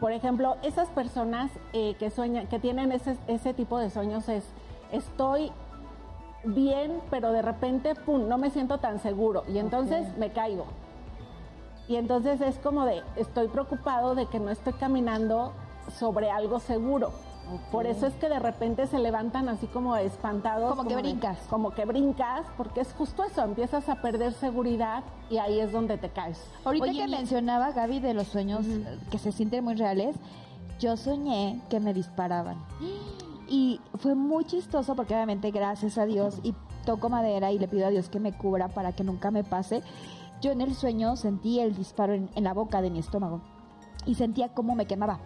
Por 0.01 0.13
ejemplo, 0.13 0.59
esas 0.63 0.91
personas 0.91 1.51
eh, 1.73 1.95
que 1.99 2.11
sueñan, 2.11 2.47
que 2.49 2.59
tienen 2.59 2.93
ese, 2.93 3.17
ese 3.27 3.55
tipo 3.55 3.79
de 3.79 3.89
sueños 3.89 4.29
es, 4.29 4.45
estoy 4.93 5.51
bien, 6.45 7.01
pero 7.09 7.33
de 7.33 7.41
repente, 7.41 7.95
pum, 7.95 8.29
no 8.29 8.37
me 8.37 8.51
siento 8.51 8.77
tan 8.77 8.99
seguro 8.99 9.45
y 9.49 9.57
entonces 9.57 10.15
me 10.19 10.31
caigo. 10.31 10.67
Y 11.91 11.97
entonces 11.97 12.41
es 12.41 12.57
como 12.59 12.85
de, 12.85 13.03
estoy 13.17 13.49
preocupado 13.49 14.15
de 14.15 14.27
que 14.27 14.39
no 14.39 14.51
estoy 14.51 14.75
caminando 14.75 15.53
sobre 15.99 16.31
algo 16.31 16.61
seguro. 16.61 17.11
Por 17.73 17.85
eso 17.85 18.07
es 18.07 18.15
que 18.15 18.29
de 18.29 18.39
repente 18.39 18.87
se 18.87 19.01
levantan 19.01 19.49
así 19.49 19.67
como 19.67 19.97
espantados. 19.97 20.71
Como, 20.77 20.89
que 20.89 20.95
brincas. 20.95 21.39
como 21.51 21.73
que 21.73 21.85
brincas, 21.87 22.47
porque 22.57 22.83
es 22.83 22.93
justo 22.93 23.25
eso, 23.25 23.43
empiezas 23.43 23.89
a 23.89 23.97
perder 23.97 24.33
seguridad 24.35 25.03
y 25.31 25.39
ahí 25.39 25.59
es 25.59 25.73
donde 25.73 25.99
te 25.99 26.11
caes. 26.11 26.41
Ahorita 26.65 26.93
que 26.93 27.09
mencionaba 27.09 27.73
Gaby 27.73 27.99
de 27.99 28.15
los 28.15 28.29
sueños 28.29 28.67
que 29.11 29.19
se 29.19 29.33
sienten 29.33 29.65
muy 29.65 29.75
reales, 29.75 30.15
yo 30.79 30.97
soñé 30.97 31.61
que 31.71 31.81
me 31.81 31.93
disparaban. 31.93 32.57
Y 33.49 33.81
fue 33.99 34.15
muy 34.15 34.45
chistoso 34.45 34.95
porque 34.95 35.15
obviamente 35.15 35.51
gracias 35.51 35.99
a 35.99 36.07
Dios 36.07 36.39
y 36.45 36.55
toco 36.87 37.09
madera 37.09 37.51
y 37.51 37.59
le 37.59 37.67
pido 37.67 37.89
a 37.89 37.91
Dios 37.91 38.09
que 38.09 38.21
me 38.21 38.33
cubra 38.33 38.69
para 38.69 38.93
que 38.93 39.03
nunca 39.03 39.33
me 39.33 39.43
pase. 39.43 39.83
Yo 40.41 40.53
en 40.53 40.61
el 40.61 40.75
sueño 40.75 41.17
sentí 41.17 41.61
el 41.61 41.75
disparo 41.75 42.15
en, 42.15 42.31
la 42.37 42.55
boca 42.55 42.81
de 42.81 42.91
mi 42.91 42.99
estómago 42.99 43.43
y 44.07 44.15
sentía 44.15 44.49
cómo 44.55 44.75
me 44.75 44.87
quemaba. 44.87 45.21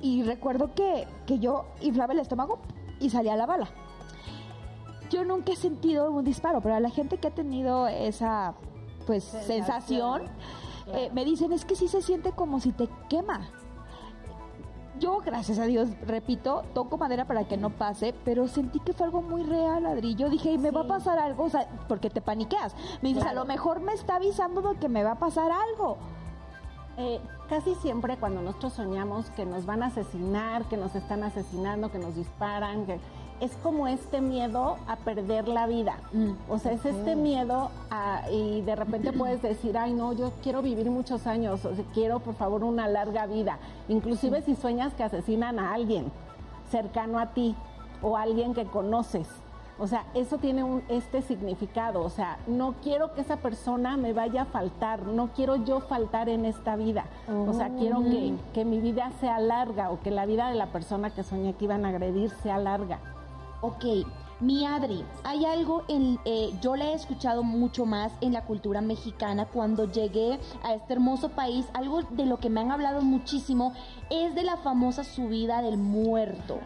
Y 0.00 0.22
recuerdo 0.22 0.74
que, 0.74 1.06
que 1.26 1.38
yo 1.38 1.64
inflaba 1.80 2.12
el 2.12 2.18
estómago 2.18 2.58
y 3.00 3.10
salía 3.10 3.36
la 3.36 3.46
bala. 3.46 3.68
Yo 5.10 5.24
nunca 5.24 5.52
he 5.52 5.56
sentido 5.56 6.10
un 6.10 6.24
disparo, 6.24 6.60
pero 6.60 6.74
a 6.74 6.80
la 6.80 6.90
gente 6.90 7.18
que 7.18 7.28
ha 7.28 7.34
tenido 7.34 7.86
esa 7.86 8.54
pues 9.06 9.24
sensación, 9.24 10.22
eh, 10.88 11.10
me 11.14 11.24
dicen 11.24 11.52
es 11.52 11.64
que 11.64 11.76
sí 11.76 11.88
se 11.88 12.02
siente 12.02 12.32
como 12.32 12.60
si 12.60 12.72
te 12.72 12.88
quema 13.08 13.48
yo, 14.98 15.20
gracias 15.24 15.58
a 15.58 15.64
Dios, 15.64 15.88
repito, 16.06 16.64
toco 16.74 16.98
madera 16.98 17.24
para 17.24 17.44
que 17.44 17.56
no 17.56 17.70
pase, 17.70 18.14
pero 18.24 18.48
sentí 18.48 18.80
que 18.80 18.92
fue 18.92 19.06
algo 19.06 19.22
muy 19.22 19.42
real, 19.42 19.86
Adri. 19.86 20.14
Yo 20.14 20.30
dije, 20.30 20.58
me 20.58 20.70
va 20.70 20.82
a 20.82 20.86
pasar 20.86 21.18
algo, 21.18 21.44
o 21.44 21.50
sea, 21.50 21.68
porque 21.88 22.10
te 22.10 22.20
paniqueas. 22.20 22.74
Me 23.02 23.10
dices, 23.10 23.24
a 23.24 23.32
lo 23.32 23.44
mejor 23.44 23.80
me 23.80 23.92
está 23.92 24.16
avisando 24.16 24.62
de 24.62 24.78
que 24.78 24.88
me 24.88 25.02
va 25.02 25.12
a 25.12 25.18
pasar 25.18 25.50
algo. 25.52 25.98
Eh, 26.98 27.20
casi 27.48 27.74
siempre 27.76 28.16
cuando 28.16 28.40
nosotros 28.40 28.72
soñamos 28.72 29.28
que 29.30 29.44
nos 29.44 29.66
van 29.66 29.82
a 29.82 29.86
asesinar, 29.86 30.64
que 30.64 30.76
nos 30.76 30.94
están 30.94 31.24
asesinando, 31.24 31.90
que 31.90 31.98
nos 31.98 32.16
disparan, 32.16 32.86
que 32.86 32.98
es 33.40 33.52
como 33.62 33.86
este 33.86 34.20
miedo 34.20 34.76
a 34.86 34.96
perder 34.96 35.48
la 35.48 35.66
vida. 35.66 35.96
O 36.48 36.58
sea, 36.58 36.72
es 36.72 36.84
este 36.84 37.16
miedo 37.16 37.70
a, 37.90 38.22
y 38.30 38.62
de 38.62 38.76
repente 38.76 39.12
puedes 39.12 39.42
decir, 39.42 39.76
ay 39.76 39.92
no, 39.92 40.12
yo 40.12 40.32
quiero 40.42 40.62
vivir 40.62 40.90
muchos 40.90 41.26
años, 41.26 41.64
o 41.64 41.74
sea, 41.74 41.84
quiero 41.92 42.20
por 42.20 42.34
favor 42.34 42.64
una 42.64 42.88
larga 42.88 43.26
vida. 43.26 43.58
Inclusive 43.88 44.42
si 44.42 44.54
sueñas 44.54 44.94
que 44.94 45.02
asesinan 45.02 45.58
a 45.58 45.74
alguien 45.74 46.10
cercano 46.70 47.18
a 47.18 47.26
ti 47.26 47.54
o 48.02 48.16
a 48.16 48.22
alguien 48.22 48.54
que 48.54 48.64
conoces. 48.64 49.28
O 49.78 49.86
sea, 49.86 50.06
eso 50.14 50.38
tiene 50.38 50.64
un, 50.64 50.82
este 50.88 51.20
significado. 51.20 52.02
O 52.02 52.08
sea, 52.08 52.38
no 52.46 52.74
quiero 52.82 53.12
que 53.12 53.20
esa 53.20 53.36
persona 53.36 53.98
me 53.98 54.14
vaya 54.14 54.42
a 54.42 54.44
faltar, 54.46 55.02
no 55.02 55.28
quiero 55.34 55.56
yo 55.56 55.80
faltar 55.80 56.30
en 56.30 56.46
esta 56.46 56.76
vida. 56.76 57.04
O 57.28 57.52
sea, 57.52 57.68
quiero 57.68 58.00
que, 58.02 58.34
oh. 58.34 58.52
que 58.54 58.64
mi 58.64 58.80
vida 58.80 59.12
sea 59.20 59.38
larga 59.38 59.90
o 59.90 60.00
que 60.00 60.10
la 60.10 60.24
vida 60.24 60.48
de 60.48 60.54
la 60.54 60.66
persona 60.68 61.10
que 61.10 61.22
soñé 61.22 61.52
que 61.54 61.66
iban 61.66 61.84
a 61.84 61.90
agredir 61.90 62.30
sea 62.42 62.56
larga. 62.58 63.00
Ok, 63.60 63.84
mi 64.38 64.66
Adri, 64.66 65.02
hay 65.24 65.46
algo 65.46 65.84
en, 65.88 66.18
eh, 66.26 66.52
yo 66.60 66.76
le 66.76 66.90
he 66.90 66.92
escuchado 66.92 67.42
mucho 67.42 67.86
más 67.86 68.12
en 68.20 68.34
la 68.34 68.44
cultura 68.44 68.82
mexicana 68.82 69.46
cuando 69.46 69.90
llegué 69.90 70.38
a 70.62 70.74
este 70.74 70.92
hermoso 70.92 71.30
país, 71.30 71.64
algo 71.72 72.02
de 72.02 72.26
lo 72.26 72.38
que 72.38 72.50
me 72.50 72.60
han 72.60 72.70
hablado 72.70 73.00
muchísimo 73.00 73.72
es 74.10 74.34
de 74.34 74.42
la 74.42 74.58
famosa 74.58 75.04
subida 75.04 75.62
del 75.62 75.78
muerto. 75.78 76.58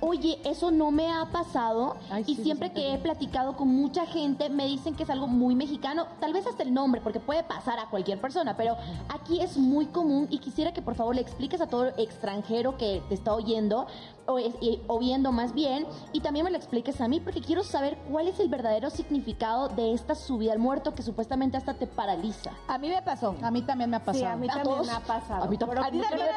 Oye, 0.00 0.38
eso 0.44 0.70
no 0.70 0.90
me 0.90 1.12
ha 1.12 1.26
pasado 1.26 1.96
y 2.26 2.36
siempre 2.36 2.72
que 2.72 2.94
he 2.94 2.98
platicado 2.98 3.56
con 3.56 3.68
mucha 3.68 4.06
gente 4.06 4.48
me 4.48 4.64
dicen 4.64 4.94
que 4.94 5.02
es 5.02 5.10
algo 5.10 5.26
muy 5.26 5.54
mexicano, 5.54 6.06
tal 6.20 6.32
vez 6.32 6.46
hasta 6.46 6.62
el 6.62 6.72
nombre, 6.72 7.02
porque 7.02 7.20
puede 7.20 7.42
pasar 7.42 7.78
a 7.78 7.90
cualquier 7.90 8.22
persona, 8.22 8.56
pero 8.56 8.78
aquí 9.10 9.42
es 9.42 9.58
muy 9.58 9.84
común 9.84 10.28
y 10.30 10.38
quisiera 10.38 10.72
que 10.72 10.80
por 10.80 10.94
favor 10.94 11.14
le 11.14 11.20
expliques 11.20 11.60
a 11.60 11.66
todo 11.66 11.88
extranjero 11.98 12.78
que 12.78 13.02
te 13.10 13.14
está 13.14 13.34
oyendo 13.34 13.86
o, 14.28 14.38
o 14.86 14.98
viendo 14.98 15.32
más 15.32 15.54
bien 15.54 15.86
y 16.12 16.20
también 16.20 16.44
me 16.44 16.50
lo 16.50 16.56
expliques 16.56 17.00
a 17.00 17.08
mí 17.08 17.18
porque 17.18 17.40
quiero 17.40 17.64
saber 17.64 17.98
cuál 18.10 18.28
es 18.28 18.38
el 18.40 18.48
verdadero 18.48 18.90
significado 18.90 19.68
de 19.68 19.92
esta 19.94 20.14
subida 20.14 20.52
al 20.52 20.58
muerto 20.58 20.94
que 20.94 21.02
supuestamente 21.02 21.56
hasta 21.56 21.74
te 21.74 21.86
paraliza. 21.86 22.50
A 22.68 22.78
mí 22.78 22.88
me 22.88 23.02
pasó. 23.02 23.34
A 23.42 23.50
mí 23.50 23.62
también 23.62 23.90
me 23.90 23.96
ha 23.96 24.04
pasado. 24.04 24.18
Sí, 24.18 24.24
a 24.24 24.36
mí 24.36 24.46
también 24.46 24.86
me 24.86 24.92
ha 24.92 25.00
pasado. 25.00 25.44
A 25.44 25.48
mí 25.48 25.56
también. 25.56 25.84
¿A 25.84 25.90
ti 25.90 26.00
también 26.00 26.28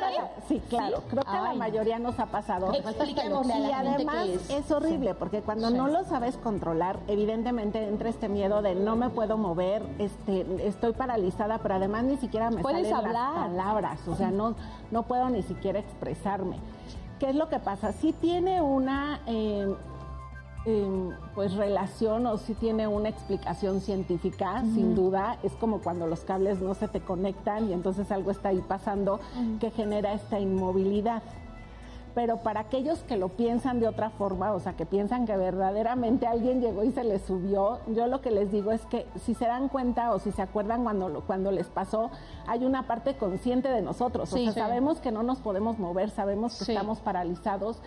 Sí, 0.47 0.61
claro. 0.69 1.03
Creo 1.09 1.23
que 1.23 1.29
a 1.29 1.41
la 1.41 1.53
mayoría 1.53 1.99
nos 1.99 2.19
ha 2.19 2.27
pasado. 2.27 2.71
Y 2.73 3.71
además 3.71 4.27
es. 4.49 4.71
horrible 4.71 5.13
porque 5.15 5.41
cuando 5.41 5.69
no 5.69 5.87
lo 5.87 6.05
sabes 6.05 6.37
controlar, 6.37 6.99
evidentemente 7.07 7.85
entra 7.87 8.09
este 8.09 8.29
miedo 8.29 8.61
de 8.61 8.75
no 8.75 8.95
me 8.95 9.09
puedo 9.09 9.37
mover, 9.37 9.83
este, 9.99 10.45
estoy 10.65 10.93
paralizada, 10.93 11.57
pero 11.57 11.75
además 11.75 12.03
ni 12.05 12.17
siquiera 12.17 12.49
me 12.49 12.63
salen 12.63 12.93
hablar? 12.93 13.13
las 13.13 13.47
palabras, 13.47 14.07
o 14.07 14.15
sea, 14.15 14.31
no, 14.31 14.55
no 14.91 15.03
puedo 15.03 15.29
ni 15.29 15.43
siquiera 15.43 15.79
expresarme. 15.79 16.57
¿Qué 17.21 17.29
es 17.29 17.35
lo 17.35 17.49
que 17.49 17.59
pasa? 17.59 17.91
Sí 17.91 18.15
tiene 18.19 18.63
una 18.63 19.19
eh, 19.27 19.71
Em, 20.63 21.09
pues 21.33 21.55
relación 21.55 22.27
o 22.27 22.37
si 22.37 22.53
tiene 22.53 22.87
una 22.87 23.09
explicación 23.09 23.81
científica, 23.81 24.61
sin 24.61 24.93
duda, 24.93 25.39
es 25.41 25.53
como 25.53 25.79
cuando 25.79 26.05
los 26.05 26.19
cables 26.19 26.61
no 26.61 26.75
se 26.75 26.87
te 26.87 26.99
conectan 27.01 27.67
y 27.67 27.73
entonces 27.73 28.11
algo 28.11 28.29
está 28.29 28.49
ahí 28.49 28.63
pasando 28.67 29.19
que 29.59 29.71
genera 29.71 30.13
esta 30.13 30.39
inmovilidad. 30.39 31.23
Pero 32.13 32.37
para 32.37 32.61
aquellos 32.61 32.99
que 33.03 33.15
lo 33.17 33.29
piensan 33.29 33.79
de 33.79 33.87
otra 33.87 34.09
forma, 34.09 34.51
o 34.53 34.59
sea, 34.59 34.73
que 34.73 34.85
piensan 34.85 35.25
que 35.25 35.35
verdaderamente 35.37 36.27
alguien 36.27 36.61
llegó 36.61 36.83
y 36.83 36.91
se 36.91 37.03
les 37.03 37.21
subió, 37.21 37.79
yo 37.87 38.07
lo 38.07 38.21
que 38.21 38.31
les 38.31 38.51
digo 38.51 38.71
es 38.71 38.85
que 38.85 39.05
si 39.15 39.33
se 39.33 39.45
dan 39.45 39.69
cuenta 39.69 40.13
o 40.13 40.19
si 40.19 40.31
se 40.31 40.41
acuerdan 40.41 40.83
cuando, 40.83 41.21
cuando 41.25 41.51
les 41.51 41.67
pasó, 41.67 42.11
hay 42.47 42.65
una 42.65 42.87
parte 42.87 43.15
consciente 43.15 43.69
de 43.69 43.81
nosotros. 43.81 44.31
o 44.33 44.37
sea, 44.37 44.51
sabemos 44.51 44.99
que 44.99 45.11
no 45.11 45.23
nos 45.23 45.39
podemos 45.39 45.79
mover, 45.79 46.09
sabemos 46.09 46.57
que 46.57 46.71
estamos 46.73 46.99
paralizados 46.99 47.81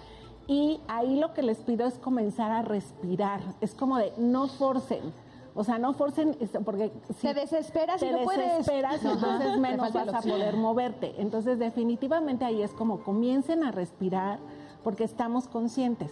y 0.46 0.80
ahí 0.88 1.16
lo 1.16 1.32
que 1.32 1.42
les 1.42 1.58
pido 1.58 1.86
es 1.86 1.94
comenzar 1.94 2.50
a 2.50 2.62
respirar. 2.62 3.40
Es 3.60 3.74
como 3.74 3.96
de 3.98 4.12
no 4.18 4.48
forcen. 4.48 5.12
O 5.56 5.62
sea, 5.62 5.78
no 5.78 5.94
forcen, 5.94 6.36
porque 6.64 6.92
si 7.16 7.28
te 7.28 7.34
desesperas 7.34 8.00
te 8.00 8.08
y 8.08 8.10
no 8.10 8.18
desesperas, 8.26 9.04
entonces 9.04 9.58
menos 9.58 9.92
vas 9.92 10.08
a 10.08 10.20
poder 10.20 10.56
moverte. 10.56 11.14
Entonces, 11.18 11.58
definitivamente 11.58 12.44
ahí 12.44 12.62
es 12.62 12.72
como 12.72 13.04
comiencen 13.04 13.62
a 13.62 13.70
respirar 13.70 14.40
porque 14.82 15.04
estamos 15.04 15.46
conscientes. 15.46 16.10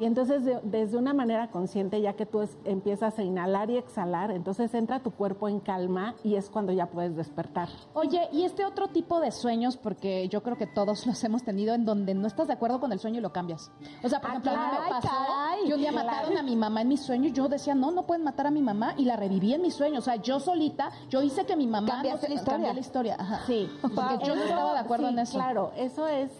Y 0.00 0.06
entonces 0.06 0.42
desde 0.64 0.96
una 0.96 1.14
manera 1.14 1.50
consciente, 1.50 2.00
ya 2.00 2.14
que 2.14 2.26
tú 2.26 2.46
empiezas 2.64 3.18
a 3.18 3.22
inhalar 3.22 3.70
y 3.70 3.76
exhalar, 3.76 4.30
entonces 4.32 4.74
entra 4.74 5.00
tu 5.00 5.12
cuerpo 5.12 5.48
en 5.48 5.60
calma 5.60 6.14
y 6.24 6.34
es 6.34 6.50
cuando 6.50 6.72
ya 6.72 6.86
puedes 6.86 7.14
despertar. 7.16 7.68
Oye, 7.94 8.28
y 8.32 8.42
este 8.42 8.64
otro 8.64 8.88
tipo 8.88 9.20
de 9.20 9.30
sueños, 9.30 9.76
porque 9.76 10.28
yo 10.28 10.42
creo 10.42 10.56
que 10.58 10.66
todos 10.66 11.06
los 11.06 11.22
hemos 11.24 11.44
tenido, 11.44 11.74
en 11.74 11.84
donde 11.84 12.14
no 12.14 12.26
estás 12.26 12.48
de 12.48 12.54
acuerdo 12.54 12.80
con 12.80 12.92
el 12.92 12.98
sueño 12.98 13.18
y 13.18 13.22
lo 13.22 13.32
cambias. 13.32 13.70
O 14.02 14.08
sea, 14.08 14.20
por 14.20 14.30
Ah, 14.30 14.32
ejemplo, 14.34 14.52
mí 14.52 14.58
me 14.84 14.88
pasó 14.90 15.08
caray. 15.08 15.72
un 15.72 15.78
día 15.80 15.92
mataron 15.92 16.36
a 16.38 16.42
mi 16.42 16.56
mamá 16.56 16.82
en 16.82 16.88
mis 16.88 17.00
sueños, 17.00 17.32
yo 17.32 17.48
decía, 17.48 17.74
no, 17.74 17.90
no 17.92 18.04
pueden 18.04 18.24
matar 18.24 18.46
a 18.48 18.50
mi 18.50 18.62
mamá, 18.62 18.94
y 18.96 19.04
la 19.04 19.16
reviví 19.16 19.54
en 19.54 19.62
mis 19.62 19.74
sueños. 19.74 20.00
O 20.00 20.02
sea, 20.04 20.16
yo 20.16 20.40
solita, 20.40 20.90
yo 21.08 21.22
hice 21.22 21.46
que 21.46 21.56
mi 21.56 21.66
mamá... 21.66 21.86
Cambiaste 21.88 22.28
no 22.28 22.34
la 22.34 22.40
historia. 22.40 22.52
cambié 22.56 22.74
la 22.74 22.80
historia. 22.80 23.16
Ajá. 23.18 23.40
Sí, 23.46 23.68
Porque 23.82 24.18
yo 24.26 24.34
no 24.34 24.42
estaba 24.42 24.72
de 24.72 24.78
acuerdo 24.80 25.06
sí, 25.06 25.12
en 25.12 25.18
eso. 25.20 25.38
Claro, 25.38 25.70
eso 25.76 26.08
es, 26.08 26.30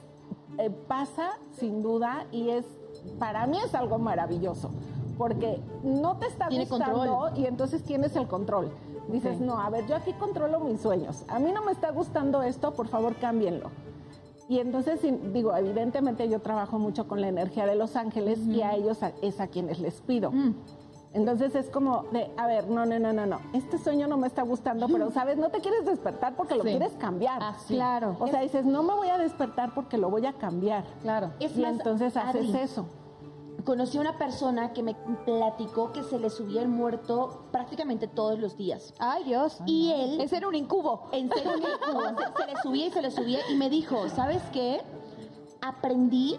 eh, 0.59 0.71
pasa 0.71 1.31
sin 1.53 1.83
duda 1.83 2.27
y 2.33 2.49
es, 2.51 2.65
para 3.19 3.47
mí 3.47 3.59
es 3.65 3.75
algo 3.75 3.99
maravilloso, 3.99 4.71
porque 5.19 5.61
no 5.83 6.17
te 6.17 6.27
está 6.27 6.49
Tiene 6.49 6.67
gustando 6.67 7.07
control. 7.07 7.39
y 7.39 7.47
entonces 7.47 7.83
tienes 7.83 8.17
el 8.17 8.27
control. 8.27 8.71
Dices, 9.09 9.39
no, 9.39 9.59
a 9.61 9.69
ver, 9.69 9.87
yo 9.87 9.97
aquí 9.97 10.13
controlo 10.15 10.61
mis 10.61 10.81
sueños. 10.81 11.25
A 11.29 11.39
mí 11.39 11.53
no 11.53 11.63
me 11.63 11.73
está 11.73 11.91
gustando 11.91 12.43
esto, 12.43 12.73
por 12.73 12.89
favor, 12.89 13.15
cámbienlo. 13.17 13.71
Y 14.49 14.59
entonces, 14.59 15.01
digo, 15.33 15.55
evidentemente 15.57 16.29
yo 16.29 16.41
trabajo 16.41 16.79
mucho 16.79 17.07
con 17.07 17.21
la 17.21 17.29
energía 17.29 17.67
de 17.67 17.75
los 17.77 17.97
ángeles 17.97 18.39
y 18.47 18.63
a 18.63 18.75
ellos 18.75 18.99
es 19.23 19.41
a 19.41 19.47
quienes 19.47 19.79
les 19.79 20.01
pido. 20.01 20.31
Mm. 20.33 20.55
Entonces 21.15 21.55
es 21.55 21.71
como 21.71 22.03
de, 22.11 22.29
a 22.37 22.47
ver, 22.49 22.69
no, 22.69 22.85
no, 22.85 22.99
no, 22.99 23.13
no, 23.13 23.25
no, 23.25 23.41
este 23.53 23.79
sueño 23.79 24.09
no 24.09 24.17
me 24.17 24.27
está 24.27 24.43
gustando, 24.43 24.89
pero 24.89 25.13
sabes, 25.13 25.37
no 25.39 25.49
te 25.49 25.61
quieres 25.61 25.85
despertar 25.87 26.35
porque 26.35 26.57
lo 26.57 26.65
Sí. 26.65 26.71
quieres 26.71 26.93
cambiar. 26.95 27.39
Ah, 27.41 27.57
sí. 27.67 27.75
Claro. 27.77 28.17
O 28.19 28.27
sea, 28.27 28.41
dices, 28.41 28.65
no 28.67 28.83
me 28.83 28.95
voy 28.95 29.09
a 29.09 29.17
despertar 29.17 29.73
porque 29.75 29.97
lo 29.97 30.11
voy 30.11 30.27
a 30.27 30.33
cambiar. 30.33 30.85
Claro. 31.03 31.31
Es 31.39 31.57
y 31.57 31.61
más, 31.63 31.71
entonces 31.75 32.17
haces 32.17 32.49
Adri, 32.51 32.57
eso. 32.59 32.87
Conocí 33.65 33.97
a 33.97 34.01
una 34.01 34.19
persona 34.19 34.73
que 34.73 34.83
me 34.83 34.95
platicó 35.25 35.93
que 35.93 36.03
se 36.03 36.19
le 36.19 36.29
subía 36.31 36.61
el 36.63 36.69
muerto 36.69 37.45
prácticamente 37.53 38.09
todos 38.09 38.39
los 38.39 38.57
días. 38.57 38.93
Ay, 38.99 39.23
Dios. 39.25 39.59
Y 39.67 39.93
él, 39.93 40.21
Ese 40.21 40.37
era 40.39 40.49
un 40.49 40.55
incubo. 40.57 41.09
en 41.13 41.31
serio, 41.31 41.53
que 41.53 41.63
se, 41.63 42.45
se 42.45 42.53
le 42.53 42.61
subía 42.63 42.87
y 42.87 42.91
se 42.91 43.03
le 43.03 43.11
subía 43.13 43.39
y 43.51 43.55
me 43.55 43.71
dijo, 43.71 44.09
¿sabes 44.11 44.43
qué? 44.53 44.81
Aprendí 45.63 46.39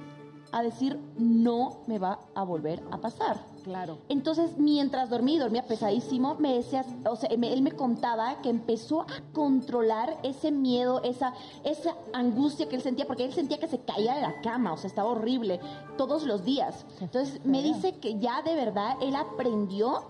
a 0.55 0.63
decir, 0.63 0.97
no 1.17 1.79
me 1.85 1.99
va 1.99 2.17
a 2.33 2.43
volver 2.45 2.81
a 2.89 2.97
pasar. 2.97 3.45
Claro. 3.65 3.97
Entonces, 4.07 4.57
mientras 4.57 5.09
dormí, 5.09 5.37
dormía 5.37 5.63
pesadísimo, 5.63 6.35
me 6.35 6.53
decía, 6.53 6.85
o 7.09 7.17
sea, 7.17 7.29
él 7.29 7.61
me 7.61 7.73
contaba 7.73 8.41
que 8.41 8.49
empezó 8.49 9.01
a 9.01 9.07
controlar 9.33 10.17
ese 10.23 10.51
miedo, 10.51 11.01
esa, 11.03 11.33
esa 11.65 11.95
angustia 12.13 12.69
que 12.69 12.77
él 12.77 12.81
sentía, 12.81 13.05
porque 13.05 13.25
él 13.25 13.33
sentía 13.33 13.59
que 13.59 13.67
se 13.67 13.79
caía 13.79 14.15
de 14.15 14.21
la 14.21 14.39
cama, 14.39 14.71
o 14.71 14.77
sea, 14.77 14.87
estaba 14.87 15.09
horrible 15.09 15.59
todos 15.97 16.23
los 16.23 16.45
días. 16.45 16.85
Entonces, 17.01 17.43
me 17.43 17.61
dice 17.61 17.97
que 17.99 18.17
ya 18.17 18.41
de 18.41 18.55
verdad 18.55 18.95
él 19.01 19.17
aprendió 19.17 20.05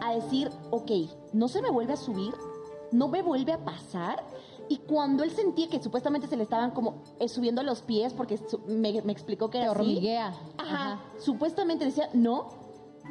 a 0.00 0.14
decir, 0.14 0.52
ok, 0.70 0.92
no 1.32 1.48
se 1.48 1.60
me 1.60 1.70
vuelve 1.70 1.94
a 1.94 1.96
subir, 1.96 2.34
no 2.92 3.08
me 3.08 3.22
vuelve 3.22 3.52
a 3.52 3.64
pasar. 3.64 4.22
Y 4.68 4.78
cuando 4.78 5.24
él 5.24 5.30
sentía 5.30 5.68
que 5.68 5.82
supuestamente 5.82 6.26
se 6.26 6.36
le 6.36 6.42
estaban 6.42 6.70
como 6.72 7.02
eh, 7.18 7.28
subiendo 7.28 7.62
los 7.62 7.82
pies, 7.82 8.12
porque 8.12 8.36
su- 8.36 8.60
me, 8.66 9.00
me 9.02 9.12
explicó 9.12 9.48
que 9.50 9.58
Te 9.58 9.64
era 9.64 9.72
así. 9.72 9.80
hormiguea. 9.80 10.34
Ajá. 10.58 11.00
Supuestamente 11.18 11.84
decía 11.86 12.08
no, 12.12 12.48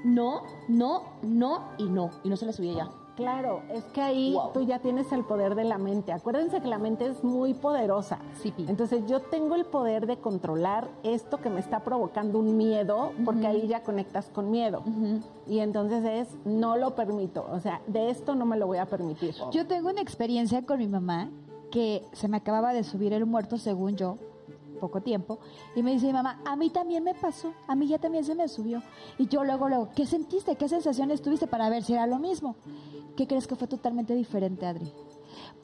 no, 0.03 0.43
no, 0.67 1.01
no 1.23 1.63
y 1.77 1.85
no. 1.85 2.11
Y 2.23 2.29
no 2.29 2.37
se 2.37 2.45
le 2.45 2.53
subía 2.53 2.73
ya. 2.73 2.89
Claro, 3.15 3.63
es 3.73 3.83
que 3.85 3.99
ahí 4.01 4.33
Wow. 4.33 4.51
tú 4.53 4.61
ya 4.61 4.77
tienes 4.77 5.11
el 5.11 5.23
poder 5.25 5.55
de 5.55 5.63
la 5.63 5.79
mente. 5.79 6.13
Acuérdense 6.13 6.61
que 6.61 6.67
la 6.67 6.77
mente 6.77 7.07
es 7.07 7.23
muy 7.23 7.55
poderosa. 7.55 8.19
Sí, 8.43 8.51
Pi. 8.51 8.65
Entonces 8.69 9.07
yo 9.07 9.21
tengo 9.21 9.55
el 9.55 9.65
poder 9.65 10.05
de 10.05 10.17
controlar 10.17 10.87
esto 11.01 11.39
que 11.41 11.49
me 11.49 11.59
está 11.59 11.79
provocando 11.79 12.37
un 12.37 12.55
miedo, 12.57 13.13
porque 13.25 13.47
ahí 13.47 13.67
ya 13.67 13.81
conectas 13.81 14.29
con 14.29 14.51
miedo. 14.51 14.83
Y 15.47 15.59
entonces 15.61 16.05
es, 16.05 16.27
no 16.45 16.77
lo 16.77 16.93
permito. 16.93 17.43
O 17.51 17.59
sea, 17.59 17.81
de 17.87 18.11
esto 18.11 18.35
no 18.35 18.45
me 18.45 18.55
lo 18.55 18.67
voy 18.67 18.77
a 18.77 18.85
permitir. 18.85 19.33
Yo 19.51 19.65
tengo 19.65 19.89
una 19.89 20.01
experiencia 20.01 20.61
con 20.63 20.77
mi 20.77 20.87
mamá 20.87 21.31
que 21.77 22.03
se 22.11 22.27
me 22.27 22.37
acababa 22.37 22.73
de 22.73 22.83
subir 22.83 23.13
el 23.13 23.27
muerto, 23.27 23.59
según 23.59 23.95
yo, 23.95 24.15
poco 24.81 25.01
tiempo, 25.01 25.37
y 25.75 25.83
me 25.83 25.91
dice 25.91 26.07
mi 26.07 26.13
mamá, 26.13 26.41
a 26.43 26.55
mí 26.55 26.71
también 26.71 27.03
me 27.03 27.13
pasó, 27.13 27.53
a 27.67 27.75
mí 27.75 27.85
ya 27.87 27.99
también 27.99 28.23
se 28.23 28.33
me 28.33 28.47
subió. 28.47 28.81
Y 29.19 29.27
yo 29.27 29.43
luego, 29.43 29.69
luego, 29.69 29.89
¿qué 29.95 30.07
sentiste? 30.07 30.55
¿Qué 30.55 30.67
sensaciones 30.67 31.21
tuviste 31.21 31.45
para 31.45 31.69
ver 31.69 31.83
si 31.83 31.93
era 31.93 32.07
lo 32.07 32.17
mismo? 32.17 32.55
¿Qué 33.15 33.27
crees 33.27 33.45
que 33.45 33.55
fue 33.55 33.67
totalmente 33.67 34.15
diferente, 34.15 34.65
Adri? 34.65 34.91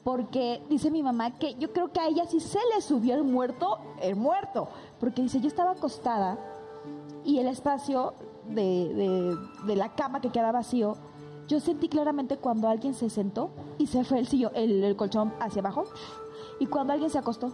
Porque 0.04 0.62
dice 0.70 0.88
mi 0.92 1.02
mamá 1.02 1.36
que 1.36 1.54
yo 1.54 1.72
creo 1.72 1.90
que 1.90 1.98
a 1.98 2.06
ella 2.06 2.26
sí 2.26 2.38
se 2.38 2.60
le 2.72 2.80
subió 2.80 3.16
el 3.16 3.24
muerto, 3.24 3.78
el 4.00 4.14
muerto, 4.14 4.68
porque 5.00 5.20
dice, 5.20 5.40
yo 5.40 5.48
estaba 5.48 5.72
acostada 5.72 6.38
y 7.24 7.38
el 7.40 7.48
espacio 7.48 8.14
de, 8.48 8.62
de- 8.94 9.36
de 9.66 9.74
la 9.76 9.96
cama 9.96 10.20
que 10.20 10.30
queda 10.30 10.52
vacío, 10.52 10.96
yo 11.48 11.60
sentí 11.60 11.88
claramente 11.88 12.36
cuando 12.38 12.68
alguien 12.68 12.94
se 12.94 13.10
sentó 13.10 13.50
y 13.78 13.86
se 13.86 14.04
fue 14.04 14.18
el, 14.18 14.28
sillo- 14.28 14.52
el, 14.54 14.82
el 14.84 14.96
colchón 14.96 15.32
hacia 15.40 15.60
abajo 15.60 15.84
y 16.60 16.66
cuando 16.66 16.92
alguien 16.92 17.10
se 17.10 17.18
acostó. 17.18 17.48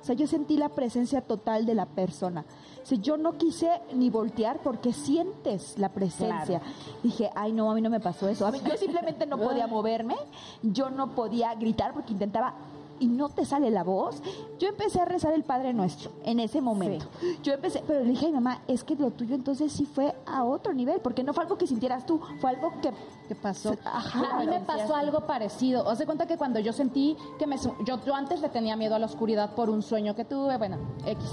O 0.00 0.04
sea, 0.08 0.14
yo 0.14 0.26
sentí 0.28 0.56
la 0.56 0.68
presencia 0.68 1.20
total 1.22 1.66
de 1.66 1.74
la 1.74 1.86
persona. 1.86 2.44
O 2.82 2.86
sea, 2.86 2.96
yo 2.98 3.16
no 3.16 3.36
quise 3.36 3.68
ni 3.94 4.10
voltear 4.10 4.60
porque 4.62 4.92
sientes 4.92 5.76
la 5.76 5.88
presencia. 5.90 6.62
Dije, 7.02 7.30
ay, 7.34 7.52
no, 7.52 7.70
a 7.70 7.74
mí 7.74 7.80
no 7.82 7.90
me 7.90 7.98
pasó 8.00 8.28
eso. 8.28 8.46
A 8.46 8.52
mí, 8.52 8.60
yo 8.64 8.76
simplemente 8.76 9.26
no 9.26 9.36
podía 9.38 9.66
moverme, 9.66 10.14
yo 10.62 10.88
no 10.88 11.14
podía 11.16 11.52
gritar 11.56 11.92
porque 11.92 12.12
intentaba 12.12 12.54
y 13.00 13.06
no 13.06 13.28
te 13.28 13.44
sale 13.44 13.70
la 13.70 13.84
voz. 13.84 14.22
Yo 14.58 14.68
empecé 14.68 15.00
a 15.00 15.04
rezar 15.04 15.32
el 15.34 15.44
Padre 15.44 15.72
Nuestro 15.72 16.10
en 16.24 16.40
ese 16.40 16.60
momento. 16.60 17.06
Yo 17.42 17.52
empecé, 17.52 17.82
pero 17.86 18.00
le 18.00 18.10
dije 18.10 18.26
a 18.26 18.28
mi 18.28 18.34
mamá, 18.34 18.62
es 18.68 18.84
que 18.84 18.96
lo 18.96 19.10
tuyo 19.10 19.34
entonces 19.34 19.72
sí 19.72 19.86
fue 19.86 20.14
a 20.26 20.44
otro 20.44 20.72
nivel, 20.72 21.00
porque 21.00 21.22
no 21.22 21.32
fue 21.32 21.44
algo 21.44 21.58
que 21.58 21.66
sintieras 21.66 22.06
tú, 22.06 22.20
fue 22.40 22.50
algo 22.50 22.72
que... 22.80 22.92
¿Qué 23.28 23.34
pasó? 23.34 23.76
Ajá. 23.84 24.36
a 24.36 24.40
mí 24.40 24.46
me 24.46 24.60
pasó 24.60 24.96
algo 24.96 25.26
parecido. 25.26 25.84
Os 25.84 25.98
de 25.98 26.06
cuenta 26.06 26.26
que 26.26 26.38
cuando 26.38 26.58
yo 26.60 26.72
sentí 26.72 27.16
que 27.38 27.46
me... 27.46 27.56
Yo, 27.84 28.02
yo 28.04 28.14
antes 28.14 28.40
le 28.40 28.48
tenía 28.48 28.74
miedo 28.74 28.94
a 28.94 28.98
la 28.98 29.06
oscuridad 29.06 29.54
por 29.54 29.68
un 29.68 29.82
sueño 29.82 30.14
que 30.14 30.24
tuve, 30.24 30.56
bueno, 30.56 30.78
X. 31.04 31.24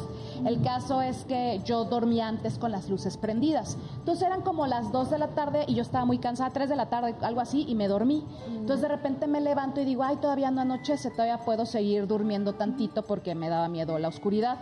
El 0.46 0.62
caso 0.62 1.02
es 1.02 1.24
que 1.26 1.62
yo 1.64 1.86
dormía 1.86 2.28
antes 2.28 2.58
con 2.58 2.72
las 2.72 2.89
luces 2.89 3.18
prendidas. 3.18 3.78
Entonces 3.98 4.28
eran 4.28 4.41
como 4.41 4.68
las 4.68 4.91
2 4.91 5.10
de 5.10 5.18
la 5.20 5.30
tarde 5.30 5.64
y 5.68 5.76
yo 5.76 5.82
estaba 5.82 6.06
muy 6.06 6.18
cansada, 6.18 6.50
3 6.50 6.70
de 6.70 6.76
la 6.76 6.89
tarde, 6.89 7.16
algo 7.22 7.41
así, 7.41 7.66
y 7.68 7.76
me 7.76 7.88
dormí. 7.88 8.26
Entonces 8.48 8.82
de 8.82 8.89
repente 8.89 9.28
me 9.28 9.39
levanto 9.39 9.80
y 9.80 9.86
digo, 9.86 10.04
ay, 10.04 10.18
todavía 10.18 10.52
no 10.52 10.62
anochece, 10.62 11.12
todavía 11.12 11.39
puedo 11.39 11.66
seguir 11.66 12.08
durmiendo 12.08 12.54
tantito 12.54 13.04
porque 13.04 13.36
me 13.36 13.50
daba 13.50 13.70
miedo 13.70 13.98
la 14.00 14.10
oscuridad. 14.10 14.58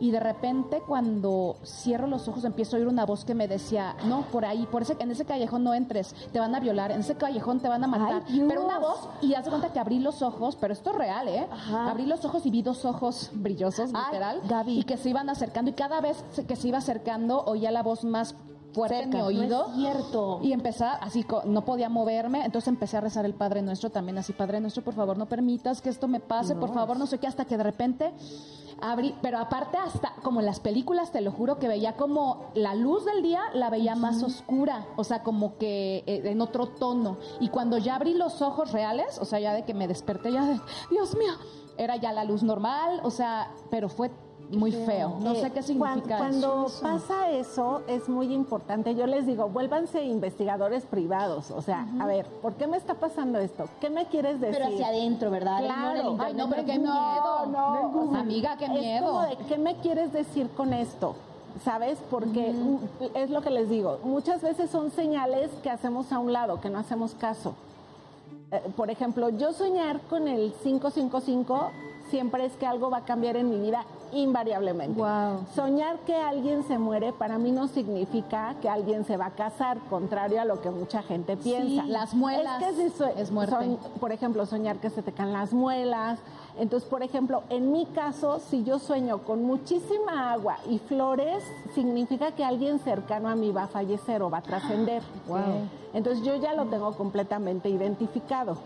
Y 0.00 0.10
de 0.10 0.20
repente 0.20 0.82
cuando 0.86 1.56
cierro 1.64 2.06
los 2.06 2.26
ojos 2.28 2.44
empiezo 2.44 2.76
a 2.76 2.78
oír 2.78 2.88
una 2.88 3.06
voz 3.06 3.24
que 3.24 3.34
me 3.34 3.46
decía, 3.46 3.96
no, 4.06 4.22
por 4.32 4.44
ahí, 4.44 4.66
por 4.70 4.82
ese, 4.82 4.96
en 4.98 5.10
ese 5.10 5.24
callejón 5.24 5.64
no 5.64 5.74
entres, 5.74 6.14
te 6.32 6.38
van 6.40 6.54
a 6.54 6.55
violar, 6.60 6.90
en 6.92 7.00
ese 7.00 7.14
callejón 7.16 7.60
te 7.60 7.68
van 7.68 7.84
a 7.84 7.86
matar. 7.86 8.22
Ay, 8.28 8.44
pero 8.48 8.64
una 8.64 8.78
voz, 8.78 9.08
y 9.22 9.34
haz 9.34 9.44
de 9.44 9.50
cuenta 9.50 9.72
que 9.72 9.78
abrí 9.78 9.98
los 9.98 10.22
ojos, 10.22 10.56
pero 10.56 10.72
esto 10.72 10.90
es 10.90 10.96
real, 10.96 11.28
¿eh? 11.28 11.46
Ajá. 11.50 11.90
Abrí 11.90 12.06
los 12.06 12.24
ojos 12.24 12.44
y 12.46 12.50
vi 12.50 12.62
dos 12.62 12.84
ojos 12.84 13.30
brillosos, 13.32 13.90
Ay, 13.94 14.04
literal, 14.06 14.40
Gaby. 14.48 14.78
y 14.80 14.84
que 14.84 14.96
se 14.96 15.10
iban 15.10 15.28
acercando, 15.30 15.70
y 15.70 15.74
cada 15.74 16.00
vez 16.00 16.24
que 16.46 16.56
se 16.56 16.68
iba 16.68 16.78
acercando 16.78 17.42
oía 17.44 17.70
la 17.70 17.82
voz 17.82 18.04
más 18.04 18.34
fuerte 18.74 19.00
en 19.04 19.08
mi 19.08 19.12
Cerca. 19.14 19.26
oído. 19.26 19.68
No 19.68 19.72
es 19.72 19.74
cierto. 19.76 20.40
Y 20.42 20.52
empecé, 20.52 20.84
así, 20.84 21.24
no 21.46 21.64
podía 21.64 21.88
moverme, 21.88 22.44
entonces 22.44 22.68
empecé 22.68 22.98
a 22.98 23.00
rezar 23.00 23.24
el 23.24 23.32
Padre 23.34 23.62
Nuestro 23.62 23.88
también, 23.88 24.18
así, 24.18 24.34
Padre 24.34 24.60
Nuestro, 24.60 24.84
por 24.84 24.92
favor, 24.92 25.16
no 25.16 25.26
permitas 25.26 25.80
que 25.80 25.88
esto 25.88 26.08
me 26.08 26.20
pase, 26.20 26.54
por 26.54 26.74
favor, 26.74 26.98
no 26.98 27.06
sé 27.06 27.18
qué, 27.18 27.26
hasta 27.26 27.46
que 27.46 27.56
de 27.56 27.62
repente 27.62 28.12
abrí, 28.80 29.14
pero 29.22 29.38
aparte 29.38 29.78
hasta, 29.78 30.12
como 30.22 30.40
en 30.40 30.46
las 30.46 30.60
películas, 30.60 31.12
te 31.12 31.20
lo 31.20 31.32
juro, 31.32 31.58
que 31.58 31.68
veía 31.68 31.96
como 31.96 32.50
la 32.54 32.74
luz 32.74 33.04
del 33.04 33.22
día 33.22 33.40
la 33.54 33.70
veía 33.70 33.94
más 33.94 34.22
oscura, 34.22 34.86
o 34.96 35.04
sea, 35.04 35.22
como 35.22 35.56
que 35.58 36.04
eh, 36.06 36.22
en 36.24 36.40
otro 36.40 36.66
tono. 36.68 37.18
Y 37.40 37.48
cuando 37.48 37.78
ya 37.78 37.96
abrí 37.96 38.14
los 38.14 38.42
ojos 38.42 38.72
reales, 38.72 39.18
o 39.18 39.24
sea, 39.24 39.40
ya 39.40 39.52
de 39.52 39.64
que 39.64 39.74
me 39.74 39.88
desperté, 39.88 40.32
ya 40.32 40.44
de, 40.44 40.60
Dios 40.90 41.16
mío, 41.16 41.32
era 41.78 41.96
ya 41.96 42.12
la 42.12 42.24
luz 42.24 42.42
normal, 42.42 43.00
o 43.02 43.10
sea, 43.10 43.50
pero 43.70 43.88
fue 43.88 44.10
muy 44.50 44.70
feo. 44.72 45.16
No 45.20 45.32
Eh, 45.32 45.40
sé 45.40 45.50
qué 45.50 45.62
significa 45.62 46.18
cuan- 46.18 46.18
Cuando 46.18 46.66
eso. 46.66 46.82
pasa 46.82 47.30
eso, 47.32 47.82
es 47.88 48.08
muy 48.08 48.32
importante. 48.32 48.94
Yo 48.94 49.06
les 49.06 49.26
digo, 49.26 49.48
vuélvanse 49.48 50.04
investigadores 50.04 50.84
privados. 50.84 51.50
O 51.50 51.62
sea, 51.62 51.86
a 51.98 52.06
ver, 52.06 52.26
¿por 52.42 52.54
qué 52.54 52.66
me 52.66 52.76
está 52.76 52.94
pasando 52.94 53.38
esto? 53.38 53.68
¿Qué 53.80 53.90
me 53.90 54.06
quieres 54.06 54.40
decir? 54.40 54.58
Pero 54.62 54.72
hacia 54.74 54.88
adentro, 54.88 55.30
¿verdad? 55.30 55.58
Claro. 55.64 56.14
No 56.16 56.22
Ay, 56.22 56.34
no, 56.34 56.48
pero 56.48 56.64
qué 56.64 56.78
No, 56.78 56.92
miedo. 56.92 57.46
no, 57.46 58.02
o 58.04 58.10
sea, 58.12 58.20
Amiga, 58.20 58.56
qué 58.56 58.66
es 58.66 58.70
miedo. 58.70 59.06
como 59.06 59.22
de, 59.22 59.36
¿qué 59.48 59.58
me 59.58 59.76
quieres 59.76 60.12
decir 60.12 60.48
con 60.56 60.72
esto? 60.72 61.14
¿Sabes? 61.64 61.98
Porque 62.10 62.54
es 63.14 63.30
lo 63.30 63.40
que 63.40 63.50
les 63.50 63.68
digo. 63.70 63.98
Muchas 64.04 64.42
veces 64.42 64.70
son 64.70 64.90
señales 64.90 65.50
que 65.62 65.70
hacemos 65.70 66.12
a 66.12 66.18
un 66.18 66.32
lado, 66.32 66.60
que 66.60 66.68
no 66.68 66.78
hacemos 66.78 67.14
caso. 67.14 67.54
Eh, 68.52 68.60
por 68.76 68.90
ejemplo, 68.90 69.30
yo 69.30 69.52
soñar 69.52 70.00
con 70.02 70.28
el 70.28 70.52
555 70.62 71.70
siempre 72.10 72.44
es 72.46 72.52
que 72.56 72.66
algo 72.66 72.90
va 72.90 72.98
a 72.98 73.04
cambiar 73.04 73.36
en 73.36 73.48
mi 73.50 73.58
vida 73.58 73.84
invariablemente. 74.12 75.00
Wow. 75.00 75.46
Soñar 75.54 75.98
que 76.00 76.14
alguien 76.14 76.62
se 76.64 76.78
muere 76.78 77.12
para 77.12 77.38
mí 77.38 77.52
no 77.52 77.68
significa 77.68 78.54
que 78.60 78.68
alguien 78.68 79.04
se 79.04 79.16
va 79.16 79.26
a 79.26 79.30
casar, 79.30 79.78
contrario 79.90 80.40
a 80.40 80.44
lo 80.44 80.60
que 80.60 80.70
mucha 80.70 81.02
gente 81.02 81.36
piensa. 81.36 81.84
las 81.84 82.14
muelas 82.14 82.62
es, 82.62 82.68
que 82.68 82.90
si 82.90 83.04
es 83.20 83.30
muerte. 83.30 83.54
soñ- 83.54 83.78
por 84.00 84.12
ejemplo, 84.12 84.46
soñar 84.46 84.76
que 84.78 84.90
se 84.90 85.02
te 85.02 85.12
caen 85.12 85.32
las 85.32 85.52
muelas. 85.52 86.18
Entonces, 86.58 86.88
por 86.88 87.02
ejemplo, 87.02 87.42
en 87.50 87.70
mi 87.70 87.84
caso, 87.86 88.38
si 88.40 88.64
yo 88.64 88.78
sueño 88.78 89.18
con 89.18 89.44
muchísima 89.44 90.32
agua 90.32 90.56
y 90.70 90.78
flores, 90.78 91.44
significa 91.74 92.32
que 92.32 92.44
alguien 92.44 92.78
cercano 92.78 93.28
a 93.28 93.34
mí 93.36 93.50
va 93.52 93.64
a 93.64 93.68
fallecer 93.68 94.22
o 94.22 94.30
va 94.30 94.38
a 94.38 94.42
trascender. 94.42 95.02
Wow. 95.28 95.38
Entonces, 95.92 96.24
yo 96.24 96.34
ya 96.36 96.54
lo 96.54 96.64
tengo 96.66 96.94
completamente 96.96 97.68
identificado. 97.68 98.56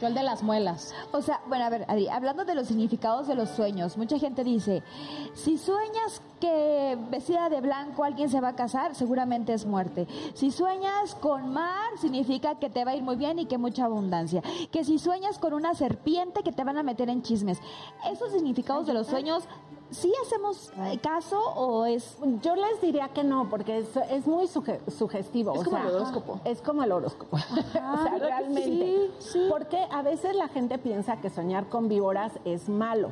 Yo 0.00 0.08
el 0.08 0.14
de 0.14 0.22
las 0.22 0.42
muelas. 0.42 0.94
O 1.12 1.22
sea, 1.22 1.40
bueno, 1.48 1.64
a 1.64 1.70
ver, 1.70 1.84
Adri, 1.88 2.08
hablando 2.08 2.44
de 2.44 2.54
los 2.54 2.68
significados 2.68 3.26
de 3.26 3.34
los 3.34 3.48
sueños, 3.50 3.96
mucha 3.96 4.18
gente 4.18 4.44
dice, 4.44 4.82
si 5.34 5.56
sueñas 5.56 6.20
que 6.40 6.98
vestida 7.10 7.48
de 7.48 7.62
blanco 7.62 8.04
alguien 8.04 8.28
se 8.28 8.40
va 8.40 8.48
a 8.48 8.56
casar, 8.56 8.94
seguramente 8.94 9.54
es 9.54 9.64
muerte. 9.64 10.06
Si 10.34 10.50
sueñas 10.50 11.14
con 11.14 11.52
mar, 11.52 11.96
significa 11.98 12.56
que 12.56 12.68
te 12.68 12.84
va 12.84 12.90
a 12.90 12.96
ir 12.96 13.02
muy 13.02 13.16
bien 13.16 13.38
y 13.38 13.46
que 13.46 13.56
mucha 13.56 13.86
abundancia. 13.86 14.42
Que 14.70 14.84
si 14.84 14.98
sueñas 14.98 15.38
con 15.38 15.54
una 15.54 15.74
serpiente, 15.74 16.42
que 16.42 16.52
te 16.52 16.64
van 16.64 16.76
a 16.76 16.82
meter 16.82 17.08
en 17.08 17.22
chismes. 17.22 17.58
¿Esos 18.10 18.32
significados 18.32 18.86
de 18.86 18.92
los 18.92 19.06
sueños, 19.06 19.44
sí 19.90 20.12
hacemos 20.24 20.70
eh, 20.78 20.98
caso 21.02 21.38
o 21.54 21.84
es... 21.86 22.16
Yo 22.42 22.54
les 22.56 22.80
diría 22.80 23.08
que 23.08 23.24
no, 23.24 23.48
porque 23.48 23.78
es, 23.78 23.96
es 24.10 24.26
muy 24.26 24.46
suge- 24.46 24.80
sugestivo. 24.90 25.54
Es 25.54 25.60
o 25.60 25.64
como 25.64 25.76
sea, 25.76 25.88
el 25.88 25.94
horóscopo. 25.94 26.40
Es 26.44 26.60
como 26.60 26.82
el 26.82 26.92
horóscopo. 26.92 27.36
o 27.56 27.72
sea, 27.72 27.92
¿verdad 28.04 28.12
que 28.12 28.18
realmente. 28.18 29.10
sí? 29.20 29.30
Sí. 29.30 29.46
Porque 29.48 29.78
a 29.90 30.02
veces 30.02 30.34
la 30.36 30.48
gente 30.48 30.78
piensa 30.78 31.20
que 31.20 31.30
soñar 31.30 31.68
con 31.68 31.88
víboras 31.88 32.32
es 32.44 32.68
malo. 32.68 33.10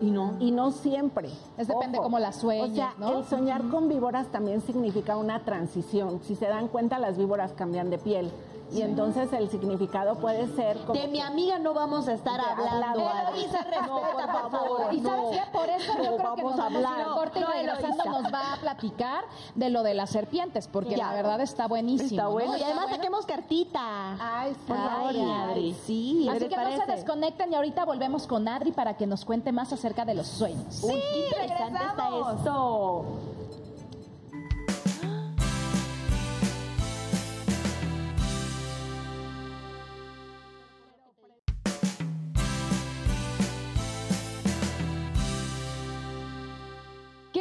Y 0.00 0.10
no. 0.10 0.34
Y 0.40 0.50
no 0.50 0.72
siempre. 0.72 1.30
Es 1.56 1.68
depende 1.68 1.96
cómo 1.98 2.18
las 2.18 2.36
sueñes, 2.36 2.72
O 2.72 2.74
sea, 2.74 2.94
¿no? 2.98 3.18
el 3.18 3.24
soñar 3.24 3.66
con 3.70 3.88
víboras 3.88 4.26
también 4.28 4.60
significa 4.60 5.16
una 5.16 5.42
transición. 5.44 6.20
Si 6.22 6.34
se 6.36 6.46
dan 6.46 6.68
cuenta, 6.68 6.98
las 6.98 7.16
víboras 7.16 7.52
cambian 7.52 7.88
de 7.88 7.96
piel. 7.98 8.30
Y 8.72 8.82
entonces 8.82 9.32
el 9.32 9.48
significado 9.48 10.16
puede 10.16 10.48
ser 10.56 10.76
como... 10.78 10.98
De 11.00 11.06
mi 11.08 11.20
amiga 11.20 11.58
no 11.58 11.72
vamos 11.72 12.08
a 12.08 12.14
estar 12.14 12.40
hablando. 12.40 13.08
Adri. 13.08 13.40
Eloisa, 13.44 13.58
respeta, 13.62 14.32
por 14.42 14.50
favor. 14.50 14.92
Y 14.94 15.00
sabes 15.00 15.24
qué, 15.38 15.42
por 15.52 15.68
eso 15.68 15.92
yo 16.02 16.10
No 16.10 16.16
creo 16.16 16.34
que 16.34 16.42
nos 16.42 16.52
a 16.52 16.56
vamos 16.56 16.60
a 16.60 16.66
hablar. 16.66 17.00
ir 17.00 17.06
corte 17.14 17.38
y 17.38 17.42
No, 17.42 17.48
regresando 17.48 18.02
Eloisa. 18.02 18.22
nos 18.22 18.32
va 18.34 18.52
a 18.52 18.56
platicar 18.56 19.24
de 19.54 19.70
lo 19.70 19.82
de 19.84 19.94
las 19.94 20.10
serpientes, 20.10 20.66
porque 20.68 20.96
Ya. 20.96 21.06
la 21.08 21.12
verdad 21.14 21.40
está 21.40 21.68
buenísimo. 21.68 22.10
Está 22.10 22.22
¿no? 22.24 22.30
bueno. 22.32 22.56
Y 22.56 22.62
además 22.62 22.90
saquemos 22.90 23.24
cartita. 23.24 24.16
Ay, 24.20 24.52
sí. 24.54 24.60
Por 24.66 24.76
favor, 24.76 25.10
Ay, 25.10 25.30
Adri. 25.30 25.74
Sí, 25.86 26.26
Así 26.28 26.38
¿te 26.40 26.48
que 26.48 26.56
no 26.56 26.76
se 26.76 26.86
desconecten 26.86 27.52
y 27.52 27.54
ahorita 27.54 27.84
volvemos 27.84 28.26
con 28.26 28.48
Adri 28.48 28.72
para 28.72 28.96
que 28.96 29.06
nos 29.06 29.24
cuente 29.24 29.52
más 29.52 29.72
acerca 29.72 30.04
de 30.04 30.14
los 30.14 30.26
sueños. 30.26 30.82
Uy, 30.82 30.90
qué 31.12 31.18
interesante 31.26 31.78
está 31.84 32.08
regresamos. 32.10 32.36
esto. 32.38 33.04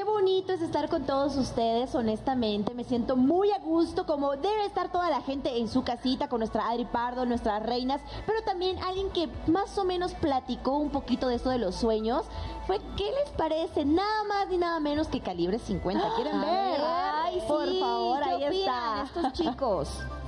Bonito 0.06 0.53
es 0.53 0.62
estar 0.62 0.89
con 0.89 1.03
todos 1.06 1.36
ustedes, 1.38 1.93
honestamente. 1.95 2.74
Me 2.74 2.84
siento 2.84 3.16
muy 3.16 3.51
a 3.51 3.60
gusto, 3.60 4.06
como 4.06 4.32
debe 4.36 4.66
estar 4.66 4.91
toda 4.91 5.10
la 5.10 5.22
gente 5.22 5.58
en 5.58 5.68
su 5.68 5.84
casita 5.84 6.30
con 6.30 6.39
nuestra 6.39 6.70
Adri 6.70 6.86
Pardo, 6.86 7.26
nuestras 7.26 7.62
reinas, 7.64 8.01
pero 8.26 8.41
también 8.43 8.78
alguien 8.84 9.10
que 9.12 9.28
más 9.47 9.78
o 9.78 9.84
menos 9.84 10.14
platicó 10.14 10.78
un 10.78 10.89
poquito 10.89 11.28
de 11.28 11.36
esto 11.36 11.49
de 11.49 11.60
los 11.60 11.76
sueños. 11.76 12.26
Fue, 12.68 12.80
¿qué 12.97 13.03
les 13.12 13.30
parece? 13.38 13.86
Nada 13.86 14.24
más 14.30 14.47
ni 14.49 14.58
nada 14.58 14.80
menos 14.80 15.08
que 15.08 15.20
calibre 15.22 15.60
50. 15.60 16.16
¿Quieren 16.16 16.39
ver? 16.41 16.82
Ay, 16.84 17.41
Por 17.47 17.68
sí, 17.70 17.80
favor, 17.80 18.24
¿qué 18.24 18.30
ahí 18.30 18.43
opinan 18.45 18.99
está. 18.99 19.03
estos 19.03 19.34
chicos? 19.34 19.89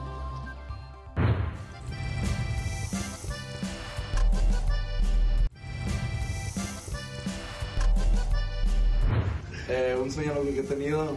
Eh, 9.69 9.97
un 10.01 10.09
sueño 10.09 10.33
loco 10.33 10.45
que 10.45 10.59
he 10.59 10.63
tenido. 10.63 11.15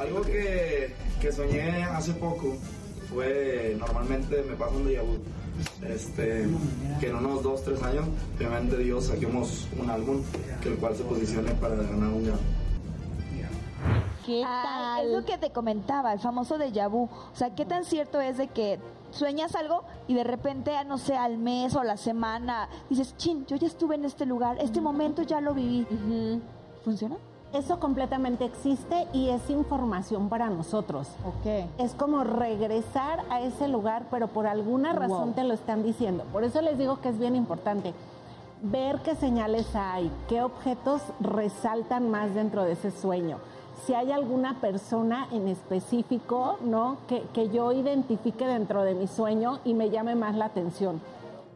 Algo 0.00 0.22
que, 0.22 0.94
que 1.20 1.32
soñé 1.32 1.84
hace 1.84 2.12
poco 2.14 2.56
fue, 3.08 3.76
normalmente 3.78 4.42
me 4.42 4.56
pasa 4.56 4.74
un 4.74 4.84
déjà 4.84 5.02
vu. 5.02 5.18
Este, 5.86 6.46
que 6.98 7.08
en 7.08 7.16
unos 7.16 7.42
2, 7.42 7.62
3 7.64 7.82
años, 7.82 8.06
obviamente 8.36 8.76
Dios 8.78 9.06
saquemos 9.06 9.68
un 9.78 9.90
álbum 9.90 10.22
que 10.60 10.70
el 10.70 10.76
cual 10.76 10.96
se 10.96 11.04
posicione 11.04 11.52
para 11.52 11.76
ganar 11.76 12.08
un 12.08 12.24
Grammy. 12.24 12.40
¿Qué 14.24 14.44
Ay, 14.46 14.62
tal? 14.64 15.06
es 15.06 15.12
lo 15.12 15.24
que 15.24 15.38
te 15.38 15.50
comentaba, 15.50 16.12
el 16.12 16.20
famoso 16.20 16.56
déjà 16.56 16.88
vu. 16.88 17.04
O 17.04 17.36
sea, 17.36 17.54
¿qué 17.54 17.64
tan 17.64 17.84
cierto 17.84 18.20
es 18.20 18.38
de 18.38 18.48
que 18.48 18.78
sueñas 19.10 19.54
algo 19.56 19.84
y 20.08 20.14
de 20.14 20.24
repente, 20.24 20.72
no 20.86 20.96
sé, 20.96 21.16
al 21.16 21.38
mes 21.38 21.74
o 21.74 21.80
a 21.80 21.84
la 21.84 21.96
semana, 21.96 22.68
dices, 22.88 23.16
chin, 23.16 23.44
yo 23.46 23.56
ya 23.56 23.66
estuve 23.66 23.96
en 23.96 24.04
este 24.04 24.24
lugar, 24.24 24.56
este 24.60 24.80
momento 24.80 25.22
ya 25.22 25.40
lo 25.40 25.54
viví. 25.54 25.86
Ujú. 25.90 26.40
¿Funciona? 26.84 27.16
Eso 27.52 27.78
completamente 27.78 28.44
existe 28.46 29.06
y 29.12 29.28
es 29.28 29.50
información 29.50 30.28
para 30.30 30.48
nosotros. 30.48 31.08
Ok. 31.26 31.66
Es 31.78 31.92
como 31.94 32.24
regresar 32.24 33.20
a 33.30 33.40
ese 33.42 33.68
lugar, 33.68 34.06
pero 34.10 34.28
por 34.28 34.46
alguna 34.46 34.92
razón 34.94 35.26
Wow. 35.26 35.32
te 35.34 35.44
lo 35.44 35.52
están 35.52 35.82
diciendo. 35.82 36.24
Por 36.32 36.44
eso 36.44 36.62
les 36.62 36.78
digo 36.78 37.00
que 37.00 37.10
es 37.10 37.18
bien 37.18 37.36
importante 37.36 37.92
ver 38.62 39.00
qué 39.00 39.14
señales 39.16 39.66
hay, 39.74 40.10
qué 40.28 40.40
objetos 40.42 41.02
resaltan 41.20 42.10
más 42.10 42.34
dentro 42.34 42.62
de 42.64 42.72
ese 42.72 42.90
sueño. 42.90 43.38
Si 43.86 43.92
hay 43.92 44.12
alguna 44.12 44.60
persona 44.60 45.26
en 45.32 45.48
específico, 45.48 46.56
¿no? 46.62 46.98
Que, 47.08 47.22
que 47.34 47.48
yo 47.50 47.72
identifique 47.72 48.46
dentro 48.46 48.82
de 48.82 48.94
mi 48.94 49.08
sueño 49.08 49.58
y 49.64 49.74
me 49.74 49.90
llame 49.90 50.14
más 50.14 50.36
la 50.36 50.44
atención. 50.46 51.00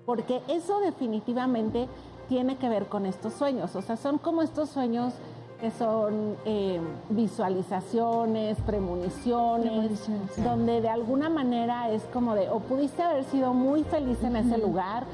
Porque 0.05 0.43
eso 0.49 0.81
definitivamente 0.81 1.89
tiene 2.29 2.57
que 2.57 2.69
ver 2.69 2.87
con 2.87 3.07
estos 3.07 3.33
sueños. 3.35 3.75
O 3.77 3.83
sea, 3.83 3.97
son 3.97 4.19
como 4.19 4.43
estos 4.43 4.69
sueños 4.71 5.15
que 5.61 5.71
son 5.71 6.37
eh, 6.45 6.81
visualizaciones, 7.11 8.59
premoniciones, 8.67 10.01
donde 10.45 10.81
de 10.81 10.89
alguna 10.89 11.29
manera 11.31 11.91
es 11.91 12.03
como 12.13 12.35
de, 12.35 12.49
o 12.51 12.61
pudiste 12.61 13.03
haber 13.03 13.25
sido 13.25 13.55
muy 13.55 13.83
feliz 13.85 14.23
en 14.23 14.37
ese 14.37 14.59
lugar 14.59 15.05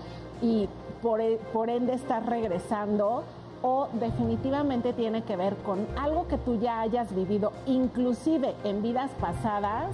y 0.41 0.69
por, 1.03 1.21
e- 1.21 1.39
por 1.53 1.71
ende 1.71 1.95
estás 1.95 2.25
regresando, 2.27 3.23
o 3.63 3.87
definitivamente 3.93 4.93
tiene 4.93 5.23
que 5.23 5.37
ver 5.37 5.55
con 5.59 5.87
algo 5.97 6.27
que 6.27 6.37
tú 6.39 6.59
ya 6.59 6.81
hayas 6.81 7.15
vivido, 7.15 7.53
inclusive 7.67 8.55
en 8.65 8.83
vidas 8.83 9.11
pasadas, 9.21 9.87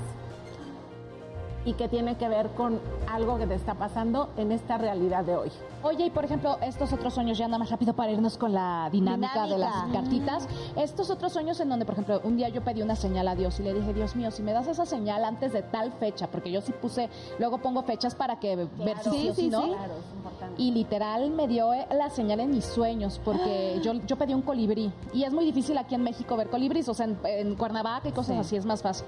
y 1.69 1.75
que 1.75 1.87
tiene 1.87 2.17
que 2.17 2.29
ver 2.29 2.49
con 2.51 2.81
algo 3.13 3.37
que 3.37 3.47
te 3.47 3.55
está 3.55 3.75
pasando 3.75 4.31
en 4.39 4.53
esta 4.53 4.79
realidad 4.79 5.23
de 5.23 5.37
hoy. 5.37 5.51
Oye, 5.83 6.07
y 6.07 6.11
por 6.11 6.25
ejemplo, 6.25 6.57
estos 6.63 6.95
otros 6.95 7.13
sueños, 7.13 7.37
ya 7.37 7.47
nada 7.47 7.59
más 7.59 7.69
rápido 7.71 7.93
para 7.93 8.11
irnos 8.11 8.39
con 8.39 8.55
la 8.55 8.89
dinámica, 8.91 9.47
de 9.47 9.59
las 9.59 9.75
Dinámica. 9.87 10.01
cartitas. 10.01 10.49
Estos 10.77 11.11
otros 11.11 11.31
sueños 11.33 11.61
en 11.61 11.69
donde, 11.69 11.85
por 11.85 11.93
ejemplo, 11.93 12.23
un 12.25 12.39
día 12.39 12.49
yo 12.49 12.65
pedí 12.65 12.81
una 12.81 12.97
señal 12.97 13.29
a 13.29 13.35
Dios 13.35 13.61
y 13.61 13.65
le 13.65 13.75
dije, 13.75 13.93
Dios 13.93 14.17
mío, 14.17 14.31
si 14.31 14.43
me 14.43 14.53
das 14.55 14.67
esa 14.67 14.87
señal 14.87 15.25
antes 15.27 15.53
de 15.53 15.61
tal 15.63 15.93
fecha, 15.93 16.27
porque 16.29 16.51
yo 16.51 16.63
sí 16.63 16.73
puse, 16.73 17.11
luego 17.39 17.59
pongo 17.59 17.83
fechas 17.83 18.15
para 18.15 18.41
que 18.41 18.57
ver 18.57 18.99
si 19.05 19.11
sí 19.11 19.29
o 19.29 19.35
si 19.35 19.49
no. 19.49 19.67
Claro, 19.69 19.93
es 19.99 20.15
importante. 20.17 20.63
Y 20.63 20.71
literal 20.71 21.31
me 21.31 21.47
dio 21.49 21.75
eh, 21.75 21.87
la 21.93 22.09
señal 22.09 22.41
en 22.41 22.51
mis 22.51 22.65
sueños, 22.65 23.21
porque 23.23 23.79
yo, 23.83 23.93
yo 24.07 24.17
pedí 24.17 24.33
un 24.33 24.43
colibrí. 24.43 24.91
Y 25.13 25.25
es 25.25 25.35
muy 25.35 25.45
difícil 25.45 25.77
aquí 25.77 25.95
en 25.95 26.03
México 26.03 26.35
ver 26.35 26.49
colibríes, 26.49 26.89
o 26.89 26.95
sea, 26.95 27.05
en, 27.05 27.19
en 27.25 27.55
Cuernavaca 27.57 28.09
y 28.09 28.13
cosas 28.13 28.39
así 28.39 28.57
es 28.57 28.65
más 28.65 28.81
fácil. 28.81 29.07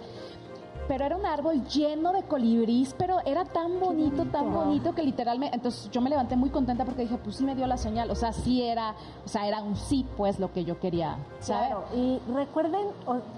Pero 0.91 1.05
era 1.05 1.17
un 1.17 1.25
árbol 1.25 1.65
lleno 1.69 2.11
de 2.13 2.25
colibrís, 2.25 2.97
pero 2.99 3.19
era 3.25 3.45
tan 3.45 3.79
bonito, 3.79 4.25
tan 4.25 4.53
bonito 4.53 4.93
que 4.93 5.05
literalmente, 5.05 5.55
entonces 5.55 5.89
yo 5.93 6.01
me 6.01 6.11
levanté 6.11 6.35
muy 6.35 6.51
contenta 6.51 6.85
porque 6.85 7.03
dije, 7.03 7.17
pues 7.17 7.37
sí 7.37 7.45
me 7.45 7.55
dio 7.55 7.69
la 7.69 7.77
señal, 7.77 8.11
o 8.11 8.17
sea, 8.17 8.33
sí 8.33 8.65
era, 8.65 8.97
o 9.25 9.29
sea, 9.29 9.47
era 9.47 9.63
un 9.63 9.77
sí, 9.77 10.05
pues 10.17 10.41
lo 10.41 10.53
que 10.53 10.65
yo 10.65 10.81
quería 10.81 11.17
saber. 11.39 11.69
Claro, 11.69 11.85
y 11.95 12.21
recuerden, 12.35 12.89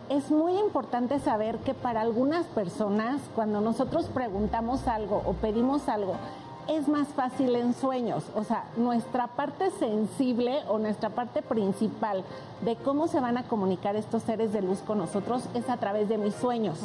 es 0.08 0.30
muy 0.30 0.56
importante 0.56 1.18
saber 1.18 1.58
que 1.58 1.74
para 1.74 2.00
algunas 2.00 2.46
personas, 2.46 3.20
cuando 3.34 3.60
nosotros 3.60 4.06
preguntamos 4.06 4.88
algo 4.88 5.20
o 5.26 5.34
pedimos 5.34 5.90
algo, 5.90 6.14
es 6.68 6.88
más 6.88 7.08
fácil 7.08 7.54
en 7.56 7.74
sueños. 7.74 8.24
O 8.34 8.44
sea, 8.44 8.64
nuestra 8.76 9.26
parte 9.28 9.70
sensible 9.78 10.60
o 10.68 10.78
nuestra 10.78 11.10
parte 11.10 11.42
principal 11.42 12.24
de 12.62 12.76
cómo 12.76 13.08
se 13.08 13.20
van 13.20 13.36
a 13.38 13.44
comunicar 13.44 13.96
estos 13.96 14.22
seres 14.22 14.52
de 14.52 14.62
luz 14.62 14.80
con 14.80 14.98
nosotros 14.98 15.44
es 15.54 15.68
a 15.68 15.76
través 15.76 16.08
de 16.08 16.18
mis 16.18 16.34
sueños 16.34 16.78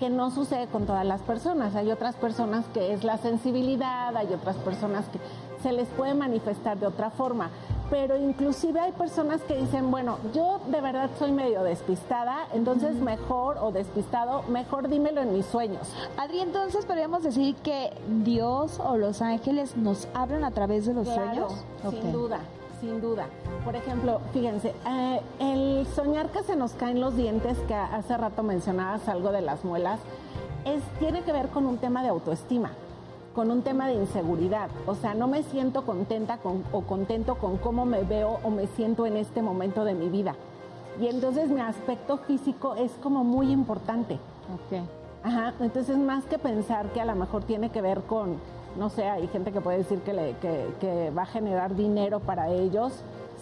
que 0.00 0.08
no 0.08 0.30
sucede 0.30 0.66
con 0.66 0.86
todas 0.86 1.04
las 1.04 1.20
personas. 1.20 1.76
Hay 1.76 1.92
otras 1.92 2.14
personas 2.16 2.64
que 2.72 2.94
es 2.94 3.04
la 3.04 3.18
sensibilidad, 3.18 4.16
hay 4.16 4.32
otras 4.32 4.56
personas 4.56 5.04
que 5.08 5.18
se 5.62 5.72
les 5.72 5.88
puede 5.88 6.14
manifestar 6.14 6.78
de 6.78 6.86
otra 6.86 7.10
forma. 7.10 7.50
Pero 7.90 8.16
inclusive 8.16 8.78
hay 8.78 8.92
personas 8.92 9.40
que 9.42 9.56
dicen, 9.56 9.90
bueno, 9.90 10.18
yo 10.32 10.60
de 10.68 10.80
verdad 10.80 11.10
soy 11.18 11.32
medio 11.32 11.64
despistada, 11.64 12.46
entonces 12.54 12.94
mejor 12.94 13.58
o 13.60 13.72
despistado, 13.72 14.42
mejor 14.44 14.88
dímelo 14.88 15.20
en 15.20 15.32
mis 15.32 15.44
sueños. 15.46 15.92
Adri, 16.16 16.38
entonces 16.40 16.86
podríamos 16.86 17.24
decir 17.24 17.56
que 17.56 17.92
Dios 18.22 18.78
o 18.78 18.96
los 18.96 19.20
ángeles 19.22 19.76
nos 19.76 20.06
hablan 20.14 20.44
a 20.44 20.52
través 20.52 20.86
de 20.86 20.94
los 20.94 21.08
Claro, 21.08 21.48
sueños. 21.48 21.64
sin 21.80 21.88
Ok. 21.98 22.12
duda, 22.12 22.38
sin 22.80 23.00
duda. 23.00 23.26
Por 23.64 23.74
ejemplo, 23.74 24.20
fíjense, 24.32 24.72
eh, 24.88 25.20
el 25.40 25.84
soñar 25.88 26.28
que 26.30 26.44
se 26.44 26.54
nos 26.54 26.72
caen 26.74 27.00
los 27.00 27.16
dientes, 27.16 27.58
que 27.66 27.74
hace 27.74 28.16
rato 28.16 28.44
mencionabas 28.44 29.08
algo 29.08 29.32
de 29.32 29.40
las 29.40 29.64
muelas, 29.64 29.98
es, 30.64 30.80
tiene 31.00 31.22
que 31.22 31.32
ver 31.32 31.48
con 31.48 31.66
un 31.66 31.78
tema 31.78 32.02
de 32.04 32.10
autoestima, 32.10 32.70
con 33.34 33.50
un 33.50 33.62
tema 33.62 33.86
de 33.88 33.94
inseguridad. 33.94 34.68
O 34.86 34.94
sea, 34.94 35.14
no 35.14 35.28
me 35.28 35.42
siento 35.44 35.84
contenta 35.86 36.38
con, 36.38 36.64
o 36.72 36.82
contento 36.82 37.36
con 37.36 37.56
cómo 37.58 37.84
me 37.84 38.02
veo 38.02 38.38
o 38.42 38.50
me 38.50 38.66
siento 38.68 39.06
en 39.06 39.16
este 39.16 39.40
momento 39.42 39.84
de 39.84 39.94
mi 39.94 40.08
vida. 40.08 40.34
Y 41.00 41.06
entonces 41.06 41.48
mi 41.48 41.60
aspecto 41.60 42.18
físico 42.18 42.74
es 42.74 42.90
como 43.02 43.24
muy 43.24 43.50
importante. 43.52 44.14
Ok. 44.14 44.80
Ajá, 45.22 45.54
entonces 45.60 45.96
más 45.96 46.24
que 46.24 46.38
pensar 46.38 46.86
que 46.92 47.00
a 47.00 47.04
lo 47.04 47.14
mejor 47.14 47.44
tiene 47.44 47.70
que 47.70 47.80
ver 47.82 48.00
con, 48.02 48.36
no 48.78 48.88
sé, 48.90 49.08
hay 49.08 49.28
gente 49.28 49.52
que 49.52 49.60
puede 49.60 49.78
decir 49.78 50.00
que, 50.00 50.12
le, 50.12 50.36
que, 50.38 50.66
que 50.80 51.10
va 51.10 51.22
a 51.22 51.26
generar 51.26 51.74
dinero 51.76 52.20
para 52.20 52.48
ellos. 52.48 52.92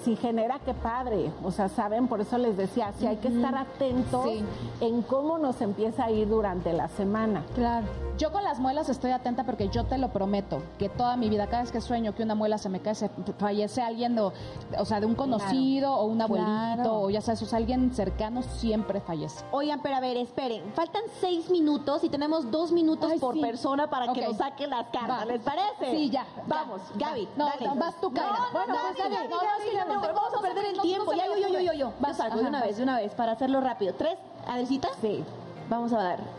Si 0.04 0.14
genera, 0.14 0.60
qué 0.64 0.74
padre. 0.74 1.32
O 1.42 1.50
sea, 1.50 1.68
saben, 1.68 2.06
por 2.06 2.20
eso 2.20 2.38
les 2.38 2.56
decía, 2.56 2.92
si 2.98 3.06
hay 3.06 3.16
que 3.16 3.28
estar 3.28 3.56
atentos 3.56 4.24
Sí. 4.24 4.44
en 4.80 5.02
cómo 5.02 5.38
nos 5.38 5.60
empieza 5.60 6.04
a 6.04 6.10
ir 6.12 6.28
durante 6.28 6.72
la 6.72 6.86
semana. 6.88 7.42
Claro. 7.54 7.86
Yo 8.18 8.32
con 8.32 8.42
las 8.42 8.58
muelas 8.58 8.88
estoy 8.88 9.12
atenta 9.12 9.44
porque 9.44 9.68
yo 9.68 9.84
te 9.84 9.96
lo 9.96 10.08
prometo, 10.08 10.60
que 10.76 10.88
toda 10.88 11.16
mi 11.16 11.28
vida, 11.28 11.46
cada 11.46 11.62
vez 11.62 11.70
que 11.70 11.80
sueño 11.80 12.16
que 12.16 12.24
una 12.24 12.34
muela 12.34 12.58
se 12.58 12.68
me 12.68 12.80
cae, 12.80 12.96
se 12.96 13.08
fallece 13.38 13.80
alguien, 13.80 14.18
o, 14.18 14.32
o 14.76 14.84
sea, 14.84 14.98
de 14.98 15.06
un 15.06 15.14
conocido 15.14 15.94
o 15.94 16.04
un 16.06 16.20
abuelito, 16.20 16.48
Claro. 16.50 17.00
o 17.02 17.10
ya 17.10 17.20
sabes, 17.20 17.40
o 17.42 17.46
sea, 17.46 17.58
alguien 17.58 17.94
cercano, 17.94 18.42
siempre 18.42 19.00
fallece. 19.00 19.44
Oigan, 19.52 19.80
pero 19.82 19.94
a 19.96 20.00
ver, 20.00 20.16
esperen. 20.16 20.64
Faltan 20.74 21.02
seis 21.20 21.48
minutos 21.48 22.02
y 22.02 22.08
tenemos 22.08 22.50
dos 22.50 22.72
minutos 22.72 23.08
Ay, 23.12 23.20
por 23.20 23.34
sí. 23.34 23.40
persona 23.40 23.88
para 23.88 24.12
que 24.12 24.20
Ok. 24.22 24.26
nos 24.28 24.36
saquen 24.36 24.70
las 24.70 24.86
cartas. 24.88 25.20
Va. 25.20 25.24
¿Les 25.24 25.40
parece? 25.40 25.90
Sí, 25.96 26.10
ya. 26.10 26.26
Vamos, 26.48 26.80
ya. 26.96 27.10
Gaby. 27.10 27.28
No, 27.36 27.46
dale. 27.46 27.66
no, 27.68 27.74
vas 27.76 28.00
tú, 28.00 28.12
Kaira. 28.12 28.32
No, 28.32 28.36
Bueno, 28.52 28.74
no, 28.74 28.80
pues 28.82 28.98
Gaby, 28.98 29.14
no, 29.14 29.36
No, 29.36 29.42
no, 29.42 29.48
es 29.64 29.70
que 29.70 29.78
no, 29.78 29.84
no 29.86 29.94
no, 29.94 30.00
te- 30.00 30.12
vamos 30.12 30.34
a 30.36 30.40
perder 30.42 30.64
el 30.66 30.80
tiempo. 30.80 31.12
Ya, 31.12 31.26
yo, 31.26 31.36
yo, 31.36 31.48
yo, 31.50 31.60
yo, 31.60 31.72
yo. 31.72 31.92
Vas, 32.00 32.18
de 32.18 32.40
una 32.40 32.62
vez, 32.62 32.76
de 32.78 32.82
una 32.82 32.96
vez, 32.96 33.14
para 33.14 33.30
hacerlo 33.32 33.60
rápido. 33.60 33.94
¿Tres? 33.94 34.18
¿Adelcita? 34.48 34.88
Sí. 35.00 35.22
Vamos 35.70 35.92
a 35.92 35.98
ver. 35.98 36.37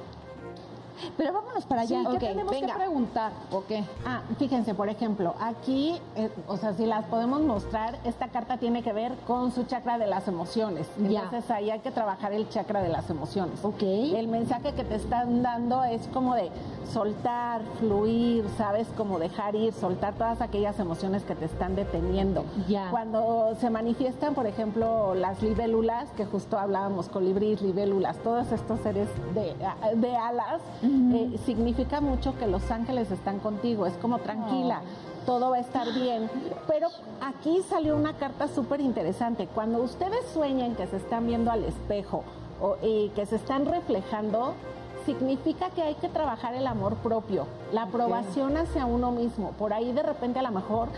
Pero 1.18 1.34
vámonos 1.34 1.66
para 1.66 1.82
allá. 1.82 2.00
Sí, 2.00 2.06
¿qué 2.06 2.16
ok, 2.16 2.20
tenemos 2.20 2.52
venga. 2.52 2.68
que 2.68 2.74
preguntar? 2.74 3.32
¿O 3.52 3.64
qué? 3.66 3.84
Ah, 4.06 4.22
fíjense, 4.38 4.74
por 4.74 4.90
ejemplo, 4.90 5.36
aquí, 5.40 6.00
eh, 6.16 6.30
o 6.48 6.58
sea, 6.58 6.74
si 6.74 6.86
las 6.86 7.06
podemos 7.06 7.42
mostrar, 7.42 7.98
esta 8.04 8.28
carta 8.30 8.58
tiene 8.58 8.84
que 8.84 8.94
ver 8.94 9.14
con 9.28 9.52
su 9.52 9.64
chakra 9.64 9.98
de 9.98 10.08
las 10.08 10.28
emociones. 10.28 10.88
Ya. 10.98 11.24
Entonces 11.24 11.50
ahí 11.52 11.70
hay 11.72 11.80
que 11.80 11.92
trabajar 11.92 12.34
el 12.34 12.50
chakra 12.50 12.82
de 12.82 12.90
las 12.90 13.10
emociones. 13.10 13.64
Ok. 13.64 13.82
El 13.82 14.28
mensaje 14.28 14.74
que 14.74 14.84
te 14.84 14.96
están 14.96 15.42
dando 15.42 15.84
es 15.84 16.08
como 16.14 16.36
de 16.36 16.52
soltar, 16.92 17.62
fluir, 17.80 18.46
¿sabes? 18.58 18.88
Como 18.98 19.20
dejar 19.20 19.56
ir, 19.56 19.74
soltar 19.74 20.14
todas 20.16 20.42
aquellas 20.42 20.80
emociones 20.80 21.24
que 21.24 21.36
te 21.36 21.46
están 21.46 21.76
deteniendo. 21.76 22.44
Ya. 22.68 22.90
Cuando 22.92 23.56
se 23.60 23.70
manifiestan, 23.70 24.34
por 24.34 24.48
ejemplo, 24.48 25.14
las 25.16 25.42
libélulas, 25.42 26.10
que 26.12 26.26
justo 26.26 26.58
hablábamos, 26.58 27.10
colibríes, 27.10 27.62
libélulas, 27.62 28.18
todos 28.18 28.52
estos 28.52 28.80
seres 28.82 29.08
de, 29.34 29.56
de 29.96 30.16
alas, 30.18 30.62
eh, 30.90 31.38
significa 31.46 32.02
mucho 32.02 32.38
que 32.38 32.48
los 32.48 32.70
ángeles 32.72 33.12
están 33.12 33.40
contigo. 33.40 33.86
Es 33.86 33.94
como 33.96 34.20
tranquila. 34.20 34.82
Todo 35.26 35.52
va 35.52 35.58
a 35.58 35.60
estar 35.60 35.94
bien. 35.94 36.30
Pero 36.68 36.90
aquí 37.22 37.62
salió 37.70 37.96
una 37.96 38.14
carta 38.14 38.48
súper 38.48 38.82
interesante. 38.82 39.48
Cuando 39.48 39.82
ustedes 39.82 40.26
sueñan 40.34 40.76
que 40.76 40.88
se 40.88 40.98
están 40.98 41.28
viendo 41.28 41.52
al 41.52 41.64
espejo 41.64 42.24
o, 42.62 42.78
y 42.82 43.10
que 43.10 43.26
se 43.26 43.36
están 43.36 43.66
reflejando, 43.66 44.54
significa 45.10 45.72
que 45.72 45.82
hay 45.82 45.96
que 45.96 46.08
trabajar 46.08 46.54
el 46.54 46.68
amor 46.68 46.96
propio, 46.98 47.48
la 47.74 47.84
aprobación 47.84 48.58
hacia 48.58 48.86
uno 48.86 49.12
mismo. 49.12 49.54
Por 49.58 49.74
ahí 49.74 49.92
de 49.92 50.04
repente 50.04 50.38
a 50.38 50.44
lo 50.44 50.52
mejor 50.52 50.90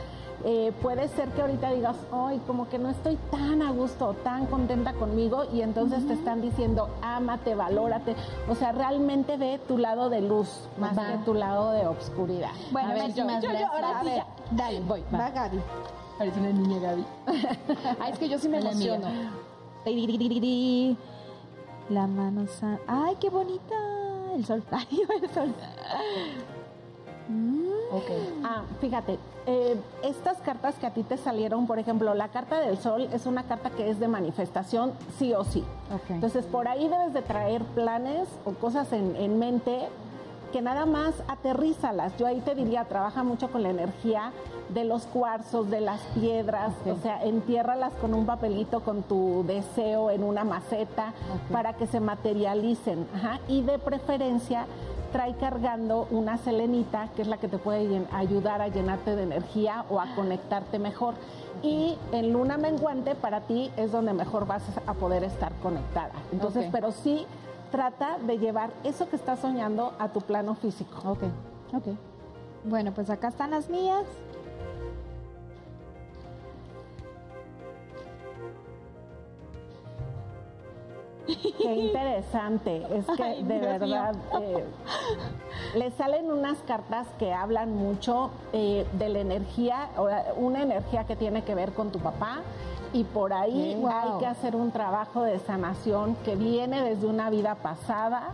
eh, 0.44 0.74
puede 0.82 1.08
ser 1.08 1.30
que 1.30 1.42
ahorita 1.42 1.72
digas, 1.72 1.96
ay, 2.12 2.42
como 2.46 2.68
que 2.68 2.78
no 2.78 2.90
estoy 2.90 3.18
tan 3.30 3.62
a 3.62 3.72
gusto, 3.72 4.16
tan 4.24 4.48
contenta 4.48 4.94
conmigo, 4.94 5.46
y 5.54 5.62
entonces 5.62 6.06
te 6.06 6.14
están 6.14 6.42
diciendo, 6.42 6.90
ámate, 7.02 7.56
valórate. 7.56 8.16
O 8.50 8.56
sea, 8.56 8.74
realmente 8.74 9.38
ve 9.38 9.62
tu 9.66 9.78
lado 9.78 10.10
de 10.10 10.22
luz 10.22 10.50
más 10.78 10.98
Va. 10.98 11.08
que 11.08 11.18
tu 11.20 11.34
lado 11.34 11.72
de 11.72 11.88
obscuridad. 11.88 12.52
Bueno, 12.72 12.90
A 12.90 12.94
ver, 12.94 13.14
yo, 13.14 13.26
yo, 13.28 13.52
yo, 13.52 13.68
ahora 13.72 14.00
A 14.00 14.02
sí 14.02 14.10
ver, 14.10 14.18
ya. 14.18 14.28
Dale, 14.52 14.82
voy. 14.82 15.04
Va. 15.14 15.20
Va 15.20 15.30
Gaby. 15.30 15.60
Parece 16.18 16.40
una 16.40 16.50
niña 16.50 16.80
Gaby. 16.80 17.06
Ay, 18.00 18.12
es 18.12 18.20
que 18.20 18.28
yo 18.28 18.38
sí 18.38 18.50
me 18.50 18.60
emociono. 18.60 19.08
La 21.90 22.08
mano 22.08 22.48
san... 22.48 22.80
¡Ay, 22.88 23.16
qué 23.20 23.30
bonita! 23.30 23.91
El 24.36 24.46
sol. 24.46 24.64
Ay, 24.72 25.02
el 25.22 25.30
sol. 25.30 25.54
Mm. 27.28 27.62
Ah, 28.44 28.64
fíjate, 28.80 29.20
eh, 29.46 29.78
estas 30.04 30.38
cartas 30.38 30.76
que 30.76 30.86
a 30.86 30.94
ti 30.94 31.04
te 31.04 31.18
salieron, 31.18 31.68
por 31.68 31.78
ejemplo, 31.78 32.14
la 32.14 32.30
carta 32.30 32.60
del 32.60 32.78
sol 32.78 33.10
es 33.12 33.26
una 33.26 33.44
carta 33.44 33.70
que 33.70 33.90
es 33.90 34.00
de 34.00 34.08
manifestación 34.08 34.94
sí 35.18 35.34
o 35.34 35.44
sí. 35.44 35.64
Ok. 35.94 36.10
Entonces, 36.10 36.46
por 36.46 36.68
ahí 36.68 36.88
debes 36.88 37.14
de 37.14 37.22
traer 37.22 37.64
planes 37.64 38.30
o 38.46 38.52
cosas 38.52 38.94
en, 38.94 39.16
en 39.18 39.40
mente 39.40 39.90
que 40.52 40.62
nada 40.62 40.86
más 40.86 41.16
aterrízalas. 41.28 42.16
Yo 42.18 42.28
ahí 42.28 42.42
te 42.42 42.56
diría, 42.56 42.86
trabaja 42.86 43.24
mucho 43.24 43.52
con 43.52 43.64
la 43.64 43.70
energía 43.70 44.32
de 44.74 44.86
los 44.86 45.04
cuarzos, 45.04 45.70
de 45.70 45.82
las 45.82 46.02
piedras, 46.16 46.74
o 46.86 46.96
sea, 47.02 47.24
entiérralas 47.24 47.94
con 47.96 48.14
un 48.14 48.26
papelito 48.26 48.82
con 48.82 49.04
tu 49.04 49.44
deseo 49.46 50.10
en 50.10 50.24
una 50.24 50.44
maceta 50.44 51.14
para 51.52 51.74
que 51.74 51.88
se 51.88 52.00
materialicen. 52.00 53.08
Ajá. 53.16 53.40
Y 53.48 53.64
de 53.64 53.80
preferencia, 53.80 54.66
trae 55.12 55.36
cargando 55.36 56.08
una 56.10 56.38
selenita, 56.38 57.10
que 57.16 57.22
es 57.22 57.28
la 57.28 57.38
que 57.38 57.48
te 57.48 57.58
puede 57.58 58.06
ayudar 58.14 58.62
a 58.62 58.70
llenarte 58.70 59.16
de 59.16 59.24
energía 59.24 59.86
o 59.90 60.00
a 60.00 60.16
conectarte 60.16 60.80
mejor. 60.80 61.16
Y 61.62 61.98
en 62.12 62.34
luna 62.34 62.58
menguante 62.58 63.14
para 63.16 63.42
ti 63.42 63.72
es 63.78 63.92
donde 63.92 64.14
mejor 64.14 64.48
vas 64.48 64.64
a 64.88 64.94
poder 64.94 65.24
estar 65.24 65.54
conectada. 65.62 66.14
Entonces, 66.32 66.68
pero 66.72 66.92
sí 66.92 67.26
trata 67.72 68.18
de 68.20 68.40
llevar 68.40 68.72
eso 68.84 69.10
que 69.10 69.16
estás 69.16 69.40
soñando 69.40 69.94
a 70.00 70.10
tu 70.10 70.22
plano 70.22 70.56
físico. 70.56 70.98
Ok, 71.06 71.24
ok. 71.74 71.96
Bueno, 72.64 72.92
pues 72.94 73.10
acá 73.10 73.30
están 73.30 73.52
las 73.52 73.70
mías. 73.70 74.04
Qué 81.28 81.76
interesante. 81.76 82.86
Es 82.96 83.06
que 83.18 83.24
Ay, 83.24 83.44
de 83.44 83.60
Dios 83.60 83.80
verdad 83.80 84.16
eh, 84.42 84.66
le 85.76 85.92
salen 85.92 86.32
unas 86.32 86.58
cartas 86.60 87.08
que 87.20 87.34
hablan 87.34 87.76
mucho 87.76 88.32
eh, 88.54 88.86
de 88.94 89.10
la 89.10 89.20
energía, 89.20 89.90
una 90.38 90.64
energía 90.64 91.06
que 91.06 91.16
tiene 91.16 91.44
que 91.44 91.56
ver 91.56 91.74
con 91.74 91.92
tu 91.92 92.00
papá. 92.00 92.40
Y 92.94 93.06
por 93.06 93.32
ahí 93.32 93.76
Wow. 93.80 93.90
hay 93.90 94.20
que 94.20 94.26
hacer 94.26 94.56
un 94.56 94.72
trabajo 94.72 95.24
de 95.24 95.40
sanación 95.40 96.16
que 96.26 96.36
viene 96.36 96.82
desde 96.84 97.08
una 97.08 97.30
vida 97.30 97.56
pasada. 97.56 98.32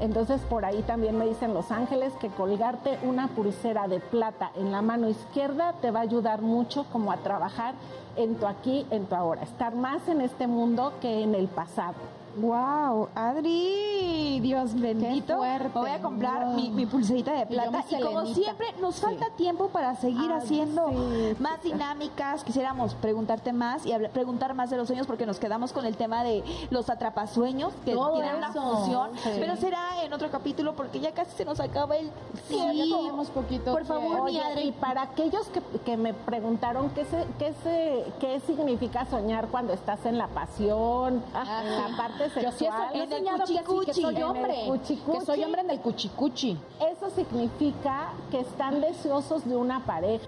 Entonces 0.00 0.40
por 0.42 0.64
ahí 0.64 0.80
también 0.82 1.18
me 1.18 1.26
dicen 1.26 1.52
los 1.52 1.70
ángeles 1.72 2.12
que 2.20 2.28
colgarte 2.28 2.98
una 3.02 3.26
pulsera 3.28 3.88
de 3.88 3.98
plata 4.00 4.50
en 4.56 4.70
la 4.70 4.80
mano 4.80 5.08
izquierda 5.08 5.74
te 5.82 5.90
va 5.90 5.98
a 5.98 6.02
ayudar 6.04 6.40
mucho 6.40 6.86
como 6.92 7.10
a 7.10 7.16
trabajar 7.16 7.74
en 8.16 8.36
tu 8.36 8.46
aquí, 8.46 8.86
en 8.90 9.06
tu 9.06 9.14
ahora, 9.16 9.42
estar 9.42 9.74
más 9.74 10.06
en 10.08 10.20
este 10.20 10.46
mundo 10.46 10.92
que 11.02 11.22
en 11.24 11.34
el 11.34 11.48
pasado. 11.48 11.96
Wow, 12.40 13.08
Adri, 13.14 14.38
Dios 14.40 14.74
bendito. 14.74 15.38
Me 15.40 15.68
voy 15.68 15.90
a 15.90 16.00
comprar 16.00 16.44
Wow. 16.46 16.54
mi, 16.54 16.70
mi 16.70 16.86
pulserita 16.86 17.32
de 17.32 17.46
plata. 17.46 17.84
Y, 17.90 18.00
como 18.00 18.26
siempre, 18.26 18.66
nos 18.80 18.96
falta 19.00 19.26
tiempo 19.36 19.68
para 19.68 19.96
seguir 19.96 20.30
Ay, 20.30 20.38
haciendo 20.38 20.88
sí, 20.88 21.36
más 21.40 21.62
dinámicas. 21.62 22.44
Quisiéramos 22.44 22.94
preguntarte 22.94 23.52
más 23.52 23.84
y 23.84 23.92
preguntar 24.12 24.54
más 24.54 24.70
de 24.70 24.76
los 24.76 24.86
sueños 24.86 25.06
porque 25.06 25.26
nos 25.26 25.38
quedamos 25.38 25.72
con 25.72 25.84
el 25.84 25.96
tema 25.96 26.22
de 26.22 26.44
los 26.70 26.88
atrapasueños 26.90 27.72
que 27.84 27.92
Todo 27.94 28.14
tienen 28.14 28.36
una 28.36 28.50
eso. 28.50 28.62
función. 28.62 29.10
Sí. 29.16 29.30
Pero 29.40 29.56
será 29.56 30.04
en 30.04 30.12
otro 30.12 30.30
capítulo 30.30 30.74
porque 30.76 31.00
ya 31.00 31.12
casi 31.12 31.36
se 31.36 31.44
nos 31.44 31.58
acaba 31.60 31.96
el 31.96 32.10
tiempo. 32.48 33.24
poquito 33.34 33.72
Por 33.72 33.84
favor, 33.84 34.24
mi 34.30 34.38
Adri. 34.38 34.68
y 34.68 34.72
para 34.72 35.02
aquellos 35.02 35.48
que, 35.48 35.60
que 35.84 35.96
me 35.96 36.14
preguntaron 36.14 36.90
qué, 36.90 37.04
se, 37.04 37.26
qué, 37.38 37.52
se, 37.64 38.04
qué 38.20 38.40
significa 38.40 39.06
soñar 39.06 39.48
cuando 39.48 39.72
estás 39.72 40.04
en 40.06 40.18
la 40.18 40.28
pasión, 40.28 41.22
en 41.34 41.90
la 41.90 41.96
parte 41.96 42.27
Yo 42.34 42.52
sí 42.52 42.64
he, 42.64 42.68
sexual, 42.68 42.90
he 42.92 42.96
En 42.96 43.02
el 43.02 43.08
soñado 43.10 43.44
que, 43.44 43.46
sí, 43.46 43.58
que 43.86 43.94
soy 43.94 44.22
hombre. 44.22 44.54
Que 44.86 45.20
soy 45.24 45.44
hombre 45.44 45.60
en 45.62 45.70
el 45.70 45.80
cuchicuchi. 45.80 46.58
eso 46.90 47.10
significa 47.10 48.12
que 48.30 48.40
están 48.40 48.80
deseosos 48.80 49.44
de 49.48 49.56
una 49.56 49.84
pareja. 49.84 50.26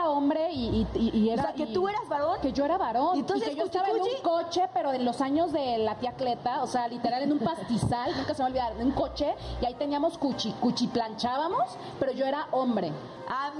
Era 0.00 0.10
hombre 0.10 0.52
y, 0.52 0.86
y- 0.94 1.10
y 1.16 1.30
era... 1.30 1.42
O 1.42 1.46
sea, 1.46 1.54
que 1.54 1.64
y- 1.64 1.72
tú 1.72 1.88
eras 1.88 2.00
varón. 2.08 2.38
Que 2.42 2.52
yo 2.52 2.64
era 2.64 2.78
varón. 2.78 3.16
¿Y 3.16 3.20
entonces 3.20 3.50
que 3.50 3.56
yo 3.56 3.64
estaba 3.64 3.88
en 3.88 4.00
un 4.00 4.08
coche, 4.22 4.68
pero 4.72 4.92
en 4.92 5.04
los 5.04 5.20
años 5.20 5.52
de 5.52 5.78
la 5.78 5.94
tía 5.96 6.12
Cleta, 6.12 6.62
o 6.62 6.66
sea, 6.66 6.88
literal 6.88 7.22
en 7.22 7.32
un 7.32 7.38
pastizal, 7.38 8.16
nunca 8.16 8.34
se 8.34 8.42
me 8.42 8.50
va 8.50 8.64
a 8.64 8.68
olvidar, 8.68 8.80
en 8.80 8.86
un 8.88 8.92
coche, 8.92 9.34
y 9.60 9.66
ahí 9.66 9.74
teníamos 9.74 10.18
cuchi, 10.18 10.52
cuchiplanchábamos, 10.60 11.64
pero 11.98 12.12
yo 12.12 12.26
era 12.26 12.46
hombre. 12.52 12.88
Es 12.88 12.94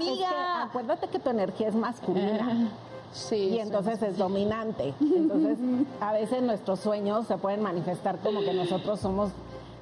que 0.07 0.13
Amiga. 0.25 0.63
acuérdate 0.63 1.07
que 1.07 1.19
tu 1.19 1.29
energía 1.29 1.67
es 1.69 1.75
masculina. 1.75 2.69
Sí. 3.13 3.35
y 3.35 3.49
sí. 3.55 3.59
entonces 3.59 4.01
es 4.03 4.17
dominante. 4.17 4.93
Entonces, 5.01 5.57
a 5.99 6.13
veces 6.13 6.41
nuestros 6.43 6.79
sueños 6.79 7.27
se 7.27 7.35
pueden 7.37 7.61
manifestar 7.61 8.17
como 8.19 8.39
que 8.39 8.53
nosotros 8.53 9.01
somos 9.01 9.31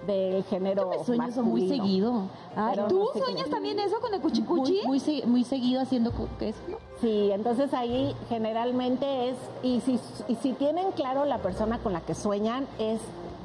del 0.07 0.43
género 0.45 0.83
Yo 0.91 0.99
me 0.99 1.05
sueño 1.05 1.27
eso 1.27 1.43
muy 1.43 1.67
seguido. 1.67 2.23
Ay, 2.55 2.77
¿Tú 2.87 3.09
no 3.13 3.21
sueñas 3.21 3.45
qué. 3.45 3.51
también 3.51 3.79
eso 3.79 3.99
con 3.99 4.13
el 4.13 4.21
cuchicuchi? 4.21 4.81
muy, 4.85 4.99
muy, 4.99 5.23
muy 5.25 5.43
seguido 5.43 5.81
haciendo 5.81 6.11
eso, 6.11 6.55
¿no? 6.67 6.77
Sí, 7.01 7.31
entonces 7.31 7.73
ahí 7.73 8.15
generalmente 8.27 9.29
es, 9.29 9.35
y 9.63 9.81
si, 9.81 9.99
y 10.27 10.35
si 10.35 10.53
tienen 10.53 10.91
claro 10.91 11.25
la 11.25 11.39
persona 11.39 11.79
con 11.79 11.93
la 11.93 12.01
que 12.01 12.15
sueñan, 12.15 12.67
es 12.77 12.99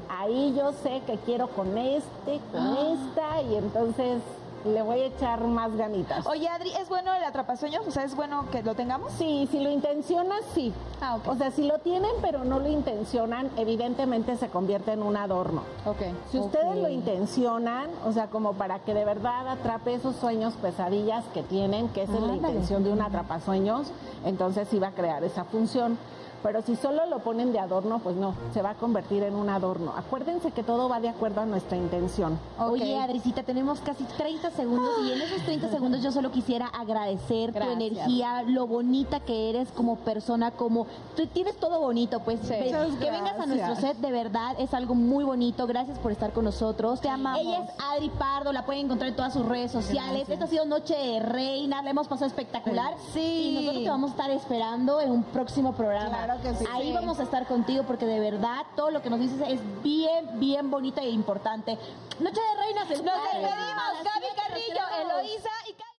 ahí 0.09 0.53
yo 0.57 0.71
sé 0.73 1.01
que 1.05 1.17
quiero 1.25 1.47
con 1.47 1.77
este, 1.77 2.39
con 2.51 2.75
esta, 2.77 3.41
y 3.41 3.55
entonces 3.55 4.21
le 4.65 4.81
voy 4.81 5.01
a 5.01 5.05
echar 5.05 5.43
más 5.45 5.75
ganitas. 5.75 6.25
Oye, 6.27 6.47
Adri, 6.47 6.71
¿es 6.73 6.89
bueno 6.89 7.13
el 7.13 7.23
atrapasueños? 7.23 7.85
O 7.87 7.91
sea, 7.91 8.03
¿es 8.03 8.15
bueno 8.15 8.45
que 8.51 8.63
lo 8.63 8.75
tengamos? 8.75 9.11
Sí, 9.13 9.47
si 9.51 9.59
lo 9.59 9.69
intencionas, 9.69 10.41
sí. 10.53 10.73
Ah, 11.01 11.15
ok. 11.15 11.27
O 11.27 11.35
sea, 11.35 11.51
si 11.51 11.63
lo 11.63 11.79
tienen 11.79 12.11
pero 12.21 12.43
no 12.43 12.59
lo 12.59 12.67
intencionan, 12.67 13.49
evidentemente 13.57 14.35
se 14.37 14.49
convierte 14.49 14.93
en 14.93 15.03
un 15.03 15.17
adorno. 15.17 15.63
Ok. 15.85 16.01
Si 16.31 16.39
ustedes 16.39 16.77
lo 16.77 16.89
intencionan, 16.89 17.89
o 18.05 18.11
sea, 18.11 18.27
como 18.27 18.53
para 18.53 18.79
que 18.79 18.93
de 18.93 19.05
verdad 19.05 19.47
atrape 19.47 19.93
esos 19.93 20.15
sueños, 20.15 20.53
pesadillas 20.55 21.23
que 21.33 21.43
tienen, 21.43 21.89
que 21.89 22.03
esa 22.03 22.15
es 22.15 22.21
la 22.21 22.35
intención 22.35 22.83
de 22.83 22.91
un 22.91 23.01
atrapasueños, 23.01 23.91
entonces 24.25 24.67
sí 24.69 24.79
va 24.79 24.87
a 24.87 24.91
crear 24.91 25.23
esa 25.23 25.43
función. 25.45 25.97
Pero 26.43 26.61
si 26.61 26.75
solo 26.75 27.05
lo 27.07 27.19
ponen 27.19 27.51
de 27.51 27.59
adorno, 27.59 27.99
pues 27.99 28.15
no, 28.15 28.35
se 28.53 28.61
va 28.61 28.71
a 28.71 28.75
convertir 28.75 29.23
en 29.23 29.35
un 29.35 29.49
adorno. 29.49 29.93
Acuérdense 29.95 30.51
que 30.51 30.63
todo 30.63 30.87
va 30.89 30.99
de 30.99 31.09
acuerdo 31.09 31.41
a 31.41 31.45
nuestra 31.45 31.77
intención. 31.77 32.39
Oye, 32.59 32.97
Adricita, 32.97 33.43
tenemos 33.43 33.79
casi 33.79 34.03
30 34.03 34.51
segundos 34.51 34.91
y 35.05 35.11
en 35.11 35.21
esos 35.21 35.41
30 35.43 35.69
segundos 35.69 36.03
yo 36.03 36.11
solo 36.11 36.31
quisiera 36.31 36.67
agradecer 36.67 37.53
tu 37.53 37.63
energía, 37.63 38.43
lo 38.43 38.67
bonita 38.67 39.19
que 39.19 39.49
eres 39.49 39.71
como 39.71 39.97
persona, 39.97 40.51
como 40.51 40.87
tú 41.15 41.25
tienes 41.27 41.57
todo 41.57 41.79
bonito, 41.79 42.19
pues 42.21 42.39
Muchas 42.41 42.95
que 42.95 43.11
vengas 43.11 43.39
a 43.39 43.45
nuestro 43.45 43.75
set 43.75 43.97
de 43.97 44.11
verdad 44.11 44.55
es 44.59 44.73
algo 44.73 44.95
muy 44.95 45.23
bonito. 45.23 45.67
Gracias 45.67 45.97
por 45.99 46.11
estar 46.11 46.31
con 46.31 46.45
nosotros. 46.45 47.01
Te 47.01 47.09
amamos. 47.09 47.41
Ella 47.41 47.63
es 47.63 47.69
Adri 47.79 48.09
Pardo, 48.09 48.51
la 48.51 48.65
pueden 48.65 48.85
encontrar 48.85 49.09
en 49.09 49.15
todas 49.15 49.33
sus 49.33 49.45
redes 49.45 49.71
sociales. 49.71 50.29
Esta 50.29 50.45
ha 50.45 50.47
sido 50.47 50.65
Noche 50.65 50.95
de 50.95 51.19
Reina, 51.19 51.81
la 51.81 51.89
hemos 51.89 52.07
pasado 52.07 52.27
espectacular. 52.27 52.93
Sí. 53.13 53.19
Y 53.19 53.55
nosotros 53.55 53.83
te 53.83 53.89
vamos 53.89 54.09
a 54.09 54.13
estar 54.13 54.31
esperando 54.31 55.01
en 55.01 55.11
un 55.11 55.23
próximo 55.23 55.73
programa. 55.73 56.24
Claro 56.25 56.41
que 56.41 56.55
sí. 56.55 56.65
Ahí 56.73 56.87
Sí. 56.87 56.93
vamos 56.93 57.19
a 57.19 57.23
estar 57.23 57.45
contigo 57.45 57.83
porque 57.83 58.05
de 58.05 58.19
verdad 58.19 58.65
todo 58.75 58.89
lo 58.89 59.01
que 59.03 59.09
nos 59.11 59.19
dices 59.19 59.39
es 59.47 59.59
bien, 59.83 60.39
bien 60.39 60.71
bonito 60.71 60.99
e 60.99 61.09
importante. 61.09 61.77
Noche 62.19 62.41
de 62.41 62.61
Reinas. 62.63 62.89
Nos 62.89 62.97
despedimos, 63.03 63.93
Gaby 64.03 64.25
Carrillo, 64.35 64.81
Eloísa 65.01 65.49